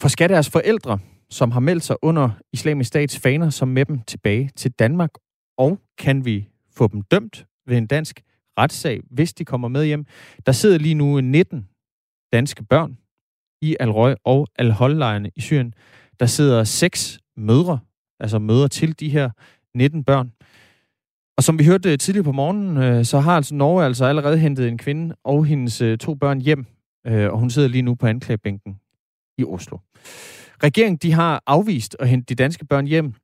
For 0.00 0.08
skal 0.08 0.28
deres 0.28 0.50
forældre, 0.50 0.98
som 1.30 1.50
har 1.50 1.60
meldt 1.60 1.84
sig 1.84 1.96
under 2.02 2.30
islamisk 2.52 2.88
stats 2.88 3.18
faner, 3.18 3.50
som 3.50 3.68
med 3.68 3.84
dem 3.84 4.00
tilbage 4.02 4.50
til 4.56 4.72
Danmark? 4.72 5.10
Og 5.58 5.78
kan 5.98 6.24
vi 6.24 6.48
få 6.76 6.86
dem 6.86 7.02
dømt 7.02 7.46
ved 7.66 7.76
en 7.76 7.86
dansk 7.86 8.22
retssag, 8.58 9.00
hvis 9.10 9.34
de 9.34 9.44
kommer 9.44 9.68
med 9.68 9.84
hjem? 9.84 10.06
Der 10.46 10.52
sidder 10.52 10.78
lige 10.78 10.94
nu 10.94 11.20
19 11.20 11.68
danske 12.32 12.64
børn 12.64 12.98
i 13.62 13.76
Al-Roy 13.80 14.12
og 14.24 14.48
Al-Hol-lejrene 14.58 15.30
i 15.36 15.40
Syrien. 15.40 15.74
Der 16.20 16.26
sidder 16.26 16.64
seks 16.64 17.20
mødre, 17.36 17.78
altså 18.20 18.38
mødre 18.38 18.68
til 18.68 19.00
de 19.00 19.08
her 19.08 19.30
19 19.74 20.04
børn. 20.04 20.32
Og 21.40 21.44
som 21.44 21.58
vi 21.58 21.64
hørte 21.64 21.96
tidligere 21.96 22.24
på 22.24 22.32
morgenen, 22.32 22.76
øh, 22.76 23.04
så 23.04 23.20
har 23.20 23.36
altså 23.36 23.54
Norge 23.54 23.84
altså 23.84 24.04
allerede 24.04 24.38
hentet 24.38 24.68
en 24.68 24.78
kvinde 24.78 25.16
og 25.24 25.44
hendes 25.44 25.80
øh, 25.80 25.98
to 25.98 26.14
børn 26.14 26.40
hjem, 26.40 26.66
øh, 27.06 27.32
og 27.32 27.38
hun 27.38 27.50
sidder 27.50 27.68
lige 27.68 27.82
nu 27.82 27.94
på 27.94 28.06
anklagebænken 28.06 28.76
i 29.38 29.44
Oslo. 29.44 29.78
Regeringen 30.62 30.96
de 30.96 31.12
har 31.12 31.42
afvist 31.46 31.96
at 31.98 32.08
hente 32.08 32.26
de 32.28 32.34
danske 32.34 32.66
børn 32.66 32.86
hjem, 32.86 33.14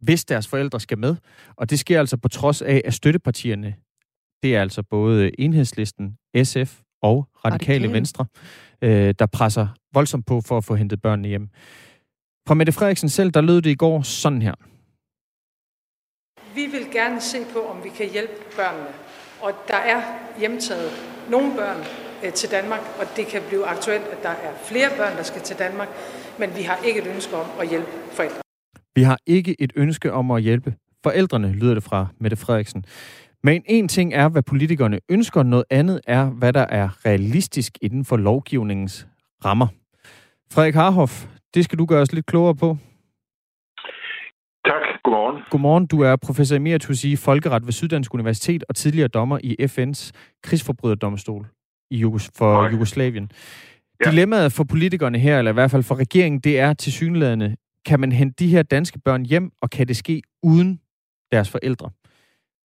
hvis 0.00 0.24
deres 0.24 0.48
forældre 0.48 0.80
skal 0.80 0.98
med, 0.98 1.16
og 1.56 1.70
det 1.70 1.78
sker 1.78 1.98
altså 1.98 2.16
på 2.16 2.28
trods 2.28 2.62
af, 2.62 2.82
at 2.84 2.94
støttepartierne, 2.94 3.74
det 4.42 4.56
er 4.56 4.60
altså 4.60 4.82
både 4.82 5.40
Enhedslisten, 5.40 6.16
SF 6.44 6.80
og 7.02 7.28
Radikale, 7.44 7.54
Radikale. 7.54 7.92
Venstre, 7.92 8.26
der 9.12 9.26
presser 9.32 9.68
voldsomt 9.94 10.26
på 10.26 10.40
for 10.40 10.56
at 10.56 10.64
få 10.64 10.74
hentet 10.74 11.02
børnene 11.02 11.28
hjem. 11.28 11.48
Fra 12.48 12.54
Mette 12.54 12.72
Frederiksen 12.72 13.08
selv, 13.08 13.30
der 13.30 13.40
lød 13.40 13.62
det 13.62 13.70
i 13.70 13.74
går 13.74 14.02
sådan 14.02 14.42
her. 14.42 14.54
Vi 16.60 16.66
vil 16.66 16.86
gerne 16.92 17.20
se 17.20 17.38
på, 17.52 17.58
om 17.58 17.84
vi 17.84 17.88
kan 17.88 18.08
hjælpe 18.10 18.32
børnene. 18.56 18.90
Og 19.40 19.52
der 19.68 19.76
er 19.76 20.02
hjemtaget 20.38 20.90
nogle 21.30 21.56
børn 21.56 21.76
øh, 22.24 22.32
til 22.32 22.50
Danmark, 22.50 22.80
og 23.00 23.06
det 23.16 23.26
kan 23.26 23.42
blive 23.48 23.66
aktuelt, 23.66 24.04
at 24.04 24.22
der 24.22 24.28
er 24.28 24.52
flere 24.64 24.88
børn, 24.96 25.16
der 25.16 25.22
skal 25.22 25.42
til 25.42 25.56
Danmark, 25.58 25.88
men 26.38 26.50
vi 26.56 26.62
har 26.62 26.78
ikke 26.86 27.00
et 27.00 27.06
ønske 27.06 27.36
om 27.36 27.46
at 27.60 27.68
hjælpe 27.68 27.88
forældre. 28.12 28.40
Vi 28.94 29.02
har 29.02 29.18
ikke 29.26 29.56
et 29.58 29.72
ønske 29.76 30.12
om 30.12 30.30
at 30.30 30.42
hjælpe 30.42 30.74
forældrene, 31.02 31.52
lyder 31.52 31.74
det 31.74 31.82
fra 31.82 32.06
Mette 32.20 32.36
Frederiksen. 32.36 32.84
Men 33.42 33.62
en 33.66 33.88
ting 33.88 34.14
er, 34.14 34.28
hvad 34.28 34.42
politikerne 34.42 34.98
ønsker, 35.08 35.42
noget 35.42 35.64
andet 35.70 36.00
er, 36.06 36.24
hvad 36.24 36.52
der 36.52 36.66
er 36.68 37.06
realistisk 37.06 37.78
inden 37.82 38.04
for 38.04 38.16
lovgivningens 38.16 39.06
rammer. 39.44 39.66
Frederik 40.52 40.74
Harhoff, 40.74 41.26
det 41.54 41.64
skal 41.64 41.78
du 41.78 41.86
gøre 41.86 42.02
os 42.02 42.12
lidt 42.12 42.26
klogere 42.26 42.54
på. 42.54 42.76
Godmorgen. 45.10 45.42
Godmorgen. 45.50 45.86
Du 45.86 46.00
er 46.00 46.16
professor 46.16 46.56
emeritus 46.56 47.04
i 47.04 47.16
folkeret 47.16 47.66
ved 47.66 47.72
Syddansk 47.72 48.14
Universitet 48.14 48.64
og 48.68 48.74
tidligere 48.74 49.08
dommer 49.08 49.38
i 49.44 49.56
FN's 49.60 50.12
krigsforbryderdomstol 50.42 51.46
i 51.90 51.96
Jugos- 52.04 52.30
for 52.38 52.56
okay. 52.56 52.72
Jugoslavien. 52.72 53.30
Ja. 54.04 54.10
Dilemmaet 54.10 54.52
for 54.52 54.64
politikerne 54.64 55.18
her, 55.18 55.38
eller 55.38 55.50
i 55.50 55.54
hvert 55.54 55.70
fald 55.70 55.82
for 55.82 55.94
regeringen, 55.94 56.40
det 56.40 56.58
er 56.58 56.72
til 56.72 56.92
synlædende, 56.92 57.56
kan 57.86 58.00
man 58.00 58.12
hente 58.12 58.44
de 58.44 58.48
her 58.48 58.62
danske 58.62 58.98
børn 59.04 59.22
hjem, 59.22 59.50
og 59.62 59.70
kan 59.70 59.88
det 59.88 59.96
ske 59.96 60.22
uden 60.42 60.80
deres 61.32 61.50
forældre? 61.50 61.90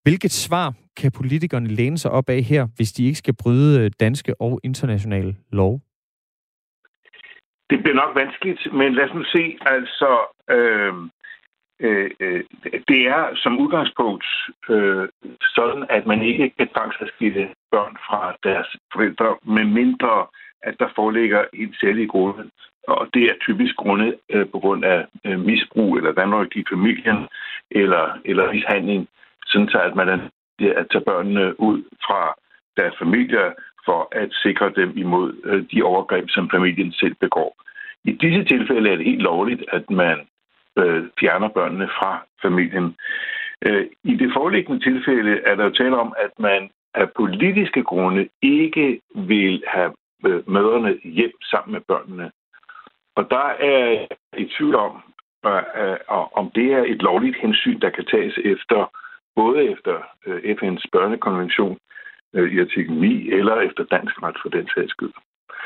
Hvilket 0.02 0.30
svar 0.30 0.72
kan 0.96 1.12
politikerne 1.12 1.68
læne 1.68 1.98
sig 1.98 2.10
op 2.10 2.28
af 2.28 2.42
her, 2.42 2.66
hvis 2.76 2.92
de 2.92 3.04
ikke 3.04 3.18
skal 3.18 3.34
bryde 3.42 3.90
danske 3.90 4.40
og 4.40 4.60
internationale 4.64 5.36
lov? 5.52 5.80
Det 7.70 7.78
bliver 7.82 7.94
nok 7.94 8.14
vanskeligt, 8.14 8.72
men 8.72 8.94
lad 8.94 9.04
os 9.04 9.14
nu 9.14 9.24
se. 9.24 9.58
Altså, 9.66 10.10
øh, 10.50 10.94
Øh, 11.80 12.10
øh, 12.20 12.44
det 12.88 13.00
er 13.06 13.22
som 13.34 13.58
udgangspunkt 13.58 14.26
øh, 14.68 15.08
sådan, 15.56 15.86
at 15.90 16.06
man 16.06 16.22
ikke 16.22 16.52
kan 16.58 16.68
tvangsadskille 16.68 17.48
børn 17.70 17.96
fra 18.06 18.36
deres 18.42 18.76
forældre, 18.92 19.36
med 19.44 19.64
mindre 19.64 20.26
at 20.62 20.74
der 20.78 20.88
foreligger 20.94 21.44
en 21.52 21.74
særlig 21.80 22.08
grunde. 22.08 22.50
Og 22.88 23.08
det 23.14 23.22
er 23.22 23.34
typisk 23.40 23.76
grunde 23.76 24.16
øh, 24.30 24.46
på 24.52 24.58
grund 24.58 24.84
af 24.84 25.06
øh, 25.24 25.40
misbrug 25.40 25.96
eller 25.96 26.12
vandryk 26.12 26.56
i 26.56 26.64
familien 26.72 27.28
eller, 27.70 28.18
eller 28.24 28.52
mishandling, 28.52 29.08
sådan 29.46 29.68
så 29.68 29.78
at 29.78 29.94
man 29.94 30.08
er 30.08 30.18
at 30.76 30.86
tage 30.90 31.04
børnene 31.04 31.60
ud 31.60 31.82
fra 32.06 32.34
deres 32.76 32.94
familier 32.98 33.52
for 33.84 34.08
at 34.12 34.28
sikre 34.32 34.72
dem 34.76 34.92
imod 34.96 35.40
øh, 35.44 35.64
de 35.72 35.82
overgreb, 35.82 36.24
som 36.28 36.50
familien 36.50 36.92
selv 36.92 37.14
begår. 37.14 37.56
I 38.04 38.12
disse 38.12 38.44
tilfælde 38.44 38.90
er 38.90 38.96
det 38.96 39.06
helt 39.06 39.22
lovligt, 39.22 39.64
at 39.68 39.90
man 39.90 40.18
øh, 40.78 41.04
fjerner 41.20 41.48
børnene 41.48 41.88
fra 41.88 42.26
familien. 42.42 42.96
Øh, 43.62 43.86
I 44.04 44.16
det 44.16 44.30
foreliggende 44.36 44.84
tilfælde 44.84 45.40
er 45.46 45.54
der 45.54 45.64
jo 45.64 45.70
tale 45.70 45.96
om, 45.96 46.14
at 46.18 46.30
man 46.38 46.70
af 46.94 47.12
politiske 47.16 47.82
grunde 47.82 48.28
ikke 48.42 49.00
vil 49.14 49.62
have 49.66 49.92
øh, 50.26 50.50
mødrene 50.50 50.98
hjem 51.04 51.32
sammen 51.42 51.72
med 51.72 51.80
børnene. 51.80 52.30
Og 53.16 53.30
der 53.30 53.48
er 53.60 54.06
i 54.36 54.44
tvivl 54.44 54.74
om, 54.74 55.02
øh, 55.46 55.62
øh, 55.82 56.38
om 56.38 56.50
det 56.54 56.72
er 56.72 56.82
et 56.86 57.02
lovligt 57.02 57.36
hensyn, 57.36 57.80
der 57.80 57.90
kan 57.90 58.04
tages 58.04 58.38
efter 58.44 58.90
både 59.36 59.70
efter 59.70 59.94
øh, 60.26 60.56
FN's 60.56 60.84
børnekonvention 60.92 61.78
øh, 62.34 62.52
i 62.52 62.60
artikel 62.60 62.94
9, 62.94 63.30
eller 63.30 63.60
efter 63.60 63.84
dansk 63.84 64.22
ret 64.22 64.36
for 64.42 64.48
den 64.48 64.68
sags 64.74 64.90
skyld. 64.90 65.12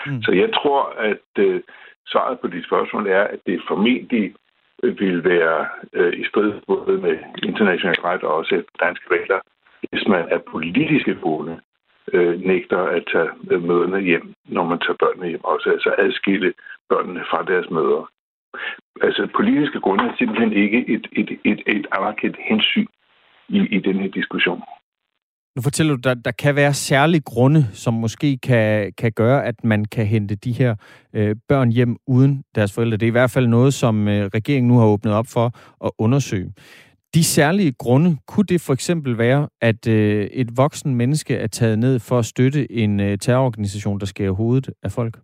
Mm. 0.07 0.23
Så 0.23 0.33
jeg 0.33 0.53
tror, 0.55 0.83
at 0.99 1.29
øh, 1.39 1.61
svaret 2.07 2.41
på 2.41 2.47
de 2.47 2.65
spørgsmål 2.65 3.07
er, 3.07 3.23
at 3.23 3.39
det 3.47 3.55
er 3.55 3.69
formentlig 3.69 4.35
vil 4.83 5.25
være 5.25 5.67
øh, 5.93 6.13
i 6.21 6.25
strid 6.25 6.53
både 6.67 6.99
med 6.99 7.19
international 7.43 8.01
ret 8.01 8.23
og 8.23 8.35
også 8.35 8.63
danske 8.81 9.07
regler, 9.11 9.41
hvis 9.91 10.09
man 10.09 10.29
af 10.29 10.43
politiske 10.43 11.15
grunde 11.15 11.61
øh, 12.13 12.41
nægter 12.41 12.79
at 12.79 13.05
tage 13.13 13.31
øh, 13.51 13.63
møderne 13.63 14.01
hjem, 14.01 14.35
når 14.45 14.65
man 14.65 14.79
tager 14.79 14.97
børnene 15.03 15.29
hjem. 15.29 15.45
Også 15.45 15.71
altså 15.71 15.95
adskille 15.99 16.55
børnene 16.89 17.25
fra 17.31 17.43
deres 17.43 17.71
mødre. 17.71 18.07
Altså 19.03 19.29
politiske 19.35 19.81
grunde 19.81 20.05
er 20.05 20.17
simpelthen 20.19 20.53
ikke 20.53 20.89
et, 20.89 21.07
et, 21.13 21.31
et, 21.45 21.61
et 21.67 21.87
anerkendt 21.93 22.37
hensyn 22.49 22.87
i, 23.49 23.59
i 23.77 23.79
den 23.79 23.97
her 24.01 24.09
diskussion. 24.09 24.63
Nu 25.59 25.63
fortæller 25.63 25.95
du, 25.97 26.01
der, 26.09 26.15
der 26.15 26.31
kan 26.31 26.57
være 26.57 26.73
særlige 26.73 27.23
grunde, 27.27 27.63
som 27.73 27.95
måske 27.95 28.39
kan, 28.43 28.93
kan 28.99 29.13
gøre, 29.13 29.45
at 29.45 29.65
man 29.65 29.85
kan 29.85 30.07
hente 30.07 30.35
de 30.35 30.53
her 30.53 30.75
øh, 31.15 31.37
børn 31.49 31.69
hjem 31.71 31.97
uden 32.07 32.45
deres 32.55 32.75
forældre. 32.75 32.97
Det 32.97 33.07
er 33.07 33.15
i 33.15 33.19
hvert 33.19 33.31
fald 33.31 33.47
noget, 33.47 33.75
som 33.75 34.09
øh, 34.09 34.31
regeringen 34.35 34.69
nu 34.69 34.79
har 34.79 34.87
åbnet 34.87 35.15
op 35.15 35.27
for 35.35 35.47
at 35.87 35.91
undersøge. 35.99 36.53
De 37.15 37.25
særlige 37.25 37.73
grunde, 37.79 38.11
kunne 38.29 38.47
det 38.47 38.61
for 38.67 38.73
eksempel 38.73 39.19
være, 39.19 39.49
at 39.61 39.89
øh, 39.89 40.25
et 40.43 40.49
voksen 40.57 40.95
menneske 40.95 41.37
er 41.37 41.47
taget 41.47 41.79
ned 41.79 42.01
for 42.09 42.19
at 42.19 42.25
støtte 42.25 42.73
en 42.73 43.01
øh, 43.01 43.19
terrororganisation, 43.19 44.01
der 44.01 44.07
skærer 44.07 44.31
hovedet 44.31 44.71
af 44.83 44.91
folk? 44.93 45.15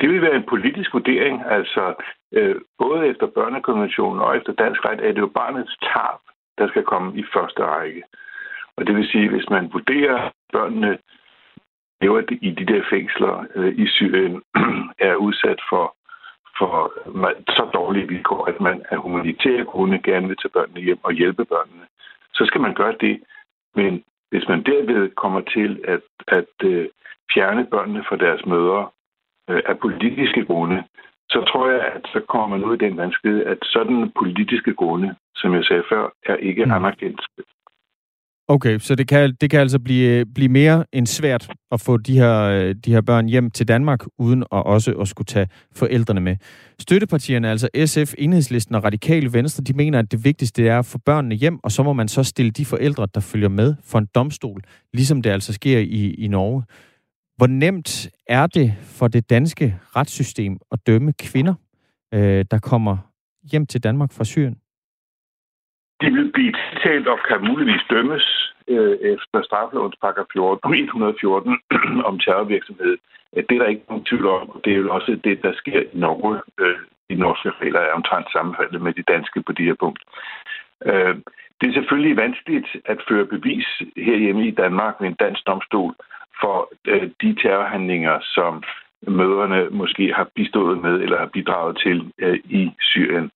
Det 0.00 0.08
vil 0.08 0.22
være 0.22 0.36
en 0.36 0.48
politisk 0.48 0.94
vurdering. 0.94 1.42
Altså, 1.50 1.94
øh, 2.32 2.56
både 2.78 3.06
efter 3.06 3.26
børnekonventionen 3.26 4.20
og 4.20 4.36
efter 4.36 4.52
dansk 4.52 4.84
ret 4.84 5.00
er 5.06 5.12
det 5.12 5.20
jo 5.20 5.30
barnets 5.34 5.76
tab, 5.76 6.20
der 6.58 6.68
skal 6.68 6.82
komme 6.82 7.18
i 7.20 7.24
første 7.34 7.62
række. 7.62 8.02
Og 8.76 8.86
det 8.86 8.96
vil 8.96 9.08
sige, 9.08 9.28
hvis 9.30 9.50
man 9.50 9.72
vurderer, 9.72 10.30
børnene 10.52 10.98
lever 12.00 12.22
i 12.40 12.50
de 12.50 12.66
der 12.72 12.82
fængsler 12.90 13.46
øh, 13.54 13.78
i 13.78 13.86
Syrien, 13.86 14.42
er 15.08 15.14
udsat 15.14 15.60
for, 15.70 15.96
for 16.58 16.72
så 17.56 17.70
dårlige 17.74 18.08
vilkår, 18.08 18.44
at 18.44 18.60
man 18.60 18.82
af 18.90 18.98
humanitære 18.98 19.64
grunde 19.64 19.98
gerne 19.98 20.28
vil 20.28 20.36
tage 20.36 20.56
børnene 20.56 20.80
hjem 20.80 20.98
og 21.02 21.12
hjælpe 21.12 21.44
børnene, 21.44 21.86
så 22.34 22.46
skal 22.46 22.60
man 22.60 22.74
gøre 22.74 22.96
det. 23.00 23.22
Men 23.74 24.02
hvis 24.30 24.48
man 24.48 24.62
derved 24.62 25.10
kommer 25.10 25.40
til 25.40 25.84
at, 25.84 26.00
at 26.28 26.54
øh, 26.64 26.88
fjerne 27.34 27.66
børnene 27.66 28.04
fra 28.08 28.16
deres 28.16 28.46
mødre 28.46 28.88
øh, 29.50 29.62
af 29.66 29.78
politiske 29.78 30.44
grunde, 30.44 30.84
så 31.30 31.44
tror 31.48 31.70
jeg, 31.70 31.80
at 31.96 32.02
så 32.12 32.20
kommer 32.28 32.48
man 32.56 32.64
ud 32.64 32.74
i 32.74 32.84
den 32.84 32.96
vanskelighed, 32.96 33.44
at 33.46 33.58
sådan 33.62 34.12
politiske 34.18 34.74
grunde, 34.74 35.14
som 35.36 35.54
jeg 35.54 35.64
sagde 35.64 35.84
før, 35.88 36.10
er 36.26 36.36
ikke 36.36 36.64
mm. 36.64 36.72
anerkendt 36.72 37.20
Okay, 38.48 38.78
så 38.78 38.94
det 38.94 39.08
kan, 39.08 39.34
det 39.40 39.50
kan 39.50 39.60
altså 39.60 39.78
blive, 39.78 40.26
blive 40.34 40.48
mere 40.48 40.84
end 40.92 41.06
svært 41.06 41.50
at 41.72 41.80
få 41.80 41.96
de 41.96 42.18
her, 42.18 42.72
de 42.72 42.92
her 42.92 43.00
børn 43.00 43.26
hjem 43.26 43.50
til 43.50 43.68
Danmark, 43.68 44.00
uden 44.18 44.42
at 44.42 44.46
også 44.66 44.92
at 44.92 45.08
skulle 45.08 45.26
tage 45.26 45.48
forældrene 45.72 46.20
med. 46.20 46.36
Støttepartierne, 46.78 47.50
altså 47.50 47.68
SF, 47.86 48.14
Enhedslisten 48.18 48.74
og 48.74 48.84
Radikale 48.84 49.32
Venstre, 49.32 49.64
de 49.64 49.72
mener, 49.72 49.98
at 49.98 50.12
det 50.12 50.24
vigtigste 50.24 50.68
er 50.68 50.78
at 50.78 50.86
få 50.86 50.98
børnene 50.98 51.34
hjem, 51.34 51.58
og 51.62 51.72
så 51.72 51.82
må 51.82 51.92
man 51.92 52.08
så 52.08 52.22
stille 52.22 52.50
de 52.50 52.64
forældre, 52.64 53.06
der 53.14 53.20
følger 53.20 53.48
med 53.48 53.74
for 53.84 53.98
en 53.98 54.08
domstol, 54.14 54.62
ligesom 54.92 55.22
det 55.22 55.30
altså 55.30 55.52
sker 55.52 55.78
i, 55.78 56.14
i 56.14 56.28
Norge. 56.28 56.62
Hvor 57.36 57.46
nemt 57.46 58.10
er 58.28 58.46
det 58.46 58.74
for 58.82 59.08
det 59.08 59.30
danske 59.30 59.78
retssystem 59.96 60.58
at 60.72 60.78
dømme 60.86 61.12
kvinder, 61.12 61.54
øh, 62.14 62.44
der 62.50 62.58
kommer 62.58 62.96
hjem 63.50 63.66
til 63.66 63.82
Danmark 63.82 64.12
fra 64.12 64.24
Syrien? 64.24 64.56
De 66.00 66.12
vil 66.12 66.32
blive 66.32 66.52
tiltalt 66.52 67.08
og 67.08 67.18
kan 67.28 67.44
muligvis 67.48 67.84
dømmes 67.90 68.54
øh, 68.68 68.96
efter 69.12 69.42
straffelovens 69.42 69.96
paragraf 70.00 70.26
14, 70.32 70.74
114 70.74 71.60
om 72.08 72.18
terrorvirksomhed. 72.18 72.96
Det 73.34 73.52
er 73.54 73.58
der 73.58 73.66
ikke 73.66 73.88
nogen 73.88 74.04
tvivl 74.04 74.26
om, 74.26 74.50
og 74.50 74.60
det 74.64 74.72
er 74.72 74.76
jo 74.76 74.94
også 74.94 75.20
det, 75.24 75.42
der 75.42 75.52
sker 75.54 75.80
i 75.80 75.86
Norge. 75.92 76.40
Øh, 76.60 76.78
de 77.10 77.14
norske 77.14 77.50
regler 77.50 77.80
er 77.80 77.92
omtrent 77.92 78.32
sammenfaldet 78.32 78.82
med 78.82 78.92
de 78.92 79.02
danske 79.02 79.42
på 79.42 79.52
de 79.52 79.64
her 79.64 79.74
punkt. 79.74 80.02
Øh, 80.86 81.16
det 81.60 81.68
er 81.68 81.74
selvfølgelig 81.74 82.16
vanskeligt 82.16 82.68
at 82.84 82.98
føre 83.08 83.26
bevis 83.26 83.66
herhjemme 83.96 84.46
i 84.46 84.50
Danmark 84.50 84.94
ved 85.00 85.08
en 85.08 85.22
dansk 85.24 85.46
domstol 85.46 85.94
for 86.40 86.72
øh, 86.86 87.10
de 87.22 87.34
terrorhandlinger, 87.42 88.18
som 88.22 88.62
møderne 89.06 89.70
måske 89.70 90.14
har 90.14 90.28
bistået 90.34 90.82
med 90.82 90.94
eller 91.00 91.18
har 91.18 91.26
bidraget 91.26 91.78
til 91.84 92.12
øh, 92.18 92.38
i 92.44 92.70
Syrien. 92.80 93.30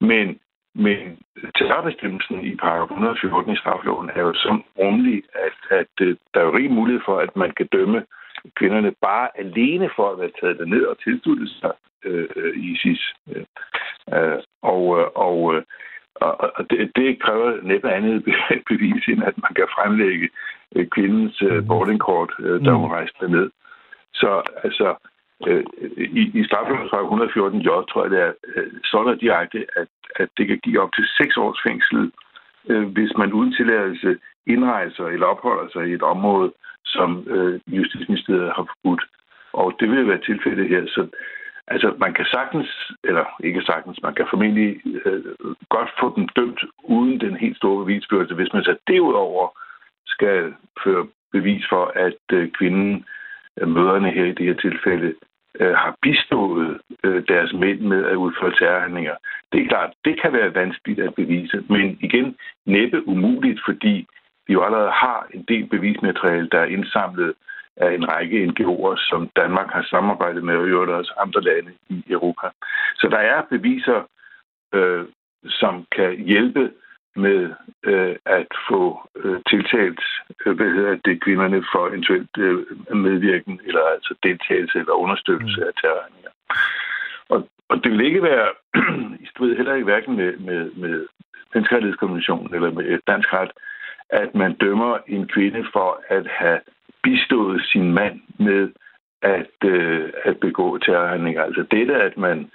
Men 0.00 0.38
men 0.74 1.18
terrorbestemmelsen 1.58 2.44
i 2.44 2.56
paragraf 2.56 2.90
114 2.90 3.52
i 3.52 3.56
strafloven 3.56 4.10
er 4.14 4.20
jo 4.20 4.32
så 4.34 4.58
rummelig, 4.78 5.22
at, 5.34 5.78
at 5.78 5.94
øh, 6.00 6.16
der 6.34 6.40
er 6.40 6.44
jo 6.44 6.56
rig 6.56 6.70
mulighed 6.70 7.02
for, 7.04 7.18
at 7.18 7.36
man 7.36 7.50
kan 7.50 7.68
dømme 7.72 8.04
kvinderne 8.56 8.92
bare 9.02 9.28
alene 9.38 9.90
for 9.96 10.10
at 10.10 10.18
være 10.18 10.30
taget 10.40 10.68
ned 10.68 10.84
og 10.84 10.98
tilsluttet 11.04 11.48
sig 11.60 11.72
øh, 12.04 12.52
ISIS. 12.56 13.14
Øh, 14.14 14.38
og 14.62 15.16
og, 15.16 15.54
øh, 15.54 15.62
og 16.20 16.70
det, 16.70 16.92
det 16.96 17.22
kræver 17.22 17.62
næppe 17.62 17.90
andet 17.90 18.24
bevis, 18.70 19.04
end 19.08 19.22
at 19.22 19.36
man 19.42 19.54
kan 19.54 19.66
fremlægge 19.76 20.28
øh, 20.76 20.86
kvindens 20.86 21.42
øh, 21.42 21.56
mhm. 21.56 21.66
boardingkort, 21.66 22.32
øh, 22.38 22.64
da 22.64 22.70
hun 22.70 22.84
mhm. 22.84 22.92
rejste 22.92 23.28
ned. 23.28 23.50
Så 24.14 24.42
altså, 24.64 24.94
øh, 25.46 25.64
i, 26.20 26.22
i 26.40 26.44
straffelovens 26.44 26.92
114 26.92 27.60
J, 27.60 27.68
tror 27.90 28.02
jeg, 28.02 28.10
det 28.10 28.20
er, 28.20 28.32
øh, 28.56 29.20
direkte, 29.20 29.66
at, 29.76 29.88
at 30.16 30.28
det 30.36 30.46
kan 30.46 30.58
give 30.64 30.80
op 30.80 30.92
til 30.94 31.04
seks 31.18 31.36
års 31.36 31.60
fængsel, 31.66 32.12
øh, 32.68 32.86
hvis 32.88 33.12
man 33.18 33.32
uden 33.32 33.52
tilladelse 33.52 34.18
indrejser 34.46 35.06
eller 35.06 35.26
opholder 35.26 35.68
sig 35.72 35.88
i 35.88 35.92
et 35.92 36.02
område, 36.02 36.52
som 36.84 37.26
øh, 37.28 37.60
Justitsministeriet 37.66 38.52
har 38.56 38.66
forbudt. 38.72 39.02
Og 39.52 39.74
det 39.80 39.90
vil 39.90 40.08
være 40.08 40.26
tilfældet 40.26 40.68
her. 40.68 40.86
Så 40.86 41.08
altså, 41.66 41.94
man 41.98 42.14
kan 42.14 42.24
sagtens, 42.24 42.92
eller 43.04 43.24
ikke 43.44 43.62
sagtens, 43.62 44.02
man 44.02 44.14
kan 44.14 44.26
formentlig 44.30 44.80
øh, 45.04 45.24
godt 45.68 45.90
få 46.00 46.12
dem 46.16 46.28
dømt 46.28 46.60
uden 46.84 47.20
den 47.20 47.36
helt 47.36 47.56
store 47.56 47.84
bevisførelse, 47.84 48.34
hvis 48.34 48.52
man 48.52 48.64
så 48.64 48.76
derudover 48.88 49.48
skal 50.06 50.54
føre 50.84 51.06
bevis 51.32 51.64
for, 51.68 51.92
at 51.94 52.22
øh, 52.32 52.50
kvinden, 52.50 52.94
øh, 52.94 53.21
møderne 53.66 54.10
her 54.10 54.24
i 54.24 54.32
det 54.32 54.46
her 54.46 54.54
tilfælde, 54.54 55.14
øh, 55.60 55.74
har 55.74 55.96
bistået 56.02 56.80
øh, 57.04 57.22
deres 57.28 57.52
mænd 57.52 57.80
med 57.80 58.04
at 58.04 58.14
udføre 58.14 58.52
terrorhandlinger. 58.58 59.16
Det 59.52 59.62
er 59.62 59.68
klart, 59.68 59.92
det 60.04 60.20
kan 60.22 60.32
være 60.32 60.54
vanskeligt 60.54 61.00
at 61.00 61.14
bevise, 61.14 61.64
men 61.68 61.98
igen 62.00 62.36
næppe 62.66 63.08
umuligt, 63.08 63.60
fordi 63.64 64.06
vi 64.46 64.52
jo 64.52 64.62
allerede 64.62 64.90
har 64.90 65.26
en 65.34 65.44
del 65.48 65.66
bevismateriale, 65.66 66.48
der 66.52 66.58
er 66.58 66.74
indsamlet 66.76 67.34
af 67.76 67.94
en 67.94 68.08
række 68.12 68.46
NGO'er, 68.46 69.08
som 69.10 69.30
Danmark 69.36 69.70
har 69.70 69.86
samarbejdet 69.90 70.44
med, 70.44 70.56
og 70.56 70.68
i 70.68 70.72
også 70.72 71.14
andre 71.18 71.40
lande 71.40 71.72
i 71.88 72.04
Europa. 72.10 72.48
Så 72.94 73.08
der 73.08 73.18
er 73.18 73.42
beviser, 73.50 74.02
øh, 74.74 75.04
som 75.44 75.86
kan 75.96 76.18
hjælpe 76.18 76.70
med 77.16 77.50
øh, 77.82 78.16
at 78.26 78.46
få 78.68 79.10
øh, 79.16 79.40
tiltalt 79.50 80.00
øh, 80.46 80.56
hvad 80.56 80.70
hedder 80.70 80.96
det, 81.04 81.22
kvinderne 81.22 81.64
for 81.72 81.88
eventuelt 81.88 82.38
øh, 82.38 82.96
medvirken 82.96 83.60
eller 83.66 83.80
altså 83.94 84.14
deltagelse 84.22 84.78
eller 84.78 84.92
understøttelse 84.92 85.60
mm. 85.60 85.66
af 85.66 85.72
terrorhandlinger. 85.80 86.30
Og, 87.28 87.48
og 87.68 87.84
det 87.84 87.92
vil 87.92 88.06
ikke 88.06 88.22
være 88.22 88.48
i 89.24 89.26
strid 89.26 89.56
heller 89.56 89.74
ikke 89.74 89.84
hverken 89.84 90.16
med, 90.16 90.36
med, 90.36 90.70
med 90.70 91.06
menneskerettighedskonventionen 91.54 92.54
eller 92.54 92.70
med 92.70 92.98
dansk 93.06 93.32
ret, 93.32 93.50
at 94.10 94.34
man 94.34 94.54
dømmer 94.54 94.98
en 95.06 95.28
kvinde 95.28 95.64
for 95.72 96.02
at 96.08 96.26
have 96.26 96.60
bistået 97.02 97.62
sin 97.72 97.94
mand 97.94 98.20
med 98.38 98.70
at, 99.22 99.54
øh, 99.64 100.12
at 100.24 100.40
begå 100.40 100.78
terrorhandlinger. 100.78 101.42
Altså 101.42 101.64
dette, 101.70 101.94
at 101.94 102.16
man 102.16 102.50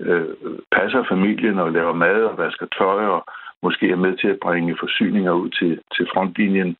øh, 0.00 0.28
passer 0.72 1.04
familien 1.08 1.58
og 1.58 1.72
laver 1.72 1.92
mad 1.92 2.22
og 2.24 2.38
vasker 2.38 2.66
tøj 2.78 3.04
og 3.04 3.24
måske 3.62 3.90
er 3.90 3.96
med 3.96 4.16
til 4.16 4.28
at 4.28 4.38
bringe 4.42 4.76
forsyninger 4.80 5.32
ud 5.32 5.50
til, 5.50 5.72
til 5.94 6.06
frontlinjen, 6.14 6.76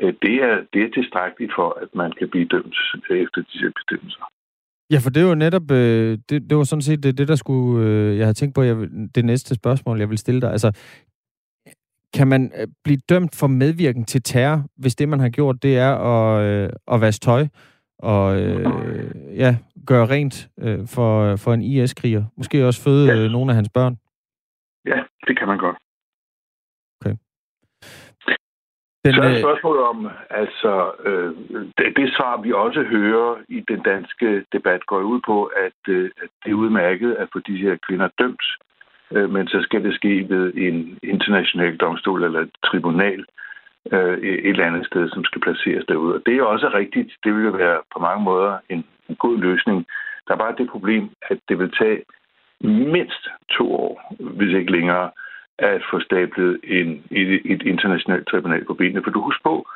øh, 0.00 0.14
det 0.22 0.34
er, 0.48 0.56
det 0.72 0.82
er 0.82 0.90
tilstrækkeligt 0.94 1.52
for, 1.58 1.78
at 1.82 1.88
man 1.94 2.12
kan 2.18 2.28
blive 2.28 2.48
dømt 2.54 2.76
efter 3.10 3.40
disse 3.50 3.70
bestemmelser. 3.78 4.24
Ja, 4.90 4.98
for 5.04 5.10
det 5.10 5.22
er 5.22 5.28
jo 5.28 5.34
netop, 5.34 5.70
øh, 5.70 6.18
det, 6.28 6.50
det 6.50 6.56
var 6.56 6.64
sådan 6.64 6.82
set 6.82 7.02
det, 7.02 7.18
det 7.18 7.28
der 7.28 7.36
skulle, 7.36 7.86
øh, 7.86 8.16
jeg 8.16 8.26
havde 8.26 8.40
tænkt 8.40 8.54
på, 8.54 8.62
jeg, 8.62 8.76
det 9.14 9.24
næste 9.24 9.54
spørgsmål, 9.54 9.98
jeg 9.98 10.10
vil 10.10 10.18
stille 10.18 10.40
dig. 10.40 10.50
Altså, 10.50 10.70
kan 12.14 12.28
man 12.28 12.52
blive 12.84 12.98
dømt 13.08 13.36
for 13.40 13.46
medvirken 13.46 14.04
til 14.04 14.22
terror, 14.22 14.64
hvis 14.76 14.94
det, 14.94 15.08
man 15.08 15.20
har 15.20 15.28
gjort, 15.28 15.62
det 15.62 15.78
er 15.78 15.92
at, 15.94 16.70
at 16.92 17.00
vaske 17.00 17.22
tøj 17.22 17.46
og 17.98 18.42
øh, 18.42 18.66
ja, 19.36 19.56
gøre 19.86 20.06
rent 20.06 20.48
øh, 20.60 20.78
for, 20.86 21.36
for 21.36 21.54
en 21.54 21.62
IS-kriger? 21.62 22.24
Måske 22.36 22.66
også 22.66 22.82
føde 22.82 23.22
ja. 23.22 23.28
nogle 23.28 23.50
af 23.50 23.56
hans 23.56 23.68
børn? 23.74 23.96
Ja, 24.86 24.98
det 25.26 25.38
kan 25.38 25.48
man 25.48 25.58
godt. 25.58 25.76
Den, 29.06 29.14
så 29.14 29.22
er 29.22 29.30
øh, 29.30 29.40
spørgsmålet 29.40 29.82
om, 29.82 30.08
altså, 30.30 30.72
øh, 31.08 31.30
det, 31.78 31.96
det 31.96 32.14
svar, 32.16 32.42
vi 32.42 32.52
også 32.52 32.82
hører 32.82 33.36
i 33.48 33.64
den 33.68 33.80
danske 33.82 34.44
debat, 34.52 34.86
går 34.86 35.00
ud 35.00 35.20
på, 35.26 35.44
at, 35.44 35.80
øh, 35.88 36.10
at 36.22 36.28
det 36.44 36.50
er 36.50 36.60
udmærket 36.64 37.12
at 37.12 37.28
få 37.32 37.38
de 37.38 37.56
her 37.56 37.76
kvinder 37.86 38.08
dømt, 38.18 38.46
øh, 39.14 39.30
men 39.30 39.48
så 39.48 39.58
skal 39.62 39.84
det 39.84 39.94
ske 39.94 40.26
ved 40.28 40.52
en 40.54 40.98
international 41.02 41.76
domstol 41.76 42.24
eller 42.24 42.40
et 42.40 42.54
tribunal 42.64 43.24
øh, 43.92 44.18
et 44.18 44.48
eller 44.48 44.66
andet 44.66 44.86
sted, 44.86 45.08
som 45.08 45.24
skal 45.24 45.40
placeres 45.40 45.84
derude. 45.88 46.14
Og 46.14 46.22
det 46.26 46.36
er 46.36 46.42
også 46.42 46.68
rigtigt. 46.74 47.10
Det 47.24 47.34
vil 47.34 47.44
jo 47.44 47.50
være 47.50 47.78
på 47.92 47.98
mange 47.98 48.24
måder 48.24 48.58
en, 48.68 48.84
en 49.08 49.16
god 49.16 49.38
løsning. 49.38 49.86
Der 50.28 50.34
er 50.34 50.38
bare 50.38 50.54
det 50.58 50.70
problem, 50.70 51.10
at 51.30 51.38
det 51.48 51.58
vil 51.58 51.72
tage 51.80 52.02
mindst 52.60 53.28
to 53.50 53.74
år, 53.74 54.14
hvis 54.36 54.54
ikke 54.54 54.72
længere, 54.72 55.10
at 55.58 55.82
få 55.90 56.00
stablet 56.00 56.60
en, 56.64 57.04
et, 57.10 57.40
et 57.52 57.62
internationalt 57.62 58.28
tribunal 58.28 58.64
på 58.64 58.74
benene. 58.74 59.02
For 59.02 59.10
du 59.10 59.20
husk 59.20 59.42
på, 59.42 59.68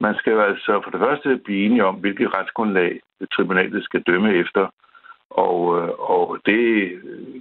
man 0.00 0.14
skal 0.18 0.32
jo 0.32 0.40
altså 0.40 0.80
for 0.84 0.90
det 0.90 1.00
første 1.00 1.40
blive 1.44 1.64
enige 1.66 1.84
om, 1.84 1.94
hvilket 1.94 2.34
retsgrundlag 2.34 3.00
tribunalet 3.34 3.84
skal 3.84 4.02
dømme 4.02 4.34
efter. 4.34 4.64
Og, 5.30 5.58
øh, 5.78 5.88
og 5.98 6.38
det 6.46 6.64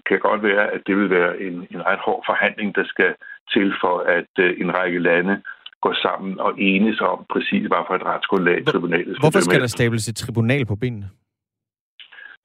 kan 0.06 0.20
godt 0.20 0.44
være, 0.44 0.72
at 0.72 0.82
det 0.88 0.98
vil 0.98 1.10
være 1.10 1.42
en, 1.42 1.54
en 1.72 1.82
ret 1.89 2.00
hård 2.06 2.24
forhandling, 2.26 2.76
der 2.76 2.86
skal 2.86 3.16
til 3.54 3.74
for, 3.82 3.96
at 4.18 4.32
øh, 4.39 4.62
en 4.62 4.74
række 4.78 5.00
lande 5.00 5.42
går 5.82 5.96
sammen 6.02 6.39
og 6.39 6.54
enes 6.58 7.00
om 7.02 7.26
præcis, 7.34 7.64
hvad 7.72 7.84
for 7.88 7.96
et 7.96 8.06
retsgrundlag 8.06 8.66
tribunalet 8.66 9.16
skal 9.16 9.24
Hvorfor 9.24 9.39
skal 9.39 9.62
der 9.62 9.68
stables 9.68 10.08
et 10.08 10.16
tribunal 10.16 10.66
på 10.66 10.76
benene? 10.76 11.10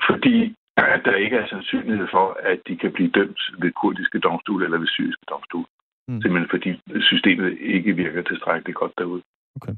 Fordi 0.07 0.55
at 0.77 1.01
der 1.05 1.15
ikke 1.25 1.37
er 1.37 1.47
sandsynlighed 1.49 2.07
for, 2.11 2.27
at 2.53 2.59
de 2.69 2.77
kan 2.77 2.93
blive 2.93 3.11
dømt 3.11 3.41
ved 3.63 3.71
kurdiske 3.83 4.19
domstole 4.19 4.65
eller 4.65 4.79
ved 4.79 4.87
syriske 4.87 5.25
domstole. 5.29 5.67
Mm. 6.09 6.21
Simpelthen 6.23 6.51
fordi 6.55 6.71
systemet 7.01 7.59
ikke 7.61 7.93
virker 7.93 8.23
tilstrækkeligt 8.23 8.79
godt 8.79 8.93
derude. 8.99 9.23
Okay. 9.57 9.75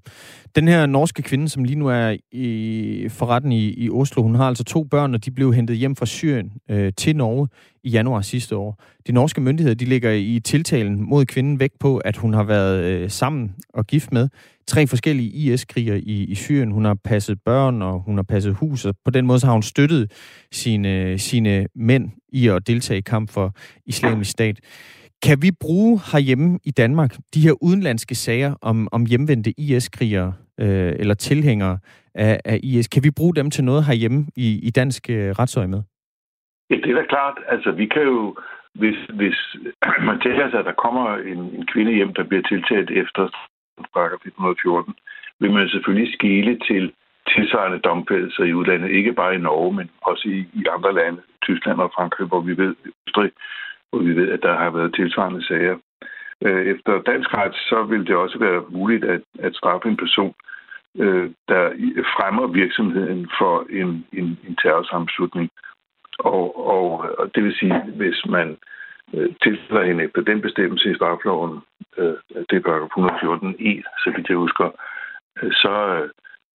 Den 0.56 0.68
her 0.68 0.86
norske 0.86 1.22
kvinde, 1.22 1.48
som 1.48 1.64
lige 1.64 1.78
nu 1.78 1.86
er 1.86 2.16
i 2.32 3.08
forretten 3.10 3.52
i, 3.52 3.84
i 3.84 3.90
Oslo, 3.90 4.22
hun 4.22 4.34
har 4.34 4.44
altså 4.44 4.64
to 4.64 4.84
børn, 4.84 5.14
og 5.14 5.24
de 5.24 5.30
blev 5.30 5.52
hentet 5.52 5.76
hjem 5.76 5.96
fra 5.96 6.06
Syrien 6.06 6.52
øh, 6.70 6.92
til 6.96 7.16
Norge 7.16 7.48
i 7.84 7.90
januar 7.90 8.20
sidste 8.20 8.56
år. 8.56 8.82
De 9.06 9.12
norske 9.12 9.40
myndigheder 9.40 9.74
de 9.74 9.84
ligger 9.84 10.10
i 10.10 10.40
tiltalen 10.44 11.08
mod 11.08 11.24
kvinden 11.24 11.60
væk 11.60 11.70
på, 11.80 11.96
at 11.98 12.16
hun 12.16 12.34
har 12.34 12.44
været 12.44 12.84
øh, 12.84 13.10
sammen 13.10 13.54
og 13.74 13.86
gift 13.86 14.12
med 14.12 14.28
tre 14.72 14.86
forskellige 14.86 15.30
IS-krigere 15.30 15.98
i, 15.98 16.24
i 16.24 16.34
Syrien. 16.34 16.70
Hun 16.70 16.84
har 16.84 16.96
passet 17.04 17.38
børn, 17.44 17.82
og 17.82 17.94
hun 18.06 18.16
har 18.16 18.26
passet 18.34 18.54
hus, 18.60 18.84
og 18.84 18.94
på 19.04 19.10
den 19.10 19.26
måde 19.26 19.40
så 19.40 19.46
har 19.46 19.52
hun 19.52 19.62
støttet 19.62 20.04
sine, 20.52 21.18
sine 21.18 21.66
mænd 21.74 22.04
i 22.32 22.48
at 22.48 22.66
deltage 22.66 22.98
i 22.98 23.08
kamp 23.14 23.30
for 23.34 23.46
islamisk 23.86 24.30
stat. 24.30 24.56
Kan 25.26 25.38
vi 25.42 25.50
bruge 25.60 26.00
herhjemme 26.12 26.58
i 26.64 26.70
Danmark 26.70 27.10
de 27.34 27.40
her 27.40 27.54
udenlandske 27.62 28.14
sager 28.14 28.54
om, 28.62 28.88
om 28.92 29.06
hjemvendte 29.06 29.50
IS-krigere 29.58 30.32
øh, 30.60 30.92
eller 31.00 31.14
tilhængere 31.14 31.78
af, 32.14 32.40
af 32.44 32.60
IS? 32.62 32.88
Kan 32.88 33.02
vi 33.04 33.10
bruge 33.18 33.34
dem 33.34 33.50
til 33.50 33.64
noget 33.64 33.84
herhjemme 33.84 34.26
i, 34.36 34.48
i 34.68 34.70
dansk 34.70 35.10
øh, 35.10 35.30
retsøje 35.40 35.68
med? 35.68 35.82
Ja, 36.70 36.74
det 36.74 36.90
er 36.90 36.98
da 37.00 37.06
klart. 37.14 37.36
Altså, 37.48 37.70
vi 37.72 37.86
kan 37.86 38.02
jo, 38.02 38.36
hvis, 38.74 38.98
hvis 39.18 39.38
man 40.08 40.20
tænker 40.24 40.50
sig, 40.50 40.58
at 40.58 40.64
der 40.70 40.82
kommer 40.84 41.16
en, 41.32 41.40
en 41.56 41.66
kvinde 41.72 41.92
hjem, 41.94 42.14
der 42.14 42.24
bliver 42.28 42.42
tiltalt 42.42 42.90
efter 42.90 43.22
paragraf 43.94 44.22
114, 44.24 44.94
vil 45.40 45.52
man 45.52 45.68
selvfølgelig 45.68 46.14
skele 46.14 46.58
til 46.68 46.92
tilsvarende 47.34 47.78
domfældelser 47.78 48.44
i 48.44 48.54
udlandet, 48.54 48.90
ikke 48.90 49.12
bare 49.12 49.34
i 49.34 49.38
Norge, 49.38 49.72
men 49.72 49.90
også 50.02 50.28
i, 50.28 50.38
i 50.60 50.64
andre 50.76 50.94
lande, 50.94 51.20
Tyskland 51.42 51.78
og 51.80 51.92
Frankrig, 51.94 52.26
hvor 52.26 52.40
vi 52.40 52.56
ved, 52.56 52.74
Østrig, 53.08 53.30
hvor 53.90 53.98
vi 53.98 54.16
ved, 54.16 54.28
at 54.32 54.42
der 54.42 54.54
har 54.58 54.70
været 54.70 54.94
tilsvarende 54.94 55.46
sager. 55.46 55.76
Øh, 56.44 56.66
efter 56.66 57.02
dansk 57.02 57.34
ret, 57.34 57.54
så 57.54 57.82
vil 57.82 58.06
det 58.06 58.16
også 58.16 58.38
være 58.38 58.62
muligt 58.68 59.04
at, 59.04 59.20
at 59.38 59.54
straffe 59.54 59.88
en 59.88 59.96
person, 59.96 60.34
øh, 60.98 61.30
der 61.48 61.62
fremmer 62.16 62.46
virksomheden 62.46 63.30
for 63.38 63.66
en, 63.70 64.06
en, 64.12 64.38
en 64.48 64.56
terrorsammenslutning. 64.62 65.50
Og, 66.18 66.66
og, 66.74 66.84
og 67.18 67.34
det 67.34 67.44
vil 67.44 67.54
sige, 67.54 67.82
hvis 67.96 68.26
man 68.26 68.56
øh, 69.14 69.34
tilfælder 69.42 69.84
hende 69.84 70.04
efter 70.04 70.20
den 70.20 70.40
bestemmelse 70.40 70.90
i 70.90 70.94
strafloven, 70.94 71.60
øh, 71.98 72.14
det 72.50 72.56
er 72.56 72.66
paragraf 72.68 72.88
114e, 72.96 73.68
e, 73.70 73.82
så 74.02 74.12
vidt 74.16 74.28
jeg 74.28 74.36
husker, 74.36 74.68
øh, 75.42 75.52
så 75.52 75.74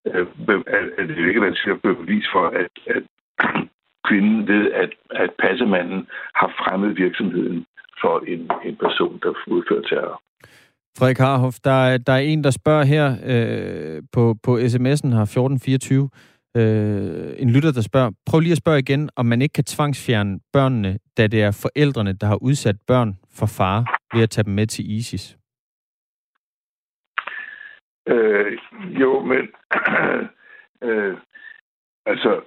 øh, 0.07 0.27
øh 0.49 0.61
er 0.97 1.03
det 1.07 1.17
jo 1.17 1.27
ikke 1.27 1.41
vanskeligt 1.41 1.75
at 1.75 1.97
bevis 1.97 2.27
for, 2.33 2.45
at, 2.47 2.73
at 2.95 3.03
kvinden 4.07 4.47
ved, 4.47 4.71
at, 4.71 4.91
at 5.11 5.29
passemanden 5.39 6.07
har 6.35 6.49
fremmet 6.59 6.97
virksomheden 6.97 7.65
for 8.01 8.23
en, 8.27 8.41
en 8.65 8.75
person, 8.75 9.19
der 9.23 9.33
udfører 9.47 9.81
terror. 9.81 10.21
Frederik 10.97 11.17
Harhoff, 11.17 11.57
der, 11.63 11.97
der 11.97 12.13
er 12.13 12.17
en, 12.17 12.43
der 12.43 12.51
spørger 12.51 12.83
her 12.83 13.07
øh, 13.33 14.03
på, 14.11 14.35
på 14.43 14.57
sms'en 14.57 15.09
her 15.17 15.25
1424. 15.25 16.09
Øh, 16.57 17.33
en 17.37 17.49
lytter, 17.49 17.71
der 17.71 17.81
spørger, 17.81 18.11
prøv 18.29 18.39
lige 18.39 18.51
at 18.51 18.57
spørge 18.57 18.79
igen, 18.79 19.09
om 19.15 19.25
man 19.25 19.41
ikke 19.41 19.53
kan 19.53 19.63
tvangsfjerne 19.63 20.39
børnene, 20.53 20.99
da 21.17 21.27
det 21.27 21.41
er 21.41 21.59
forældrene, 21.61 22.13
der 22.13 22.27
har 22.27 22.35
udsat 22.35 22.75
børn 22.87 23.13
for 23.37 23.45
fare 23.45 23.85
ved 24.13 24.23
at 24.23 24.29
tage 24.29 24.45
dem 24.45 24.53
med 24.53 24.67
til 24.67 24.91
ISIS. 24.91 25.37
Øh, 28.07 28.57
jo, 29.01 29.19
men 29.19 29.49
øh, 30.87 31.17
altså, 32.05 32.41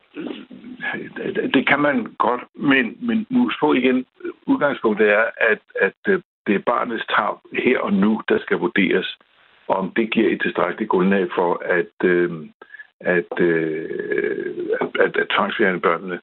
det 1.55 1.69
kan 1.69 1.81
man 1.81 2.15
godt, 2.19 2.43
men, 2.55 2.97
men 3.01 3.27
nu 3.31 3.51
på 3.61 3.73
igen, 3.73 4.07
udgangspunktet 4.47 5.09
er, 5.09 5.25
at, 5.37 5.59
at 5.81 6.01
øh, 6.09 6.23
det 6.47 6.55
er 6.55 6.63
barnets 6.67 7.07
tag 7.07 7.35
her 7.65 7.79
og 7.79 7.93
nu, 7.93 8.21
der 8.29 8.39
skal 8.39 8.59
vurderes, 8.59 9.19
om 9.69 9.93
det 9.97 10.11
giver 10.13 10.33
et 10.33 10.41
tilstrækkeligt 10.43 10.91
grundlag 10.91 11.29
for 11.35 11.63
at, 11.65 12.09
øh, 12.09 12.31
at, 13.01 13.41
øh, 13.41 14.57
at, 14.81 14.89
at, 15.01 15.17
at 15.17 15.29
tvangsfjerne 15.29 15.81
børnene. 15.81 16.21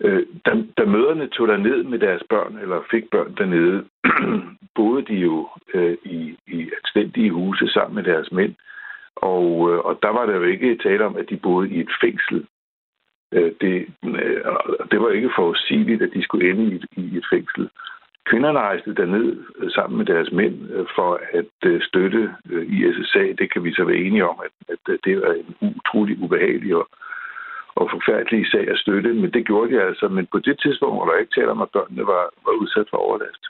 Øh, 0.00 0.26
da, 0.46 0.50
da 0.78 0.84
møderne 0.84 1.28
tog 1.28 1.48
der 1.48 1.56
ned 1.56 1.82
med 1.82 1.98
deres 1.98 2.22
børn, 2.30 2.58
eller 2.58 2.82
fik 2.90 3.10
børn 3.10 3.34
dernede, 3.34 3.84
boede 4.76 5.02
de 5.02 5.14
jo 5.14 5.48
øh, 5.74 5.96
i, 6.04 6.36
i 6.46 6.70
anstændige 6.76 7.30
huse 7.30 7.68
sammen 7.68 7.94
med 7.94 8.04
deres 8.04 8.32
mænd. 8.32 8.54
Og, 9.16 9.72
øh, 9.72 9.78
og 9.78 9.98
der 10.02 10.08
var 10.08 10.26
der 10.26 10.36
jo 10.36 10.42
ikke 10.42 10.78
tale 10.82 11.04
om, 11.04 11.16
at 11.16 11.30
de 11.30 11.36
boede 11.36 11.70
i 11.70 11.80
et 11.80 11.90
fængsel. 12.00 12.46
Øh, 13.32 13.52
det, 13.60 13.86
øh, 14.04 14.44
det 14.90 15.00
var 15.00 15.10
ikke 15.10 15.30
forudsigeligt, 15.36 16.02
at 16.02 16.10
de 16.14 16.22
skulle 16.22 16.50
ende 16.50 16.64
i 16.64 16.74
et, 16.74 16.86
i 16.96 17.16
et 17.16 17.26
fængsel. 17.32 17.70
Kvinderne 18.28 18.58
rejste 18.58 18.94
derned 18.94 19.28
øh, 19.58 19.70
sammen 19.70 19.98
med 19.98 20.06
deres 20.06 20.32
mænd 20.32 20.56
øh, 20.70 20.86
for 20.96 21.20
at 21.32 21.54
øh, 21.70 21.80
støtte 21.82 22.22
ISSA. 22.78 23.24
Det 23.40 23.52
kan 23.52 23.64
vi 23.64 23.74
så 23.74 23.84
være 23.84 24.04
enige 24.06 24.28
om, 24.28 24.36
at, 24.46 24.76
at 24.92 24.98
det 25.04 25.14
var 25.20 25.32
en 25.32 25.74
utrolig 25.76 26.22
ubehagelig 26.22 26.76
og, 26.76 26.86
og 27.74 27.84
forfærdelig 27.94 28.46
sag 28.46 28.64
at 28.70 28.78
støtte, 28.78 29.12
men 29.12 29.30
det 29.30 29.46
gjorde 29.46 29.70
de 29.72 29.82
altså. 29.82 30.08
Men 30.08 30.26
på 30.32 30.38
det 30.38 30.56
tidspunkt 30.62 30.98
var 30.98 31.06
der 31.06 31.20
ikke 31.20 31.34
tale 31.34 31.50
om, 31.50 31.62
at 31.62 31.70
børnene 31.76 32.04
var, 32.12 32.24
var 32.46 32.54
udsat 32.62 32.86
for 32.90 32.96
overlast. 32.96 33.42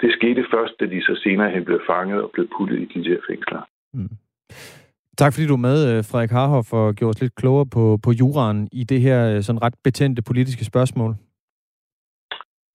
Det 0.00 0.12
skete 0.12 0.44
først, 0.54 0.74
da 0.80 0.84
de 0.86 1.02
så 1.08 1.14
senere 1.24 1.50
hen 1.50 1.64
blev 1.64 1.80
fanget 1.90 2.22
og 2.22 2.30
blev 2.34 2.48
puttet 2.56 2.78
i 2.78 2.86
de 2.94 3.04
der 3.08 3.20
fængsler. 3.28 3.62
Mm. 3.94 4.16
Tak 5.18 5.32
fordi 5.32 5.46
du 5.46 5.52
er 5.52 5.66
med, 5.68 6.02
Frederik 6.02 6.30
Harhoff, 6.30 6.72
og 6.72 6.94
gjorde 6.94 7.10
os 7.10 7.20
lidt 7.20 7.34
klogere 7.34 7.66
på, 7.66 7.98
på 8.04 8.10
juraen 8.12 8.68
i 8.72 8.84
det 8.84 9.00
her 9.00 9.40
sådan 9.40 9.62
ret 9.62 9.74
betændte 9.84 10.22
politiske 10.22 10.64
spørgsmål. 10.64 11.14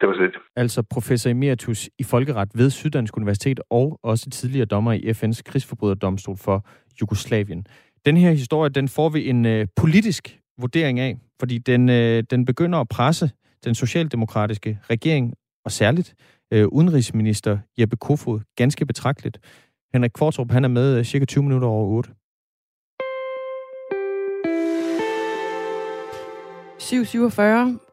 Det 0.01 0.09
var 0.09 0.15
så 0.15 0.21
lidt. 0.21 0.37
Altså 0.55 0.81
professor 0.81 1.29
emeritus 1.29 1.89
i 1.99 2.03
folkeret 2.03 2.49
ved 2.55 2.69
Syddansk 2.69 3.17
Universitet 3.17 3.59
og 3.69 3.99
også 4.03 4.29
tidligere 4.29 4.65
dommer 4.65 4.93
i 4.93 5.11
FN's 5.11 5.41
krigsforbryderdomstol 5.45 6.37
for 6.37 6.65
Jugoslavien. 7.01 7.65
Den 8.05 8.17
her 8.17 8.31
historie, 8.31 8.69
den 8.69 8.87
får 8.87 9.09
vi 9.09 9.29
en 9.29 9.45
øh, 9.45 9.67
politisk 9.75 10.39
vurdering 10.57 10.99
af, 10.99 11.17
fordi 11.39 11.57
den, 11.57 11.89
øh, 11.89 12.23
den 12.29 12.45
begynder 12.45 12.79
at 12.79 12.87
presse 12.89 13.31
den 13.65 13.75
socialdemokratiske 13.75 14.79
regering, 14.89 15.33
og 15.65 15.71
særligt 15.71 16.15
øh, 16.53 16.67
udenrigsminister 16.67 17.57
Jeppe 17.79 17.97
Kofod, 17.97 18.39
ganske 18.55 18.85
betragteligt. 18.85 19.39
Henrik 19.93 20.11
Kvartrup, 20.11 20.51
han 20.51 20.63
er 20.63 20.67
med 20.67 20.97
øh, 20.97 21.03
cirka 21.03 21.25
20 21.25 21.43
minutter 21.43 21.67
over 21.67 21.87
8. 21.87 22.11
7.47, 26.81 27.41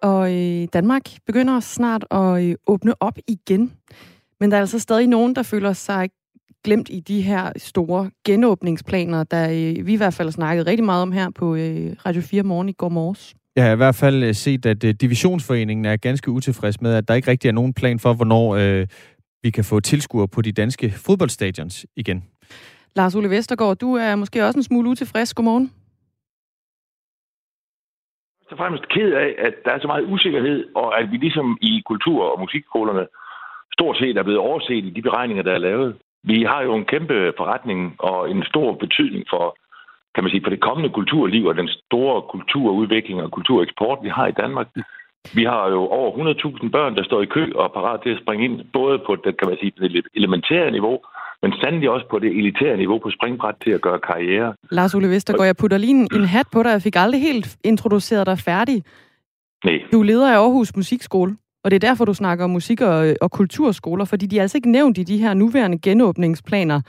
og 0.02 0.34
øh, 0.34 0.68
Danmark 0.72 1.02
begynder 1.26 1.60
snart 1.60 2.04
at 2.10 2.44
øh, 2.44 2.54
åbne 2.66 3.02
op 3.02 3.18
igen. 3.26 3.72
Men 4.40 4.50
der 4.50 4.56
er 4.56 4.60
altså 4.60 4.78
stadig 4.78 5.06
nogen, 5.06 5.36
der 5.36 5.42
føler 5.42 5.72
sig 5.72 6.10
glemt 6.64 6.88
i 6.88 7.00
de 7.00 7.20
her 7.20 7.52
store 7.56 8.10
genåbningsplaner, 8.24 9.24
der 9.24 9.48
øh, 9.50 9.86
vi 9.86 9.92
i 9.92 9.96
hvert 9.96 10.14
fald 10.14 10.28
har 10.28 10.32
snakket 10.32 10.66
rigtig 10.66 10.84
meget 10.84 11.02
om 11.02 11.12
her 11.12 11.30
på 11.30 11.54
Radio 12.06 12.22
4 12.22 12.42
Morgen 12.42 12.68
i 12.68 12.72
går 12.72 12.88
morges. 12.88 13.34
Jeg 13.56 13.64
har 13.64 13.72
i 13.72 13.76
hvert 13.76 13.94
fald 13.94 14.34
set, 14.34 14.66
at 14.66 14.82
Divisionsforeningen 15.00 15.84
er 15.84 15.96
ganske 15.96 16.30
utilfreds 16.30 16.80
med, 16.80 16.94
at 16.94 17.08
der 17.08 17.14
ikke 17.14 17.30
rigtig 17.30 17.48
er 17.48 17.52
nogen 17.52 17.74
plan 17.74 17.98
for, 17.98 18.14
hvornår 18.14 18.56
øh, 18.56 18.86
vi 19.42 19.50
kan 19.50 19.64
få 19.64 19.80
tilskuere 19.80 20.28
på 20.28 20.42
de 20.42 20.52
danske 20.52 20.90
fodboldstadions 20.90 21.86
igen. 21.96 22.24
Lars 22.96 23.14
Ole 23.14 23.30
Vestergaard, 23.30 23.76
du 23.76 23.94
er 23.94 24.16
måske 24.16 24.46
også 24.46 24.58
en 24.58 24.62
smule 24.62 24.90
utilfreds. 24.90 25.34
Godmorgen 25.34 25.70
og 28.54 28.58
fremmest 28.58 28.88
ked 28.94 29.10
af, 29.24 29.30
at 29.46 29.54
der 29.64 29.70
er 29.72 29.80
så 29.80 29.86
meget 29.86 30.04
usikkerhed, 30.12 30.58
og 30.74 30.88
at 31.00 31.06
vi 31.12 31.16
ligesom 31.16 31.58
i 31.70 31.82
kultur- 31.90 32.30
og 32.32 32.40
musikskolerne 32.40 33.04
stort 33.76 33.96
set 33.98 34.16
er 34.16 34.22
blevet 34.22 34.44
overset 34.48 34.84
i 34.84 34.90
de 34.96 35.02
beregninger, 35.02 35.44
der 35.44 35.52
er 35.54 35.66
lavet. 35.68 35.96
Vi 36.22 36.42
har 36.50 36.62
jo 36.62 36.74
en 36.74 36.84
kæmpe 36.92 37.32
forretning 37.36 37.80
og 37.98 38.30
en 38.30 38.44
stor 38.50 38.68
betydning 38.84 39.24
for, 39.32 39.56
kan 40.14 40.24
man 40.24 40.30
sige, 40.30 40.42
for 40.44 40.50
det 40.50 40.66
kommende 40.68 40.90
kulturliv 40.98 41.44
og 41.46 41.56
den 41.56 41.68
store 41.68 42.22
kulturudvikling 42.22 43.22
og 43.22 43.30
kultureksport, 43.30 43.98
vi 44.02 44.08
har 44.08 44.26
i 44.26 44.38
Danmark. 44.42 44.68
Vi 45.38 45.44
har 45.44 45.68
jo 45.74 45.80
over 45.98 46.10
100.000 46.62 46.70
børn, 46.70 46.96
der 46.96 47.04
står 47.04 47.22
i 47.22 47.32
kø 47.36 47.52
og 47.54 47.64
er 47.64 47.74
parat 47.78 48.00
til 48.02 48.10
at 48.10 48.22
springe 48.22 48.44
ind, 48.44 48.56
både 48.72 48.98
på 49.06 49.16
det, 49.24 49.38
kan 49.38 49.48
man 49.48 49.58
sige, 49.60 49.72
det 49.80 50.06
elementære 50.14 50.70
niveau, 50.70 50.98
men 51.44 51.52
sandelig 51.60 51.90
også 51.90 52.06
på 52.10 52.18
det 52.18 52.30
elitære 52.38 52.76
niveau 52.76 52.98
på 52.98 53.10
springbræt 53.10 53.54
til 53.64 53.70
at 53.70 53.80
gøre 53.80 54.00
karriere. 54.10 54.54
Lars 54.70 54.94
Ole 54.94 55.08
Vestergaard, 55.08 55.46
jeg 55.46 55.56
putter 55.56 55.78
lige 55.78 55.94
en, 56.00 56.08
en 56.18 56.24
hat 56.24 56.46
på 56.52 56.62
dig. 56.62 56.70
Jeg 56.70 56.82
fik 56.82 56.96
aldrig 56.96 57.20
helt 57.20 57.56
introduceret 57.64 58.26
dig 58.26 58.38
færdig. 58.38 58.82
Nej. 59.64 59.78
Du 59.92 60.00
er 60.00 60.04
leder 60.04 60.32
af 60.32 60.38
Aarhus 60.38 60.76
Musikskole, 60.76 61.36
og 61.64 61.70
det 61.70 61.76
er 61.76 61.88
derfor, 61.88 62.04
du 62.04 62.14
snakker 62.14 62.44
om 62.44 62.50
musik- 62.50 62.80
og, 62.80 63.14
og 63.20 63.30
kulturskoler, 63.30 64.04
fordi 64.04 64.26
de 64.26 64.38
er 64.38 64.42
altså 64.42 64.58
ikke 64.58 64.70
nævnt 64.70 64.98
i 64.98 65.02
de 65.02 65.18
her 65.18 65.34
nuværende 65.34 65.78
genåbningsplaner. 65.78 66.80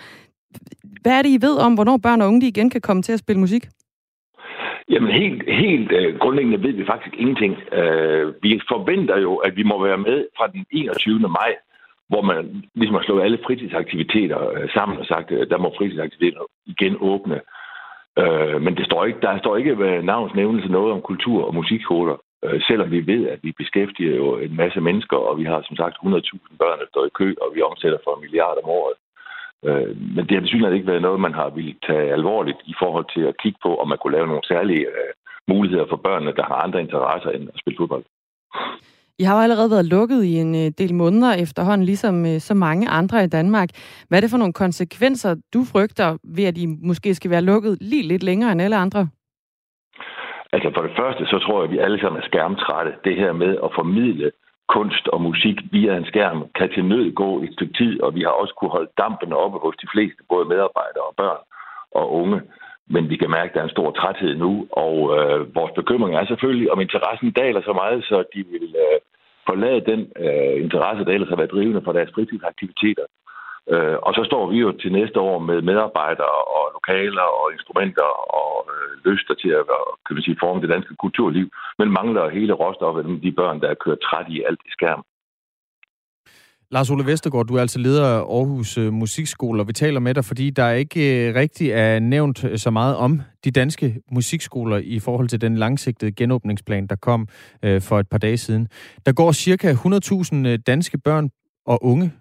Hvad 1.01 1.13
er 1.17 1.21
det, 1.21 1.29
I 1.29 1.45
ved 1.47 1.57
om, 1.65 1.73
hvornår 1.73 1.97
børn 1.97 2.21
og 2.21 2.27
unge 2.27 2.41
de 2.41 2.47
igen 2.47 2.69
kan 2.69 2.81
komme 2.81 3.01
til 3.01 3.13
at 3.13 3.19
spille 3.19 3.39
musik? 3.39 3.63
Jamen 4.89 5.11
helt, 5.21 5.43
helt 5.63 5.91
uh, 5.91 6.19
grundlæggende 6.19 6.63
ved 6.63 6.73
vi 6.73 6.85
faktisk 6.91 7.15
ingenting. 7.17 7.53
Uh, 7.79 8.25
vi 8.43 8.51
forventer 8.71 9.17
jo, 9.19 9.35
at 9.35 9.55
vi 9.55 9.63
må 9.63 9.85
være 9.87 9.97
med 9.97 10.17
fra 10.37 10.47
den 10.47 10.65
21. 10.71 11.19
maj 11.19 11.51
hvor 12.09 12.21
man 12.21 12.63
ligesom 12.75 12.95
har 12.95 13.03
slået 13.03 13.23
alle 13.23 13.39
fritidsaktiviteter 13.45 14.49
øh, 14.49 14.69
sammen 14.73 14.97
og 14.97 15.05
sagt, 15.05 15.31
at 15.31 15.49
der 15.49 15.57
må 15.57 15.73
fritidsaktiviteter 15.77 16.41
igen 16.65 16.97
åbne. 16.99 17.41
Øh, 18.19 18.61
men 18.61 18.77
det 18.77 18.85
står 18.85 19.05
ikke, 19.05 19.19
der 19.21 19.39
står 19.39 19.57
ikke 19.57 19.79
ved 19.79 20.03
navnsnævnelse 20.03 20.67
noget 20.67 20.93
om 20.93 21.01
kultur- 21.01 21.45
og 21.47 21.55
musikskoler, 21.55 22.17
øh, 22.45 22.61
selvom 22.67 22.91
vi 22.91 23.07
ved, 23.07 23.27
at 23.27 23.39
vi 23.43 23.51
beskæftiger 23.51 24.15
jo 24.15 24.37
en 24.37 24.55
masse 24.55 24.81
mennesker, 24.81 25.17
og 25.17 25.37
vi 25.39 25.43
har 25.43 25.61
som 25.61 25.75
sagt 25.77 25.95
100.000 25.95 26.57
børn, 26.59 26.79
der 26.79 26.87
står 26.89 27.05
i 27.05 27.15
kø, 27.19 27.33
og 27.41 27.55
vi 27.55 27.61
omsætter 27.61 27.97
for 28.03 28.15
en 28.15 28.21
milliard 28.21 28.57
om 28.63 28.69
året. 28.69 28.95
Øh, 29.67 29.97
men 30.15 30.23
det 30.25 30.31
har 30.31 30.41
desværre 30.41 30.73
ikke 30.73 30.87
været 30.87 31.01
noget, 31.01 31.19
man 31.19 31.33
har 31.33 31.49
ville 31.49 31.75
tage 31.87 32.11
alvorligt 32.11 32.61
i 32.65 32.73
forhold 32.79 33.05
til 33.13 33.21
at 33.21 33.37
kigge 33.43 33.59
på, 33.63 33.77
om 33.77 33.87
man 33.87 33.97
kunne 33.97 34.15
lave 34.17 34.27
nogle 34.27 34.47
særlige 34.47 34.85
øh, 34.87 35.11
muligheder 35.47 35.85
for 35.89 35.95
børnene, 35.95 36.35
der 36.35 36.43
har 36.43 36.55
andre 36.55 36.81
interesser 36.81 37.29
end 37.29 37.49
at 37.53 37.59
spille 37.59 37.77
fodbold. 37.77 38.05
I 39.19 39.23
har 39.23 39.35
jo 39.35 39.43
allerede 39.43 39.71
været 39.71 39.85
lukket 39.85 40.23
i 40.23 40.33
en 40.35 40.55
øh, 40.55 40.71
del 40.81 40.93
måneder 40.93 41.33
efterhånden, 41.33 41.85
ligesom 41.85 42.25
øh, 42.25 42.39
så 42.39 42.53
mange 42.53 42.89
andre 42.89 43.23
i 43.23 43.27
Danmark. 43.27 43.69
Hvad 44.07 44.19
er 44.19 44.21
det 44.21 44.29
for 44.31 44.37
nogle 44.37 44.53
konsekvenser, 44.53 45.35
du 45.53 45.59
frygter 45.73 46.17
ved, 46.35 46.45
at 46.51 46.57
I 46.57 46.65
måske 46.89 47.15
skal 47.15 47.31
være 47.31 47.41
lukket 47.41 47.77
lige 47.81 48.07
lidt 48.07 48.23
længere 48.23 48.51
end 48.51 48.61
alle 48.61 48.75
andre? 48.75 49.07
Altså 50.53 50.71
for 50.75 50.81
det 50.81 50.93
første, 50.99 51.25
så 51.25 51.37
tror 51.39 51.57
jeg, 51.57 51.67
at 51.67 51.71
vi 51.71 51.83
alle 51.85 51.99
sammen 51.99 52.21
er 52.21 52.25
skærmtrætte. 52.25 52.91
Det 53.03 53.15
her 53.15 53.31
med 53.33 53.51
at 53.65 53.69
formidle 53.75 54.31
kunst 54.75 55.07
og 55.07 55.21
musik 55.21 55.57
via 55.71 55.97
en 55.97 56.05
skærm 56.05 56.39
kan 56.57 56.69
til 56.73 56.85
nød 56.85 57.11
gå 57.13 57.43
et 57.43 57.53
stykke 57.53 57.73
tid, 57.73 58.01
og 58.01 58.15
vi 58.15 58.21
har 58.21 58.33
også 58.41 58.53
kunne 58.57 58.75
holde 58.77 58.91
dampen 58.97 59.33
oppe 59.33 59.57
hos 59.65 59.75
de 59.81 59.87
fleste, 59.93 60.21
både 60.29 60.45
medarbejdere 60.53 61.05
og 61.09 61.15
børn 61.17 61.41
og 61.91 62.13
unge. 62.21 62.41
Men 62.93 63.09
vi 63.09 63.15
kan 63.17 63.29
mærke, 63.29 63.49
at 63.49 63.53
der 63.53 63.59
er 63.59 63.63
en 63.69 63.77
stor 63.77 63.91
træthed 63.91 64.35
nu, 64.35 64.67
og 64.71 64.97
øh, 65.17 65.55
vores 65.55 65.73
bekymring 65.75 66.15
er 66.15 66.25
selvfølgelig, 66.25 66.71
om 66.71 66.79
interessen 66.81 67.31
daler 67.31 67.61
så 67.61 67.73
meget, 67.73 68.03
så 68.03 68.23
de 68.33 68.41
vil 68.51 68.75
øh, 68.85 68.97
forlade 69.49 69.81
den 69.91 70.01
øh, 70.25 70.55
interesse, 70.65 71.05
der 71.05 71.11
ellers 71.11 71.29
har 71.29 71.41
været 71.41 71.55
drivende 71.55 71.81
for 71.85 71.93
deres 71.93 72.11
fritidsaktiviteter. 72.15 73.05
Øh, 73.73 73.97
og 74.07 74.11
så 74.17 74.21
står 74.29 74.43
vi 74.51 74.57
jo 74.65 74.71
til 74.71 74.91
næste 74.91 75.19
år 75.19 75.39
med 75.39 75.61
medarbejdere 75.61 76.37
og 76.55 76.65
lokaler 76.77 77.27
og 77.41 77.45
instrumenter 77.55 78.09
og 78.41 78.53
øh, 78.73 79.11
lyster 79.11 79.33
til 79.33 79.49
at 79.49 79.63
kan 80.05 80.15
man 80.15 80.23
sige, 80.23 80.37
forme 80.39 80.61
det 80.61 80.69
danske 80.69 80.95
kulturliv, 81.03 81.47
men 81.79 81.91
mangler 81.91 82.29
hele 82.29 82.53
råstoffet 82.53 83.23
de 83.23 83.31
børn, 83.31 83.61
der 83.61 83.69
er 83.69 83.83
kørt 83.85 83.99
træt 83.99 84.27
i 84.29 84.43
alt 84.47 84.61
i 84.65 84.71
skærm. 84.71 85.03
Lars 86.71 86.89
Ole 86.89 87.05
Vestergaard, 87.05 87.45
du 87.47 87.55
er 87.55 87.61
altså 87.61 87.79
leder 87.79 88.05
af 88.05 88.19
Aarhus 88.19 88.77
øh, 88.77 88.93
Musikskole, 88.93 89.61
og 89.61 89.67
vi 89.67 89.73
taler 89.73 89.99
med 89.99 90.13
dig, 90.13 90.25
fordi 90.25 90.49
der 90.49 90.71
ikke 90.71 91.27
øh, 91.27 91.35
rigtig 91.35 91.69
er 91.69 91.99
nævnt 91.99 92.43
øh, 92.43 92.57
så 92.57 92.69
meget 92.69 92.95
om 92.95 93.21
de 93.43 93.51
danske 93.51 94.01
musikskoler 94.11 94.77
i 94.77 94.99
forhold 94.99 95.27
til 95.27 95.41
den 95.41 95.57
langsigtede 95.57 96.11
genåbningsplan, 96.11 96.87
der 96.87 96.95
kom 96.95 97.27
for 97.79 97.99
et 97.99 98.09
par 98.09 98.17
dage 98.17 98.37
siden. 98.37 98.67
Der 99.05 99.11
går 99.11 99.31
cirka 99.31 99.73
100.000 99.73 100.57
danske 100.57 100.97
børn 100.97 101.29
og 101.65 101.83
unge 101.83 102.11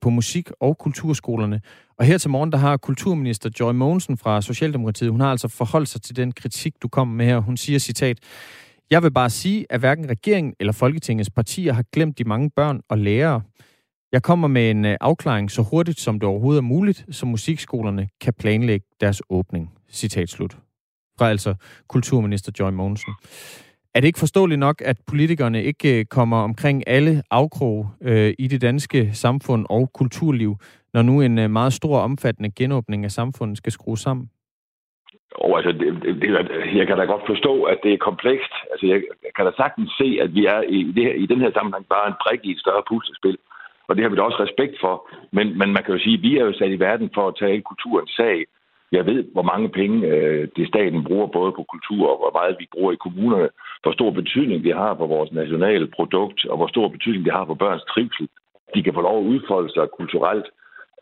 på 0.00 0.10
musik- 0.10 0.50
og 0.60 0.78
kulturskolerne. 0.78 1.60
Og 1.98 2.04
her 2.04 2.18
til 2.18 2.30
morgen, 2.30 2.52
der 2.52 2.58
har 2.58 2.76
kulturminister 2.76 3.50
Joy 3.60 3.72
Mogensen 3.72 4.18
fra 4.18 4.42
Socialdemokratiet, 4.42 5.10
hun 5.10 5.20
har 5.20 5.30
altså 5.30 5.48
forholdt 5.48 5.88
sig 5.88 6.02
til 6.02 6.16
den 6.16 6.32
kritik, 6.32 6.74
du 6.82 6.88
kommer 6.88 7.14
med 7.14 7.26
her. 7.26 7.38
Hun 7.38 7.56
siger, 7.56 7.78
citat, 7.78 8.18
jeg 8.90 9.02
vil 9.02 9.12
bare 9.12 9.30
sige, 9.30 9.66
at 9.70 9.80
hverken 9.80 10.10
regeringen 10.10 10.54
eller 10.60 10.72
Folketingets 10.72 11.30
partier 11.30 11.72
har 11.72 11.84
glemt 11.92 12.18
de 12.18 12.24
mange 12.24 12.50
børn 12.56 12.80
og 12.88 12.98
lærere, 12.98 13.42
jeg 14.12 14.22
kommer 14.22 14.48
med 14.48 14.70
en 14.70 14.84
øh, 14.84 14.96
afklaring 15.00 15.50
så 15.50 15.62
hurtigt, 15.70 16.00
som 16.00 16.20
det 16.20 16.28
overhovedet 16.28 16.58
er 16.58 16.72
muligt, 16.74 17.06
så 17.10 17.26
musikskolerne 17.26 18.08
kan 18.20 18.34
planlægge 18.40 18.86
deres 19.00 19.22
åbning. 19.30 19.64
Citat 19.88 20.28
slut. 20.28 20.56
Fra 21.18 21.28
altså 21.28 21.54
kulturminister 21.88 22.52
Joy 22.60 22.70
Mogensen. 22.70 23.12
Er 23.94 24.00
det 24.00 24.06
ikke 24.06 24.18
forståeligt 24.18 24.58
nok, 24.58 24.82
at 24.84 24.96
politikerne 25.10 25.62
ikke 25.62 25.98
øh, 25.98 26.04
kommer 26.04 26.38
omkring 26.42 26.82
alle 26.86 27.22
afkrog 27.30 27.86
øh, 28.02 28.34
i 28.38 28.46
det 28.48 28.62
danske 28.62 29.14
samfund 29.14 29.66
og 29.70 29.90
kulturliv, 29.94 30.56
når 30.94 31.02
nu 31.02 31.20
en 31.20 31.38
øh, 31.38 31.50
meget 31.50 31.72
stor 31.72 31.98
omfattende 31.98 32.50
genåbning 32.58 33.04
af 33.04 33.10
samfundet 33.10 33.56
skal 33.56 33.72
skrues 33.72 34.00
sammen? 34.00 34.30
Og 35.34 35.56
altså, 35.58 35.72
det, 35.72 35.88
det, 36.22 36.30
jeg 36.78 36.86
kan 36.86 36.98
da 36.98 37.04
godt 37.04 37.22
forstå, 37.26 37.62
at 37.62 37.78
det 37.82 37.92
er 37.92 38.06
komplekst. 38.08 38.52
Altså, 38.72 38.86
jeg 38.86 39.02
kan 39.36 39.46
da 39.46 39.52
sagtens 39.56 39.90
se, 40.00 40.18
at 40.24 40.34
vi 40.34 40.46
er 40.46 40.60
i, 40.76 40.92
det 40.96 41.04
her, 41.04 41.14
i 41.24 41.26
den 41.26 41.40
her 41.40 41.52
sammenhæng 41.52 41.86
bare 41.88 42.08
en 42.08 42.20
brik 42.22 42.40
i 42.44 42.50
et 42.50 42.60
større 42.60 42.82
puslespil 42.88 43.38
og 43.92 43.96
det 43.96 44.04
har 44.04 44.10
vi 44.10 44.16
da 44.16 44.22
også 44.22 44.42
respekt 44.46 44.76
for. 44.84 44.94
Men, 45.36 45.46
men 45.58 45.68
man 45.74 45.82
kan 45.82 45.94
jo 45.94 46.00
sige, 46.02 46.16
at 46.18 46.22
vi 46.22 46.32
er 46.38 46.44
jo 46.44 46.52
sat 46.52 46.72
i 46.76 46.82
verden 46.88 47.10
for 47.14 47.24
at 47.28 47.38
tale 47.44 47.62
kulturens 47.70 48.12
sag. 48.20 48.36
Jeg 48.92 49.06
ved, 49.06 49.20
hvor 49.34 49.46
mange 49.52 49.68
penge 49.68 49.96
øh, 50.12 50.48
det 50.56 50.68
staten 50.68 51.04
bruger 51.04 51.26
både 51.26 51.52
på 51.52 51.62
kultur 51.72 52.02
og 52.12 52.18
hvor 52.22 52.32
meget 52.38 52.56
vi 52.60 52.66
bruger 52.74 52.92
i 52.92 53.02
kommunerne. 53.04 53.48
Hvor 53.82 53.92
stor 53.92 54.10
betydning 54.10 54.64
det 54.64 54.74
har 54.74 54.94
for 54.94 55.06
vores 55.06 55.32
nationale 55.32 55.86
produkt, 55.96 56.40
og 56.50 56.56
hvor 56.56 56.66
stor 56.66 56.88
betydning 56.88 57.24
det 57.24 57.32
har 57.32 57.44
for 57.46 57.54
børns 57.54 57.84
trivsel. 57.92 58.28
De 58.74 58.82
kan 58.82 58.94
få 58.94 59.00
lov 59.00 59.18
at 59.18 59.28
udfolde 59.32 59.72
sig 59.72 59.86
kulturelt. 59.98 60.46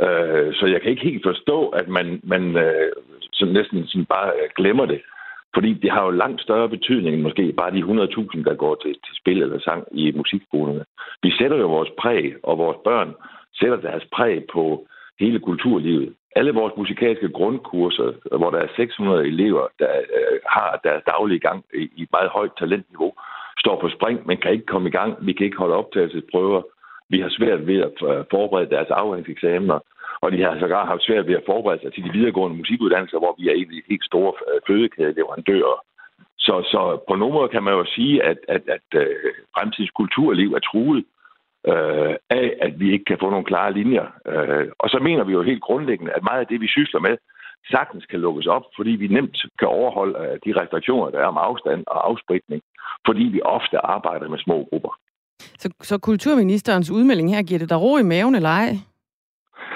Øh, 0.05 0.49
så 0.59 0.65
jeg 0.67 0.81
kan 0.81 0.91
ikke 0.91 1.09
helt 1.11 1.25
forstå, 1.31 1.69
at 1.69 1.89
man, 1.89 2.21
man 2.23 2.57
øh, 2.57 2.93
sådan 3.33 3.55
næsten 3.55 3.87
sådan 3.87 4.05
bare 4.05 4.31
øh, 4.41 4.49
glemmer 4.57 4.87
det. 4.87 5.01
Fordi 5.55 5.73
det 5.73 5.91
har 5.91 6.05
jo 6.05 6.11
langt 6.11 6.41
større 6.41 6.69
betydning 6.69 7.15
end 7.15 7.23
måske 7.23 7.53
bare 7.53 7.71
de 7.71 7.79
100.000, 7.79 8.45
der 8.45 8.55
går 8.55 8.75
til, 8.83 8.93
til 8.93 9.15
spil 9.21 9.43
eller 9.43 9.61
sang 9.61 9.85
i 9.93 10.13
musikskolerne. 10.13 10.85
Vi 11.23 11.31
sætter 11.39 11.57
jo 11.57 11.69
vores 11.69 11.91
præg, 11.99 12.35
og 12.43 12.59
vores 12.59 12.79
børn 12.85 13.15
sætter 13.59 13.77
deres 13.77 14.05
præg 14.13 14.45
på 14.53 14.87
hele 15.21 15.39
kulturlivet. 15.41 16.15
Alle 16.37 16.53
vores 16.53 16.73
musikalske 16.77 17.29
grundkurser, 17.29 18.37
hvor 18.39 18.51
der 18.51 18.59
er 18.59 18.69
600 18.77 19.27
elever, 19.27 19.67
der 19.79 19.93
øh, 20.17 20.39
har 20.47 20.81
deres 20.85 21.03
daglige 21.07 21.41
gang 21.41 21.65
i, 21.75 21.91
i 21.97 22.03
et 22.03 22.13
meget 22.13 22.31
højt 22.31 22.53
talentniveau, 22.59 23.13
står 23.59 23.81
på 23.81 23.89
spring, 23.89 24.27
men 24.27 24.37
kan 24.37 24.53
ikke 24.53 24.67
komme 24.67 24.89
i 24.89 24.93
gang. 24.93 25.27
Vi 25.27 25.33
kan 25.33 25.47
ikke 25.47 25.59
holde 25.59 25.75
optagelsesprøver. 25.75 26.63
Vi 27.09 27.21
har 27.21 27.31
svært 27.39 27.67
ved 27.67 27.79
at 27.89 27.97
øh, 28.11 28.25
forberede 28.31 28.71
deres 28.71 28.91
afgangseksamener. 28.91 29.79
Og 30.23 30.33
de 30.33 30.43
har 30.43 30.59
sågar 30.59 30.87
haft 30.87 31.03
svært 31.03 31.27
ved 31.27 31.35
at 31.35 31.47
forberede 31.47 31.81
sig 31.83 31.93
til 31.93 32.05
de 32.05 32.13
videregående 32.13 32.57
musikuddannelser, 32.57 33.19
hvor 33.19 33.35
vi 33.39 33.49
er 33.49 33.55
en 33.55 33.71
af 33.71 33.75
de 33.75 33.83
helt 33.91 34.05
store 34.05 34.33
øh, 34.49 34.61
fødekædeleverandører. 34.67 35.79
Så, 36.39 36.55
så 36.73 36.81
på 37.09 37.15
nogen 37.17 37.35
måde 37.35 37.49
kan 37.49 37.63
man 37.63 37.75
jo 37.75 37.85
sige, 37.97 38.23
at, 38.23 38.39
at, 38.49 38.63
at 38.75 38.85
at 39.01 39.09
fremtidens 39.55 39.91
kulturliv 39.91 40.53
er 40.53 40.59
truet 40.71 41.05
øh, 41.73 42.15
af, 42.41 42.47
at 42.67 42.81
vi 42.81 42.93
ikke 42.93 43.05
kan 43.05 43.19
få 43.21 43.31
nogle 43.31 43.45
klare 43.45 43.73
linjer. 43.73 44.07
Øh, 44.27 44.67
og 44.79 44.89
så 44.91 44.99
mener 44.99 45.25
vi 45.25 45.33
jo 45.33 45.43
helt 45.43 45.63
grundlæggende, 45.63 46.13
at 46.13 46.23
meget 46.23 46.41
af 46.41 46.47
det, 46.47 46.61
vi 46.61 46.69
sysler 46.69 47.01
med, 47.01 47.17
sagtens 47.71 48.07
kan 48.07 48.21
lukkes 48.21 48.47
op, 48.47 48.63
fordi 48.77 48.91
vi 48.91 49.07
nemt 49.07 49.37
kan 49.59 49.69
overholde 49.69 50.15
øh, 50.19 50.39
de 50.45 50.61
restriktioner, 50.61 51.11
der 51.11 51.19
er 51.19 51.27
om 51.35 51.39
afstand 51.39 51.85
og 51.87 52.09
afspritning, 52.09 52.63
fordi 53.07 53.23
vi 53.23 53.41
ofte 53.45 53.79
arbejder 53.79 54.29
med 54.29 54.39
små 54.39 54.67
grupper. 54.71 54.93
Så, 55.59 55.69
så 55.81 55.99
kulturministerens 55.99 56.91
udmelding 56.91 57.35
her, 57.35 57.43
giver 57.43 57.59
det 57.59 57.71
dig 57.71 57.81
ro 57.81 57.97
i 57.97 58.03
maven 58.03 58.35
eller 58.35 58.49
ej? 58.49 58.71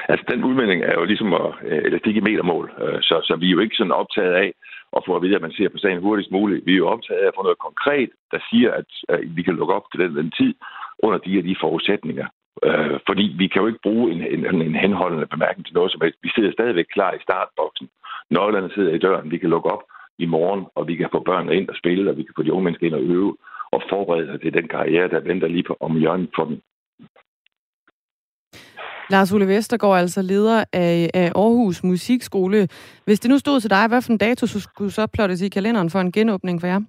Altså, 0.09 0.25
den 0.29 0.45
udmelding 0.45 0.83
er 0.83 0.95
jo 0.99 1.05
ligesom 1.05 1.35
at, 1.35 1.51
øh, 1.69 1.83
elastik 1.89 2.17
i 2.17 2.21
metermål, 2.21 2.73
øh, 2.83 2.99
så, 3.03 3.17
så 3.25 3.37
vi 3.37 3.47
er 3.47 3.57
jo 3.57 3.61
ikke 3.61 3.77
sådan 3.77 3.99
optaget 4.03 4.33
af 4.33 4.53
at 4.97 5.03
få 5.07 5.17
at 5.17 5.23
vide, 5.23 5.35
at 5.37 5.43
man 5.43 5.53
ser 5.53 5.69
på 5.69 5.79
sagen 5.79 6.01
hurtigst 6.01 6.31
muligt. 6.31 6.67
Vi 6.67 6.73
er 6.73 6.83
jo 6.83 6.89
optaget 6.89 7.21
af 7.21 7.27
at 7.27 7.37
få 7.37 7.43
noget 7.43 7.59
konkret, 7.59 8.11
der 8.33 8.39
siger, 8.51 8.71
at, 8.73 8.87
at 9.09 9.37
vi 9.37 9.43
kan 9.43 9.55
lukke 9.55 9.75
op 9.75 9.87
til 9.93 10.01
den, 10.01 10.17
den 10.17 10.31
tid 10.31 10.55
under 10.99 11.19
de 11.19 11.31
her 11.35 11.43
de 11.43 11.57
forudsætninger. 11.61 12.27
Øh, 12.67 12.99
fordi 13.09 13.35
vi 13.39 13.47
kan 13.47 13.61
jo 13.63 13.67
ikke 13.67 13.87
bruge 13.87 14.13
en, 14.13 14.21
en, 14.35 14.63
en 14.63 14.75
henholdende 14.75 15.27
bemærkning 15.27 15.67
til 15.67 15.75
noget 15.75 15.93
som 15.93 16.01
helst. 16.01 16.19
Vi 16.23 16.31
sidder 16.35 16.53
stadigvæk 16.53 16.89
klar 16.93 17.13
i 17.13 17.25
startboksen. 17.27 17.89
Nøglerne 18.31 18.71
sidder 18.75 18.93
i 18.95 18.99
døren. 18.99 19.31
Vi 19.31 19.39
kan 19.39 19.51
lukke 19.51 19.71
op 19.71 19.83
i 20.19 20.27
morgen, 20.27 20.65
og 20.75 20.89
vi 20.89 20.95
kan 20.97 21.09
få 21.13 21.21
børnene 21.21 21.57
ind 21.57 21.69
og 21.69 21.77
spille, 21.77 22.11
og 22.11 22.17
vi 22.17 22.23
kan 22.23 22.35
få 22.37 22.43
de 22.43 22.53
unge 22.53 22.65
mennesker 22.65 22.87
ind 22.87 22.95
og 22.95 23.03
øve 23.03 23.37
og 23.73 23.83
forberede 23.89 24.27
sig 24.27 24.41
til 24.41 24.55
den 24.55 24.69
karriere, 24.69 25.09
der 25.09 25.21
venter 25.21 25.49
lige 25.49 25.63
på 25.63 25.77
om 25.81 25.97
hjørnet 25.97 26.31
for 26.37 26.45
dem. 26.45 26.61
Lars 29.11 29.33
Ole 29.33 29.49
Vestergaard, 29.49 29.99
altså 29.99 30.23
leder 30.23 30.65
af, 30.73 31.11
af 31.15 31.29
Aarhus 31.37 31.85
Musikskole. 31.85 32.69
Hvis 33.07 33.21
det 33.21 33.31
nu 33.31 33.39
stod 33.39 33.61
til 33.61 33.71
dig, 33.71 33.89
hvad 33.89 34.03
for 34.03 34.13
en 34.13 34.19
dato 34.19 34.47
så 34.47 34.61
skulle 34.61 34.91
så 34.91 35.07
plottes 35.07 35.43
i 35.43 35.49
kalenderen 35.49 35.91
for 35.91 36.01
en 36.01 36.13
genåbning 36.13 36.61
for 36.61 36.67
jer? 36.67 36.81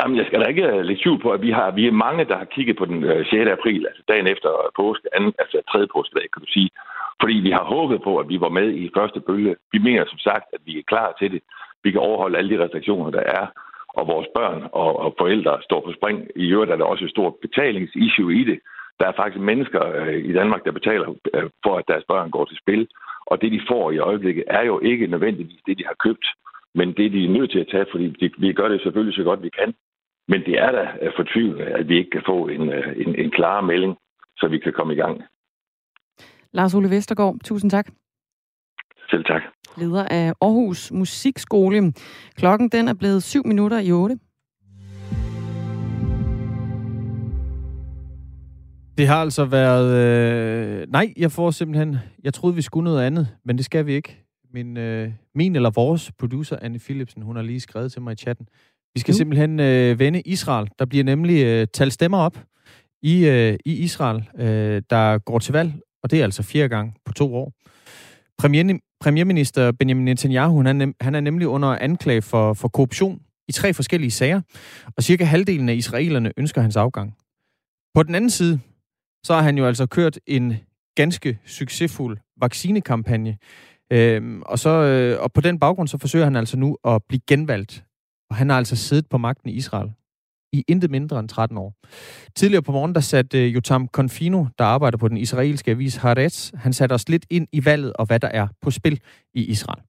Jamen, 0.00 0.16
jeg 0.18 0.26
skal 0.26 0.40
da 0.40 0.46
ikke 0.46 0.66
øh, 0.66 0.80
lægge 0.84 1.02
tvivl 1.02 1.20
på, 1.22 1.30
at 1.30 1.42
vi, 1.42 1.50
har, 1.50 1.70
vi 1.70 1.86
er 1.86 2.02
mange, 2.06 2.24
der 2.24 2.36
har 2.38 2.48
kigget 2.54 2.76
på 2.78 2.84
den 2.84 3.04
øh, 3.04 3.26
6. 3.26 3.50
April, 3.58 3.86
altså 3.90 4.02
dagen 4.08 4.26
efter 4.26 4.50
påske, 4.76 5.08
anden, 5.16 5.32
altså 5.38 5.56
tredje 5.70 5.88
påskedag, 5.94 6.26
kan 6.32 6.42
du 6.42 6.50
sige. 6.56 6.70
Fordi 7.20 7.34
vi 7.46 7.50
har 7.50 7.64
håbet 7.64 8.02
på, 8.02 8.12
at 8.18 8.28
vi 8.28 8.40
var 8.40 8.52
med 8.58 8.68
i 8.82 8.90
første 8.96 9.20
bølge. 9.20 9.56
Vi 9.72 9.78
mener 9.78 10.04
som 10.06 10.18
sagt, 10.18 10.46
at 10.52 10.60
vi 10.64 10.72
er 10.78 10.90
klar 10.92 11.08
til 11.18 11.30
det. 11.34 11.40
Vi 11.84 11.90
kan 11.90 12.00
overholde 12.00 12.38
alle 12.38 12.50
de 12.52 12.62
restriktioner, 12.64 13.10
der 13.10 13.24
er 13.40 13.46
og 13.98 14.06
vores 14.12 14.28
børn 14.36 14.60
og, 14.72 14.90
og 15.04 15.14
forældre 15.20 15.62
står 15.62 15.80
på 15.84 15.92
spring. 15.98 16.16
I 16.36 16.46
øvrigt 16.54 16.72
er 16.72 16.76
der 16.76 16.84
også 16.84 17.04
et 17.04 17.10
stort 17.10 17.34
betalingsissue 17.44 18.34
i 18.40 18.44
det. 18.44 18.58
Der 19.00 19.06
er 19.08 19.18
faktisk 19.20 19.40
mennesker 19.40 19.82
øh, 20.00 20.24
i 20.30 20.32
Danmark, 20.32 20.64
der 20.64 20.72
betaler 20.72 21.08
øh, 21.34 21.50
for, 21.64 21.74
at 21.78 21.88
deres 21.88 22.04
børn 22.08 22.30
går 22.30 22.44
til 22.44 22.58
spil. 22.62 22.88
Og 23.26 23.40
det, 23.40 23.52
de 23.52 23.60
får 23.68 23.90
i 23.90 23.98
øjeblikket, 23.98 24.44
er 24.46 24.62
jo 24.62 24.80
ikke 24.80 25.06
nødvendigvis 25.06 25.62
det, 25.66 25.78
de 25.78 25.84
har 25.86 25.96
købt, 26.06 26.26
men 26.74 26.88
det, 26.88 27.12
de 27.12 27.24
er 27.24 27.34
nødt 27.36 27.50
til 27.50 27.58
at 27.58 27.68
tage, 27.72 27.86
fordi 27.90 28.06
de, 28.20 28.30
vi 28.38 28.52
gør 28.52 28.68
det 28.68 28.82
selvfølgelig 28.82 29.16
så 29.16 29.24
godt, 29.24 29.42
vi 29.42 29.50
kan. 29.60 29.74
Men 30.28 30.40
det 30.40 30.54
er 30.64 30.70
da 30.72 30.84
øh, 31.02 31.12
fortvivlende, 31.16 31.64
at 31.64 31.88
vi 31.88 31.98
ikke 31.98 32.10
kan 32.10 32.22
få 32.26 32.48
en, 32.48 32.62
en, 33.02 33.14
en 33.22 33.30
klar 33.30 33.60
melding, 33.60 33.96
så 34.36 34.48
vi 34.48 34.58
kan 34.58 34.72
komme 34.72 34.92
i 34.92 34.96
gang. 34.96 35.22
Lars 36.52 36.74
Ole 36.74 36.90
Vestergaard, 36.90 37.36
tusind 37.44 37.70
tak. 37.70 37.86
Selv 39.10 39.24
tak. 39.24 39.42
Leder 39.76 40.04
af 40.10 40.32
Aarhus 40.40 40.92
Musikskole. 40.92 41.92
Klokken 42.36 42.68
den 42.68 42.88
er 42.88 42.94
blevet 42.94 43.22
7 43.22 43.46
minutter 43.46 43.78
i 43.78 43.92
8. 43.92 44.18
Det 49.00 49.08
har 49.08 49.16
altså 49.16 49.44
været... 49.44 49.96
Øh... 49.96 50.86
Nej, 50.88 51.12
jeg 51.16 51.32
får 51.32 51.50
simpelthen... 51.50 51.96
Jeg 52.24 52.34
troede, 52.34 52.56
vi 52.56 52.62
skulle 52.62 52.84
noget 52.84 53.02
andet, 53.02 53.28
men 53.44 53.56
det 53.56 53.64
skal 53.64 53.86
vi 53.86 53.94
ikke. 53.94 54.24
Min, 54.54 54.76
øh... 54.76 55.12
min 55.34 55.56
eller 55.56 55.70
vores 55.70 56.12
producer, 56.18 56.56
Anne 56.62 56.78
Philipsen, 56.78 57.22
hun 57.22 57.36
har 57.36 57.42
lige 57.42 57.60
skrevet 57.60 57.92
til 57.92 58.02
mig 58.02 58.12
i 58.12 58.16
chatten. 58.16 58.46
Vi 58.94 59.00
skal 59.00 59.12
uh. 59.12 59.16
simpelthen 59.16 59.60
øh, 59.60 59.98
vende 59.98 60.20
Israel. 60.20 60.68
Der 60.78 60.84
bliver 60.84 61.04
nemlig 61.04 61.44
øh, 61.44 61.66
talt 61.74 61.92
stemmer 61.92 62.18
op 62.18 62.38
i, 63.02 63.26
øh, 63.26 63.56
i 63.64 63.72
Israel, 63.72 64.28
øh, 64.38 64.82
der 64.90 65.18
går 65.18 65.38
til 65.38 65.52
valg, 65.52 65.72
og 66.02 66.10
det 66.10 66.20
er 66.20 66.24
altså 66.24 66.42
fire 66.42 66.68
gange 66.68 66.94
på 67.04 67.12
to 67.12 67.34
år. 67.34 67.52
Premier, 68.38 68.78
premierminister 69.00 69.72
Benjamin 69.72 70.04
Netanyahu, 70.04 70.62
han 70.62 70.80
er, 70.80 70.92
han 71.00 71.14
er 71.14 71.20
nemlig 71.20 71.48
under 71.48 71.68
anklage 71.68 72.22
for, 72.22 72.54
for 72.54 72.68
korruption 72.68 73.20
i 73.48 73.52
tre 73.52 73.74
forskellige 73.74 74.10
sager, 74.10 74.40
og 74.96 75.02
cirka 75.02 75.24
halvdelen 75.24 75.68
af 75.68 75.74
israelerne 75.74 76.32
ønsker 76.36 76.60
hans 76.60 76.76
afgang. 76.76 77.14
På 77.94 78.02
den 78.02 78.14
anden 78.14 78.30
side, 78.30 78.60
så 79.24 79.34
har 79.34 79.42
han 79.42 79.58
jo 79.58 79.66
altså 79.66 79.86
kørt 79.86 80.18
en 80.26 80.56
ganske 80.94 81.38
succesfuld 81.46 82.18
vaccinekampagne. 82.40 83.38
Øhm, 83.92 84.42
og, 84.42 84.58
så, 84.58 84.70
øh, 84.70 85.22
og 85.22 85.32
på 85.32 85.40
den 85.40 85.58
baggrund, 85.58 85.88
så 85.88 85.98
forsøger 85.98 86.24
han 86.24 86.36
altså 86.36 86.56
nu 86.56 86.76
at 86.84 87.02
blive 87.08 87.20
genvalgt. 87.26 87.84
Og 88.30 88.36
han 88.36 88.50
har 88.50 88.56
altså 88.56 88.76
siddet 88.76 89.08
på 89.08 89.18
magten 89.18 89.50
i 89.50 89.52
Israel 89.52 89.92
i 90.52 90.64
intet 90.68 90.90
mindre 90.90 91.20
end 91.20 91.28
13 91.28 91.58
år. 91.58 91.74
Tidligere 92.36 92.62
på 92.62 92.72
morgen, 92.72 92.94
der 92.94 93.00
satte 93.00 93.46
øh, 93.46 93.54
Jotam 93.54 93.88
Confino, 93.88 94.46
der 94.58 94.64
arbejder 94.64 94.98
på 94.98 95.08
den 95.08 95.16
israelske 95.16 95.70
avis 95.70 95.96
Haaretz, 95.96 96.50
han 96.54 96.72
satte 96.72 96.92
os 96.92 97.08
lidt 97.08 97.26
ind 97.30 97.48
i 97.52 97.64
valget 97.64 97.92
og 97.92 98.06
hvad 98.06 98.20
der 98.20 98.28
er 98.28 98.48
på 98.62 98.70
spil 98.70 99.00
i 99.34 99.44
Israel. 99.44 99.82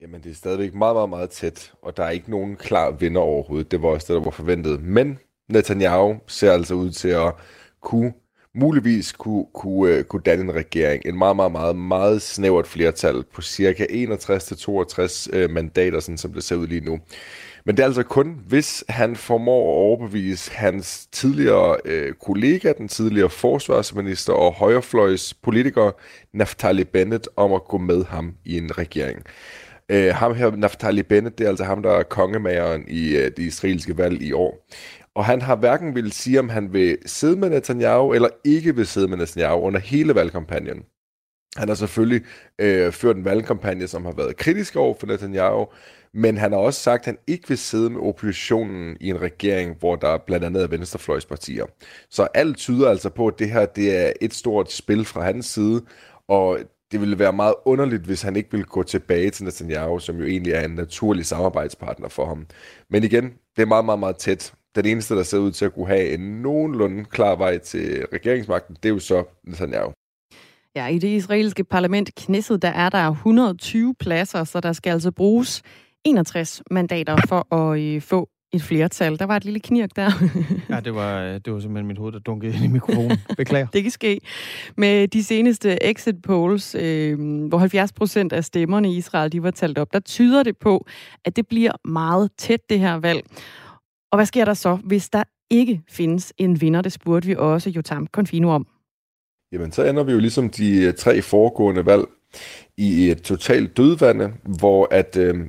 Jamen, 0.00 0.22
det 0.22 0.30
er 0.30 0.34
stadigvæk 0.34 0.74
meget, 0.74 0.96
meget, 0.96 1.08
meget 1.08 1.30
tæt, 1.30 1.72
og 1.82 1.96
der 1.96 2.04
er 2.04 2.10
ikke 2.10 2.30
nogen 2.30 2.56
klar 2.56 2.90
vinder 2.90 3.20
overhovedet. 3.20 3.70
Det 3.70 3.82
var 3.82 3.88
også 3.88 4.12
det, 4.12 4.18
der 4.18 4.24
var 4.24 4.30
forventet. 4.30 4.82
Men 4.82 5.18
Netanyahu 5.48 6.16
ser 6.26 6.52
altså 6.52 6.74
ud 6.74 6.90
til 6.90 7.08
at 7.08 7.34
kunne 7.88 8.12
muligvis 8.54 9.12
kunne, 9.12 9.46
kunne, 9.54 9.92
øh, 9.92 10.04
kunne 10.04 10.22
danne 10.22 10.44
en 10.44 10.54
regering. 10.54 11.06
En 11.06 11.18
meget, 11.18 11.36
meget, 11.36 11.52
meget, 11.52 11.76
meget 11.76 12.22
snævert 12.22 12.66
flertal 12.66 13.24
på 13.34 13.42
cirka 13.42 13.84
61-62 13.84 15.26
øh, 15.32 15.50
mandater, 15.50 16.00
sådan 16.00 16.18
som 16.18 16.32
det 16.32 16.44
ser 16.44 16.56
ud 16.56 16.66
lige 16.66 16.80
nu. 16.80 16.98
Men 17.64 17.76
det 17.76 17.82
er 17.82 17.86
altså 17.86 18.02
kun, 18.02 18.40
hvis 18.46 18.84
han 18.88 19.16
formår 19.16 19.72
at 19.72 19.76
overbevise 19.76 20.52
hans 20.52 21.06
tidligere 21.12 21.76
øh, 21.84 22.12
kollega, 22.26 22.72
den 22.78 22.88
tidligere 22.88 23.30
forsvarsminister 23.30 24.32
og 24.32 24.52
højrefløjs 24.52 25.34
politiker, 25.34 25.90
Naftali 26.32 26.84
Bennett, 26.84 27.28
om 27.36 27.52
at 27.52 27.64
gå 27.64 27.78
med 27.78 28.04
ham 28.04 28.34
i 28.44 28.58
en 28.58 28.78
regering. 28.78 29.22
Øh, 29.88 30.14
ham 30.14 30.34
her, 30.34 30.50
Naftali 30.50 31.02
Bennett, 31.02 31.38
det 31.38 31.44
er 31.44 31.48
altså 31.48 31.64
ham, 31.64 31.82
der 31.82 31.90
er 31.90 32.02
kongemageren 32.02 32.84
i 32.88 33.16
øh, 33.16 33.24
det 33.24 33.38
israelske 33.38 33.98
valg 33.98 34.22
i 34.22 34.32
år. 34.32 34.66
Og 35.18 35.24
han 35.24 35.42
har 35.42 35.56
hverken 35.56 35.94
vil 35.94 36.12
sige, 36.12 36.38
om 36.40 36.48
han 36.48 36.72
vil 36.72 36.98
sidde 37.06 37.36
med 37.36 37.50
Netanyahu, 37.50 38.12
eller 38.12 38.28
ikke 38.44 38.76
vil 38.76 38.86
sidde 38.86 39.08
med 39.08 39.16
Netanyahu 39.16 39.60
under 39.60 39.80
hele 39.80 40.14
valgkampagnen. 40.14 40.82
Han 41.56 41.68
har 41.68 41.74
selvfølgelig 41.74 42.22
øh, 42.58 42.92
ført 42.92 43.16
en 43.16 43.24
valgkampagne, 43.24 43.88
som 43.88 44.04
har 44.04 44.12
været 44.12 44.36
kritisk 44.36 44.76
over 44.76 44.94
for 45.00 45.06
Netanyahu, 45.06 45.66
men 46.14 46.36
han 46.36 46.52
har 46.52 46.58
også 46.58 46.80
sagt, 46.80 47.00
at 47.00 47.06
han 47.06 47.18
ikke 47.26 47.48
vil 47.48 47.58
sidde 47.58 47.90
med 47.90 48.00
oppositionen 48.00 48.96
i 49.00 49.10
en 49.10 49.20
regering, 49.20 49.76
hvor 49.78 49.96
der 49.96 50.18
blandt 50.26 50.44
andet 50.44 50.62
er 50.62 50.66
venstrefløjspartier. 50.66 51.64
Så 52.10 52.28
alt 52.34 52.56
tyder 52.56 52.90
altså 52.90 53.10
på, 53.10 53.26
at 53.26 53.38
det 53.38 53.50
her 53.50 53.66
det 53.66 54.06
er 54.06 54.12
et 54.20 54.34
stort 54.34 54.72
spil 54.72 55.04
fra 55.04 55.22
hans 55.22 55.46
side, 55.46 55.82
og 56.28 56.58
det 56.92 57.00
ville 57.00 57.18
være 57.18 57.32
meget 57.32 57.54
underligt, 57.64 58.02
hvis 58.02 58.22
han 58.22 58.36
ikke 58.36 58.50
ville 58.50 58.66
gå 58.66 58.82
tilbage 58.82 59.30
til 59.30 59.44
Netanyahu, 59.44 59.98
som 59.98 60.16
jo 60.16 60.24
egentlig 60.24 60.52
er 60.52 60.64
en 60.64 60.70
naturlig 60.70 61.26
samarbejdspartner 61.26 62.08
for 62.08 62.26
ham. 62.26 62.46
Men 62.90 63.04
igen, 63.04 63.24
det 63.56 63.62
er 63.62 63.66
meget, 63.66 63.84
meget, 63.84 64.00
meget 64.00 64.16
tæt. 64.16 64.52
Den 64.74 64.86
eneste, 64.86 65.14
der 65.14 65.22
ser 65.22 65.38
ud 65.38 65.52
til 65.52 65.64
at 65.64 65.74
kunne 65.74 65.86
have 65.86 66.14
en 66.14 66.42
nogenlunde 66.42 67.04
klar 67.04 67.36
vej 67.36 67.58
til 67.58 68.06
regeringsmagten, 68.12 68.76
det 68.82 68.88
er 68.88 68.92
jo 68.92 68.98
så 68.98 69.24
Netanyahu. 69.44 69.92
Ja, 70.76 70.86
i 70.86 70.98
det 70.98 71.08
israelske 71.08 71.64
parlament 71.64 72.14
Knesset, 72.14 72.62
der 72.62 72.68
er 72.68 72.88
der 72.88 73.08
120 73.08 73.94
pladser, 74.00 74.44
så 74.44 74.60
der 74.60 74.72
skal 74.72 74.90
altså 74.90 75.10
bruges 75.10 75.62
61 76.04 76.62
mandater 76.70 77.16
for 77.28 77.54
at 77.54 77.80
øh, 77.80 78.02
få 78.02 78.28
et 78.52 78.62
flertal. 78.62 79.18
Der 79.18 79.24
var 79.24 79.36
et 79.36 79.44
lille 79.44 79.60
knirk 79.60 79.90
der. 79.96 80.10
ja, 80.70 80.80
det 80.80 80.94
var, 80.94 81.22
øh, 81.22 81.34
det 81.44 81.52
var 81.52 81.60
simpelthen 81.60 81.86
mit 81.86 81.98
hoved, 81.98 82.12
der 82.12 82.18
dunkede 82.18 82.54
ind 82.54 82.64
i 82.64 82.66
mikrofonen. 82.66 83.18
Beklager. 83.36 83.66
det 83.74 83.82
kan 83.82 83.90
ske. 83.90 84.20
Med 84.76 85.08
de 85.08 85.24
seneste 85.24 85.84
exit 85.84 86.22
polls, 86.22 86.74
øh, 86.74 87.18
hvor 87.48 87.58
70 87.58 87.92
procent 87.92 88.32
af 88.32 88.44
stemmerne 88.44 88.92
i 88.92 88.96
Israel 88.96 89.32
de 89.32 89.42
var 89.42 89.50
talt 89.50 89.78
op, 89.78 89.92
der 89.92 90.00
tyder 90.00 90.42
det 90.42 90.56
på, 90.56 90.86
at 91.24 91.36
det 91.36 91.46
bliver 91.48 91.72
meget 91.84 92.30
tæt, 92.38 92.60
det 92.70 92.80
her 92.80 92.94
valg. 92.94 93.20
Og 94.12 94.18
hvad 94.18 94.26
sker 94.26 94.44
der 94.44 94.54
så, 94.54 94.74
hvis 94.74 95.08
der 95.08 95.22
ikke 95.50 95.82
findes 95.88 96.32
en 96.38 96.60
vinder? 96.60 96.82
Det 96.82 96.92
spurgte 96.92 97.28
vi 97.28 97.36
også 97.38 97.70
Jotam 97.70 98.06
Confino 98.06 98.48
om. 98.48 98.66
Jamen, 99.52 99.72
så 99.72 99.84
ender 99.84 100.02
vi 100.02 100.12
jo 100.12 100.18
ligesom 100.18 100.50
de 100.50 100.82
øh, 100.82 100.94
tre 100.94 101.22
foregående 101.22 101.86
valg 101.86 102.04
i 102.76 103.10
et 103.10 103.22
totalt 103.22 103.76
dødvande, 103.76 104.32
hvor 104.58 104.88
at 104.90 105.16
øh, 105.16 105.46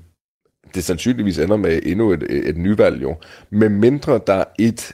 det 0.76 0.84
sandsynligvis 0.84 1.40
ender 1.40 1.58
med 1.58 1.80
endnu 1.86 2.12
et, 2.12 2.24
øh, 2.24 2.46
et 2.46 2.58
nyvalg 2.58 3.02
jo. 3.02 3.16
Med 3.50 3.70
mindre 3.70 4.20
der 4.28 4.34
er 4.34 4.46
et, 4.60 4.92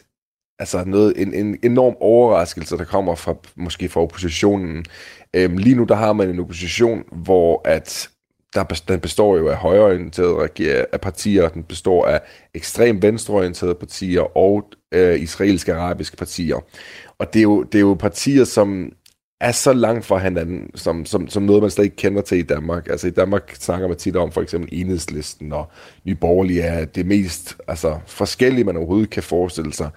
altså 0.60 0.84
noget, 0.86 1.22
en, 1.22 1.34
en 1.34 1.58
enorm 1.64 1.96
overraskelse, 2.00 2.78
der 2.78 2.84
kommer 2.84 3.16
fra, 3.16 3.36
måske 3.56 3.90
fra 3.90 4.02
oppositionen. 4.02 4.86
Øhm, 5.34 5.58
lige 5.58 5.76
nu 5.76 5.84
der 5.84 5.96
har 5.96 6.14
man 6.14 6.30
en 6.30 6.40
opposition, 6.40 7.04
hvor 7.12 7.62
at 7.66 8.10
der, 8.56 8.82
den 8.88 9.00
består 9.00 9.38
jo 9.38 9.48
af 9.48 9.58
højreorienterede 9.58 10.88
af 10.94 11.02
partier, 11.02 11.50
den 11.50 11.64
består 11.64 12.06
af 12.06 12.22
ekstremt 12.54 13.02
venstreorienterede 13.02 13.76
partier 13.76 14.38
og 14.38 14.64
øh, 14.94 15.20
israelske 15.20 15.74
arabiske 15.74 16.18
partier. 16.18 16.56
Og 17.20 17.34
det 17.34 17.40
er, 17.40 17.44
jo, 17.44 17.64
det 17.64 17.76
er 17.76 17.82
jo 17.82 17.94
partier, 17.94 18.44
som 18.44 18.92
er 19.42 19.52
så 19.52 19.74
langt 19.74 20.06
fra 20.06 20.18
hinanden, 20.18 20.70
som, 20.76 21.06
som, 21.06 21.28
som 21.28 21.44
noget, 21.44 21.62
man 21.62 21.72
slet 21.72 21.86
ikke 21.86 21.96
kender 21.96 22.22
til 22.22 22.38
i 22.38 22.42
Danmark. 22.42 22.88
Altså 22.88 23.08
i 23.08 23.12
Danmark 23.12 23.56
snakker 23.56 23.88
man 23.88 23.98
tit 23.98 24.16
om 24.16 24.32
for 24.32 24.42
eksempel 24.42 24.70
enhedslisten, 24.72 25.54
og 25.54 25.72
Nye 26.06 26.16
Borgerlige 26.16 26.62
er 26.62 26.86
det 26.86 27.06
mest 27.06 27.58
altså, 27.68 28.00
forskellige, 28.06 28.64
man 28.64 28.78
overhovedet 28.78 29.10
kan 29.10 29.24
forestille 29.24 29.74
sig. 29.74 29.90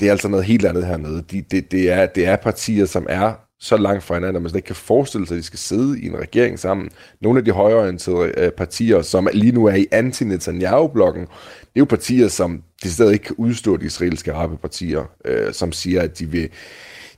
Det 0.00 0.08
er 0.08 0.12
altså 0.12 0.28
noget 0.28 0.44
helt 0.46 0.64
andet 0.64 0.86
hernede. 0.86 1.22
De, 1.22 1.42
det, 1.42 1.70
det, 1.72 1.90
er, 1.90 2.06
det 2.06 2.26
er 2.26 2.36
partier, 2.36 2.86
som 2.86 3.06
er 3.08 3.47
så 3.60 3.76
langt 3.76 4.04
fra 4.04 4.14
hinanden, 4.14 4.36
at 4.36 4.42
man 4.42 4.50
slet 4.50 4.58
ikke 4.58 4.66
kan 4.66 4.76
forestille 4.76 5.26
sig, 5.26 5.34
at 5.34 5.38
de 5.38 5.42
skal 5.42 5.58
sidde 5.58 6.00
i 6.00 6.06
en 6.06 6.18
regering 6.18 6.58
sammen. 6.58 6.90
Nogle 7.20 7.38
af 7.38 7.44
de 7.44 7.50
højreorienterede 7.50 8.32
øh, 8.36 8.50
partier, 8.50 9.02
som 9.02 9.28
lige 9.32 9.52
nu 9.52 9.66
er 9.66 9.74
i 9.74 9.86
anti-Netanyahu-blokken, 9.94 11.22
det 11.60 11.76
er 11.76 11.80
jo 11.80 11.84
partier, 11.84 12.28
som 12.28 12.62
de 12.82 12.90
stadig 12.90 13.12
ikke 13.12 13.24
kan 13.24 13.36
udstå 13.38 13.76
de 13.76 13.86
israelske 13.86 14.32
arabepartier, 14.32 15.04
øh, 15.24 15.52
som 15.52 15.72
siger, 15.72 16.02
at 16.02 16.18
de 16.18 16.26
vil 16.26 16.50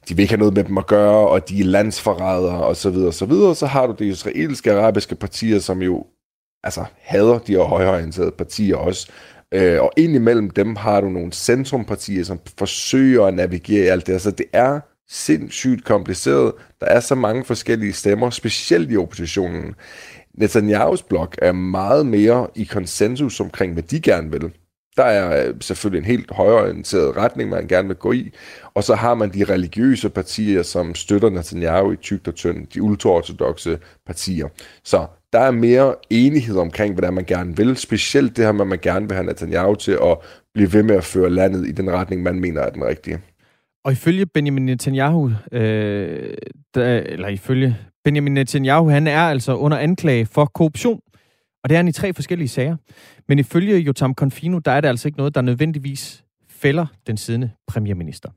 de 0.08 0.16
vil 0.16 0.22
ikke 0.22 0.32
have 0.32 0.38
noget 0.38 0.54
med 0.54 0.64
dem 0.64 0.78
at 0.78 0.86
gøre, 0.86 1.28
og 1.28 1.48
de 1.48 1.60
er 1.60 1.64
landsforrædere, 1.64 2.64
og 2.64 2.76
så 2.76 2.90
videre, 2.90 3.08
og 3.08 3.14
så 3.14 3.26
videre. 3.26 3.54
Så 3.54 3.66
har 3.66 3.86
du 3.86 3.94
de 3.98 4.08
israelske 4.08 4.72
arabiske 4.72 5.14
partier, 5.14 5.58
som 5.58 5.82
jo 5.82 6.06
altså, 6.64 6.84
hader 6.98 7.38
de 7.38 7.52
her 7.52 7.62
højreorienterede 7.62 8.30
partier 8.30 8.76
også. 8.76 9.10
Øh, 9.54 9.82
og 9.82 9.92
indimellem 9.96 10.50
dem 10.50 10.76
har 10.76 11.00
du 11.00 11.08
nogle 11.08 11.32
centrumpartier, 11.32 12.24
som 12.24 12.40
forsøger 12.58 13.24
at 13.24 13.34
navigere 13.34 13.84
i 13.84 13.88
alt 13.88 14.06
det. 14.06 14.22
Så 14.22 14.30
det 14.30 14.46
er 14.52 14.80
sindssygt 15.10 15.84
kompliceret. 15.84 16.52
Der 16.80 16.86
er 16.86 17.00
så 17.00 17.14
mange 17.14 17.44
forskellige 17.44 17.92
stemmer, 17.92 18.30
specielt 18.30 18.92
i 18.92 18.96
oppositionen. 18.96 19.74
Netanyahu's 20.42 21.06
blok 21.08 21.36
er 21.42 21.52
meget 21.52 22.06
mere 22.06 22.46
i 22.54 22.64
konsensus 22.64 23.40
omkring, 23.40 23.72
hvad 23.72 23.82
de 23.82 24.00
gerne 24.00 24.30
vil. 24.30 24.50
Der 24.96 25.04
er 25.04 25.48
øh, 25.48 25.54
selvfølgelig 25.60 25.98
en 25.98 26.12
helt 26.12 26.30
højorienteret 26.30 27.16
retning, 27.16 27.50
man 27.50 27.66
gerne 27.66 27.88
vil 27.88 27.96
gå 27.96 28.12
i. 28.12 28.30
Og 28.74 28.84
så 28.84 28.94
har 28.94 29.14
man 29.14 29.32
de 29.34 29.44
religiøse 29.44 30.10
partier, 30.10 30.62
som 30.62 30.94
støtter 30.94 31.30
Netanyahu 31.30 31.92
i 31.92 31.96
tygt 31.96 32.28
og 32.28 32.34
tynd, 32.34 32.66
de 32.66 32.82
ultraortodoxe 32.82 33.78
partier. 34.06 34.48
Så 34.84 35.06
der 35.32 35.38
er 35.38 35.50
mere 35.50 35.94
enighed 36.10 36.56
omkring, 36.56 36.94
hvad 36.94 37.10
man 37.10 37.24
gerne 37.24 37.56
vil. 37.56 37.76
Specielt 37.76 38.36
det 38.36 38.44
her 38.44 38.52
med, 38.52 38.60
at 38.60 38.66
man 38.66 38.78
gerne 38.82 39.08
vil 39.08 39.14
have 39.14 39.26
Netanyahu 39.26 39.74
til 39.74 39.92
at 39.92 40.18
blive 40.54 40.72
ved 40.72 40.82
med 40.82 40.96
at 40.96 41.04
føre 41.04 41.30
landet 41.30 41.68
i 41.68 41.72
den 41.72 41.90
retning, 41.90 42.22
man 42.22 42.40
mener 42.40 42.60
er 42.60 42.70
den 42.70 42.84
rigtige. 42.84 43.20
Og 43.84 43.92
ifølge 43.92 44.26
Benjamin 44.26 44.66
Netanyahu, 44.66 45.30
øh, 45.52 46.34
der, 46.74 46.98
eller 46.98 47.28
ifølge 47.28 47.76
Benjamin 48.04 48.34
Netanyahu, 48.34 48.88
han 48.88 49.06
er 49.06 49.20
altså 49.20 49.56
under 49.56 49.78
anklage 49.78 50.26
for 50.26 50.44
korruption. 50.44 51.00
Og 51.62 51.68
det 51.68 51.74
er 51.74 51.78
han 51.78 51.88
i 51.88 51.92
tre 51.92 52.14
forskellige 52.14 52.48
sager. 52.48 52.76
Men 53.28 53.38
ifølge 53.38 53.78
Jotam 53.78 54.14
Confino, 54.14 54.58
der 54.58 54.70
er 54.70 54.80
det 54.80 54.88
altså 54.88 55.08
ikke 55.08 55.18
noget, 55.18 55.34
der 55.34 55.40
nødvendigvis 55.40 56.24
fælder 56.48 56.86
den 57.06 57.16
siddende 57.16 57.50
premierminister. 57.66 58.30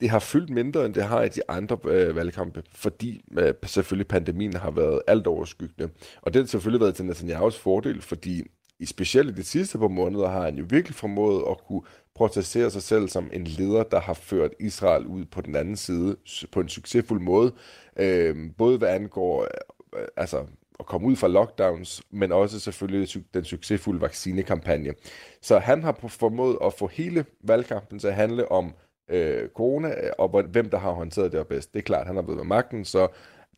Det 0.00 0.10
har 0.10 0.18
fyldt 0.18 0.50
mindre, 0.50 0.86
end 0.86 0.94
det 0.94 1.04
har 1.04 1.22
i 1.22 1.28
de 1.28 1.40
andre 1.48 1.78
øh, 1.84 2.16
valgkampe, 2.16 2.62
fordi 2.72 3.20
øh, 3.38 3.54
selvfølgelig 3.64 4.08
pandemien 4.08 4.54
har 4.54 4.70
været 4.70 5.02
alt 5.06 5.26
overskyggende. 5.26 5.92
Og 6.22 6.34
det 6.34 6.42
har 6.42 6.46
selvfølgelig 6.46 6.80
været 6.80 6.94
til 6.94 7.02
Netanyahu's 7.02 7.62
fordel, 7.62 8.02
fordi 8.02 8.42
i 8.80 8.86
specielt 8.86 9.30
i 9.30 9.40
de 9.40 9.44
sidste 9.44 9.78
par 9.78 9.88
måneder 9.88 10.28
har 10.28 10.42
han 10.42 10.56
jo 10.56 10.64
virkelig 10.68 10.94
formået 10.94 11.44
at 11.50 11.58
kunne 11.66 11.82
protestere 12.14 12.70
sig 12.70 12.82
selv 12.82 13.08
som 13.08 13.30
en 13.32 13.44
leder, 13.44 13.82
der 13.82 14.00
har 14.00 14.14
ført 14.14 14.50
Israel 14.60 15.06
ud 15.06 15.24
på 15.24 15.40
den 15.40 15.56
anden 15.56 15.76
side 15.76 16.16
på 16.52 16.60
en 16.60 16.68
succesfuld 16.68 17.20
måde. 17.20 17.52
Øh, 17.96 18.36
både 18.58 18.78
hvad 18.78 18.88
angår 18.88 19.42
øh, 19.42 20.06
altså 20.16 20.46
at 20.80 20.86
komme 20.86 21.06
ud 21.06 21.16
fra 21.16 21.28
lockdowns, 21.28 22.02
men 22.10 22.32
også 22.32 22.60
selvfølgelig 22.60 23.24
den 23.34 23.44
succesfulde 23.44 24.00
vaccinekampagne. 24.00 24.94
Så 25.40 25.58
han 25.58 25.82
har 25.82 25.98
formået 26.08 26.58
at 26.64 26.74
få 26.74 26.86
hele 26.86 27.24
valgkampen 27.40 27.98
til 27.98 28.08
at 28.08 28.14
handle 28.14 28.52
om 28.52 28.74
øh, 29.08 29.48
corona, 29.48 29.88
øh, 29.88 30.10
og 30.18 30.42
hvem 30.42 30.70
der 30.70 30.78
har 30.78 30.90
håndteret 30.90 31.32
det 31.32 31.46
bedst. 31.46 31.72
Det 31.72 31.78
er 31.78 31.82
klart, 31.82 32.06
han 32.06 32.16
har 32.16 32.22
været 32.22 32.36
med 32.36 32.44
magten, 32.44 32.84
så 32.84 33.08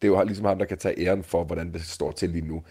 det 0.02 0.08
er 0.08 0.12
jo 0.12 0.24
ligesom 0.24 0.44
ham, 0.44 0.58
der 0.58 0.64
kan 0.64 0.78
tage 0.78 1.06
æren 1.06 1.22
for, 1.22 1.44
hvordan 1.44 1.72
det 1.72 1.82
står 1.82 2.12
til 2.12 2.30
lige 2.30 2.46
nu 2.46 2.62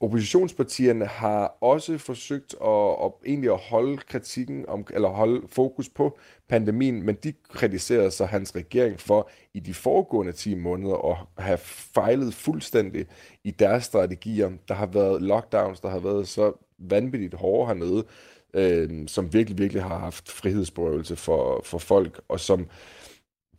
oppositionspartierne 0.00 1.06
har 1.06 1.56
også 1.60 1.98
forsøgt 1.98 2.54
at, 2.64 3.04
at 3.04 3.12
egentlig 3.26 3.50
at 3.50 3.58
holde 3.58 3.96
kritikken 3.96 4.64
om, 4.68 4.86
eller 4.94 5.08
holde 5.08 5.42
fokus 5.48 5.88
på 5.88 6.18
pandemien, 6.48 7.02
men 7.02 7.14
de 7.14 7.32
kritiserer 7.48 8.10
så 8.10 8.24
hans 8.24 8.56
regering 8.56 9.00
for 9.00 9.30
i 9.54 9.60
de 9.60 9.74
foregående 9.74 10.32
10 10.32 10.54
måneder 10.54 11.10
at 11.10 11.44
have 11.44 11.58
fejlet 11.94 12.34
fuldstændig 12.34 13.06
i 13.44 13.50
deres 13.50 13.84
strategier. 13.84 14.50
Der 14.68 14.74
har 14.74 14.86
været 14.86 15.22
lockdowns, 15.22 15.80
der 15.80 15.88
har 15.88 15.98
været 15.98 16.28
så 16.28 16.52
vanvittigt 16.78 17.34
hårde 17.34 17.66
hernede, 17.66 18.04
øh, 18.54 19.08
som 19.08 19.32
virkelig, 19.32 19.58
virkelig 19.58 19.82
har 19.82 19.98
haft 19.98 20.30
frihedsberøvelse 20.30 21.16
for, 21.16 21.62
for 21.64 21.78
folk, 21.78 22.20
og 22.28 22.40
som 22.40 22.66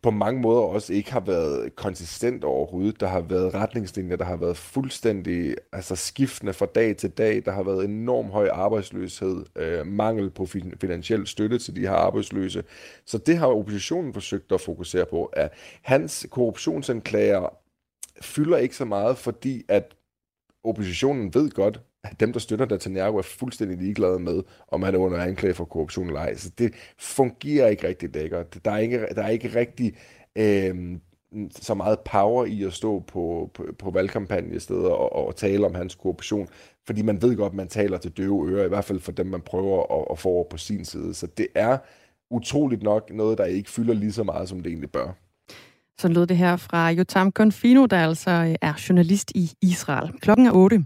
på 0.04 0.12
mange 0.12 0.42
måder 0.42 0.62
også 0.62 0.94
ikke 0.94 1.12
har 1.12 1.20
været 1.20 1.76
konsistent 1.76 2.44
overhovedet. 2.44 3.00
Der 3.00 3.08
har 3.08 3.22
været 3.22 3.54
retningslinjer, 3.54 4.16
der 4.16 4.26
har 4.26 4.36
været 4.36 4.58
fuldstændig 4.58 5.56
altså 5.72 5.96
skiftende 5.96 6.54
fra 6.54 6.66
dag 6.66 6.98
til 6.98 7.10
dag. 7.10 7.46
Der 7.46 7.52
har 7.52 7.64
været 7.64 7.86
enorm 7.86 8.26
høj 8.26 8.48
arbejdsløshed, 8.48 9.46
øh, 9.56 9.88
mangel 9.88 10.30
på 10.30 10.46
fin- 10.46 10.74
finansiel 10.82 11.28
støtte 11.28 11.60
til 11.60 11.76
de 11.76 11.82
her 11.82 11.92
arbejdsløse. 11.92 12.64
Så 13.06 13.18
det 13.18 13.38
har 13.38 13.48
oppositionen 13.48 14.14
forsøgt 14.14 14.52
at 14.52 14.62
fokusere 14.62 15.06
på. 15.06 15.26
At 15.26 15.54
hans 15.82 16.28
korruptionsanklager 16.32 17.58
fylder 18.22 18.58
ikke 18.58 18.76
så 18.76 18.86
meget, 18.86 19.18
fordi 19.18 19.64
at 19.68 19.96
oppositionen 20.64 21.34
ved 21.34 21.50
godt, 21.50 21.82
at 22.04 22.20
dem, 22.20 22.34
der 22.34 22.40
støtter 22.40 22.66
Netanyahu, 22.66 23.18
er 23.18 23.22
fuldstændig 23.22 23.78
ligeglade 23.78 24.20
med, 24.20 24.44
om 24.68 24.84
han 24.84 24.96
er 24.96 25.00
under 25.00 25.18
anklage 25.18 25.54
for 25.54 25.66
korruption 25.66 26.08
eller 26.08 26.20
ej. 26.20 26.36
Så 26.36 26.50
det 26.58 26.74
fungerer 27.00 27.68
ikke 27.68 27.88
rigtig 27.88 28.14
lækkert. 28.14 28.66
Der 28.66 28.72
er 28.72 28.78
ikke, 28.78 29.08
der 29.16 29.24
er 29.24 29.30
ikke 29.30 29.56
rigtig 29.56 29.94
øh, 30.36 30.98
så 31.52 31.74
meget 31.74 32.00
power 32.00 32.46
i 32.46 32.64
at 32.64 32.74
stå 32.74 33.00
på, 33.00 33.52
på, 33.54 33.66
på 33.80 33.92
valgkampagnesteder 33.92 34.90
og, 34.90 35.28
og 35.28 35.36
tale 35.36 35.66
om 35.66 35.76
hans 35.76 35.96
korruption, 35.96 36.48
fordi 36.88 37.02
man 37.02 37.22
ved 37.22 37.36
godt, 37.36 37.52
at 37.52 37.58
man 37.58 37.68
taler 37.68 37.98
til 37.98 38.12
døve 38.12 38.52
ører, 38.52 38.66
i 38.66 38.70
hvert 38.70 38.86
fald 38.86 39.00
for 39.00 39.12
dem, 39.12 39.26
man 39.26 39.42
prøver 39.42 40.00
at, 40.00 40.06
at 40.12 40.20
få 40.20 40.30
over 40.30 40.44
på 40.50 40.58
sin 40.58 40.86
side. 40.86 41.14
Så 41.14 41.28
det 41.28 41.48
er 41.56 41.78
utroligt 42.32 42.84
nok 42.84 43.10
noget, 43.14 43.38
der 43.38 43.46
ikke 43.46 43.70
fylder 43.70 43.94
lige 43.94 44.12
så 44.12 44.24
meget, 44.24 44.50
som 44.50 44.60
det 44.60 44.70
egentlig 44.70 44.92
bør. 44.92 45.12
Så 46.00 46.08
lød 46.08 46.28
det 46.28 46.38
her 46.38 46.56
fra 46.56 46.90
Jotam 46.90 47.32
Konfino, 47.32 47.86
der 47.86 47.98
altså 48.08 48.58
er 48.62 48.86
journalist 48.90 49.32
i 49.36 49.52
Israel. 49.62 50.12
Klokken 50.20 50.46
er 50.46 50.52
8. 50.54 50.86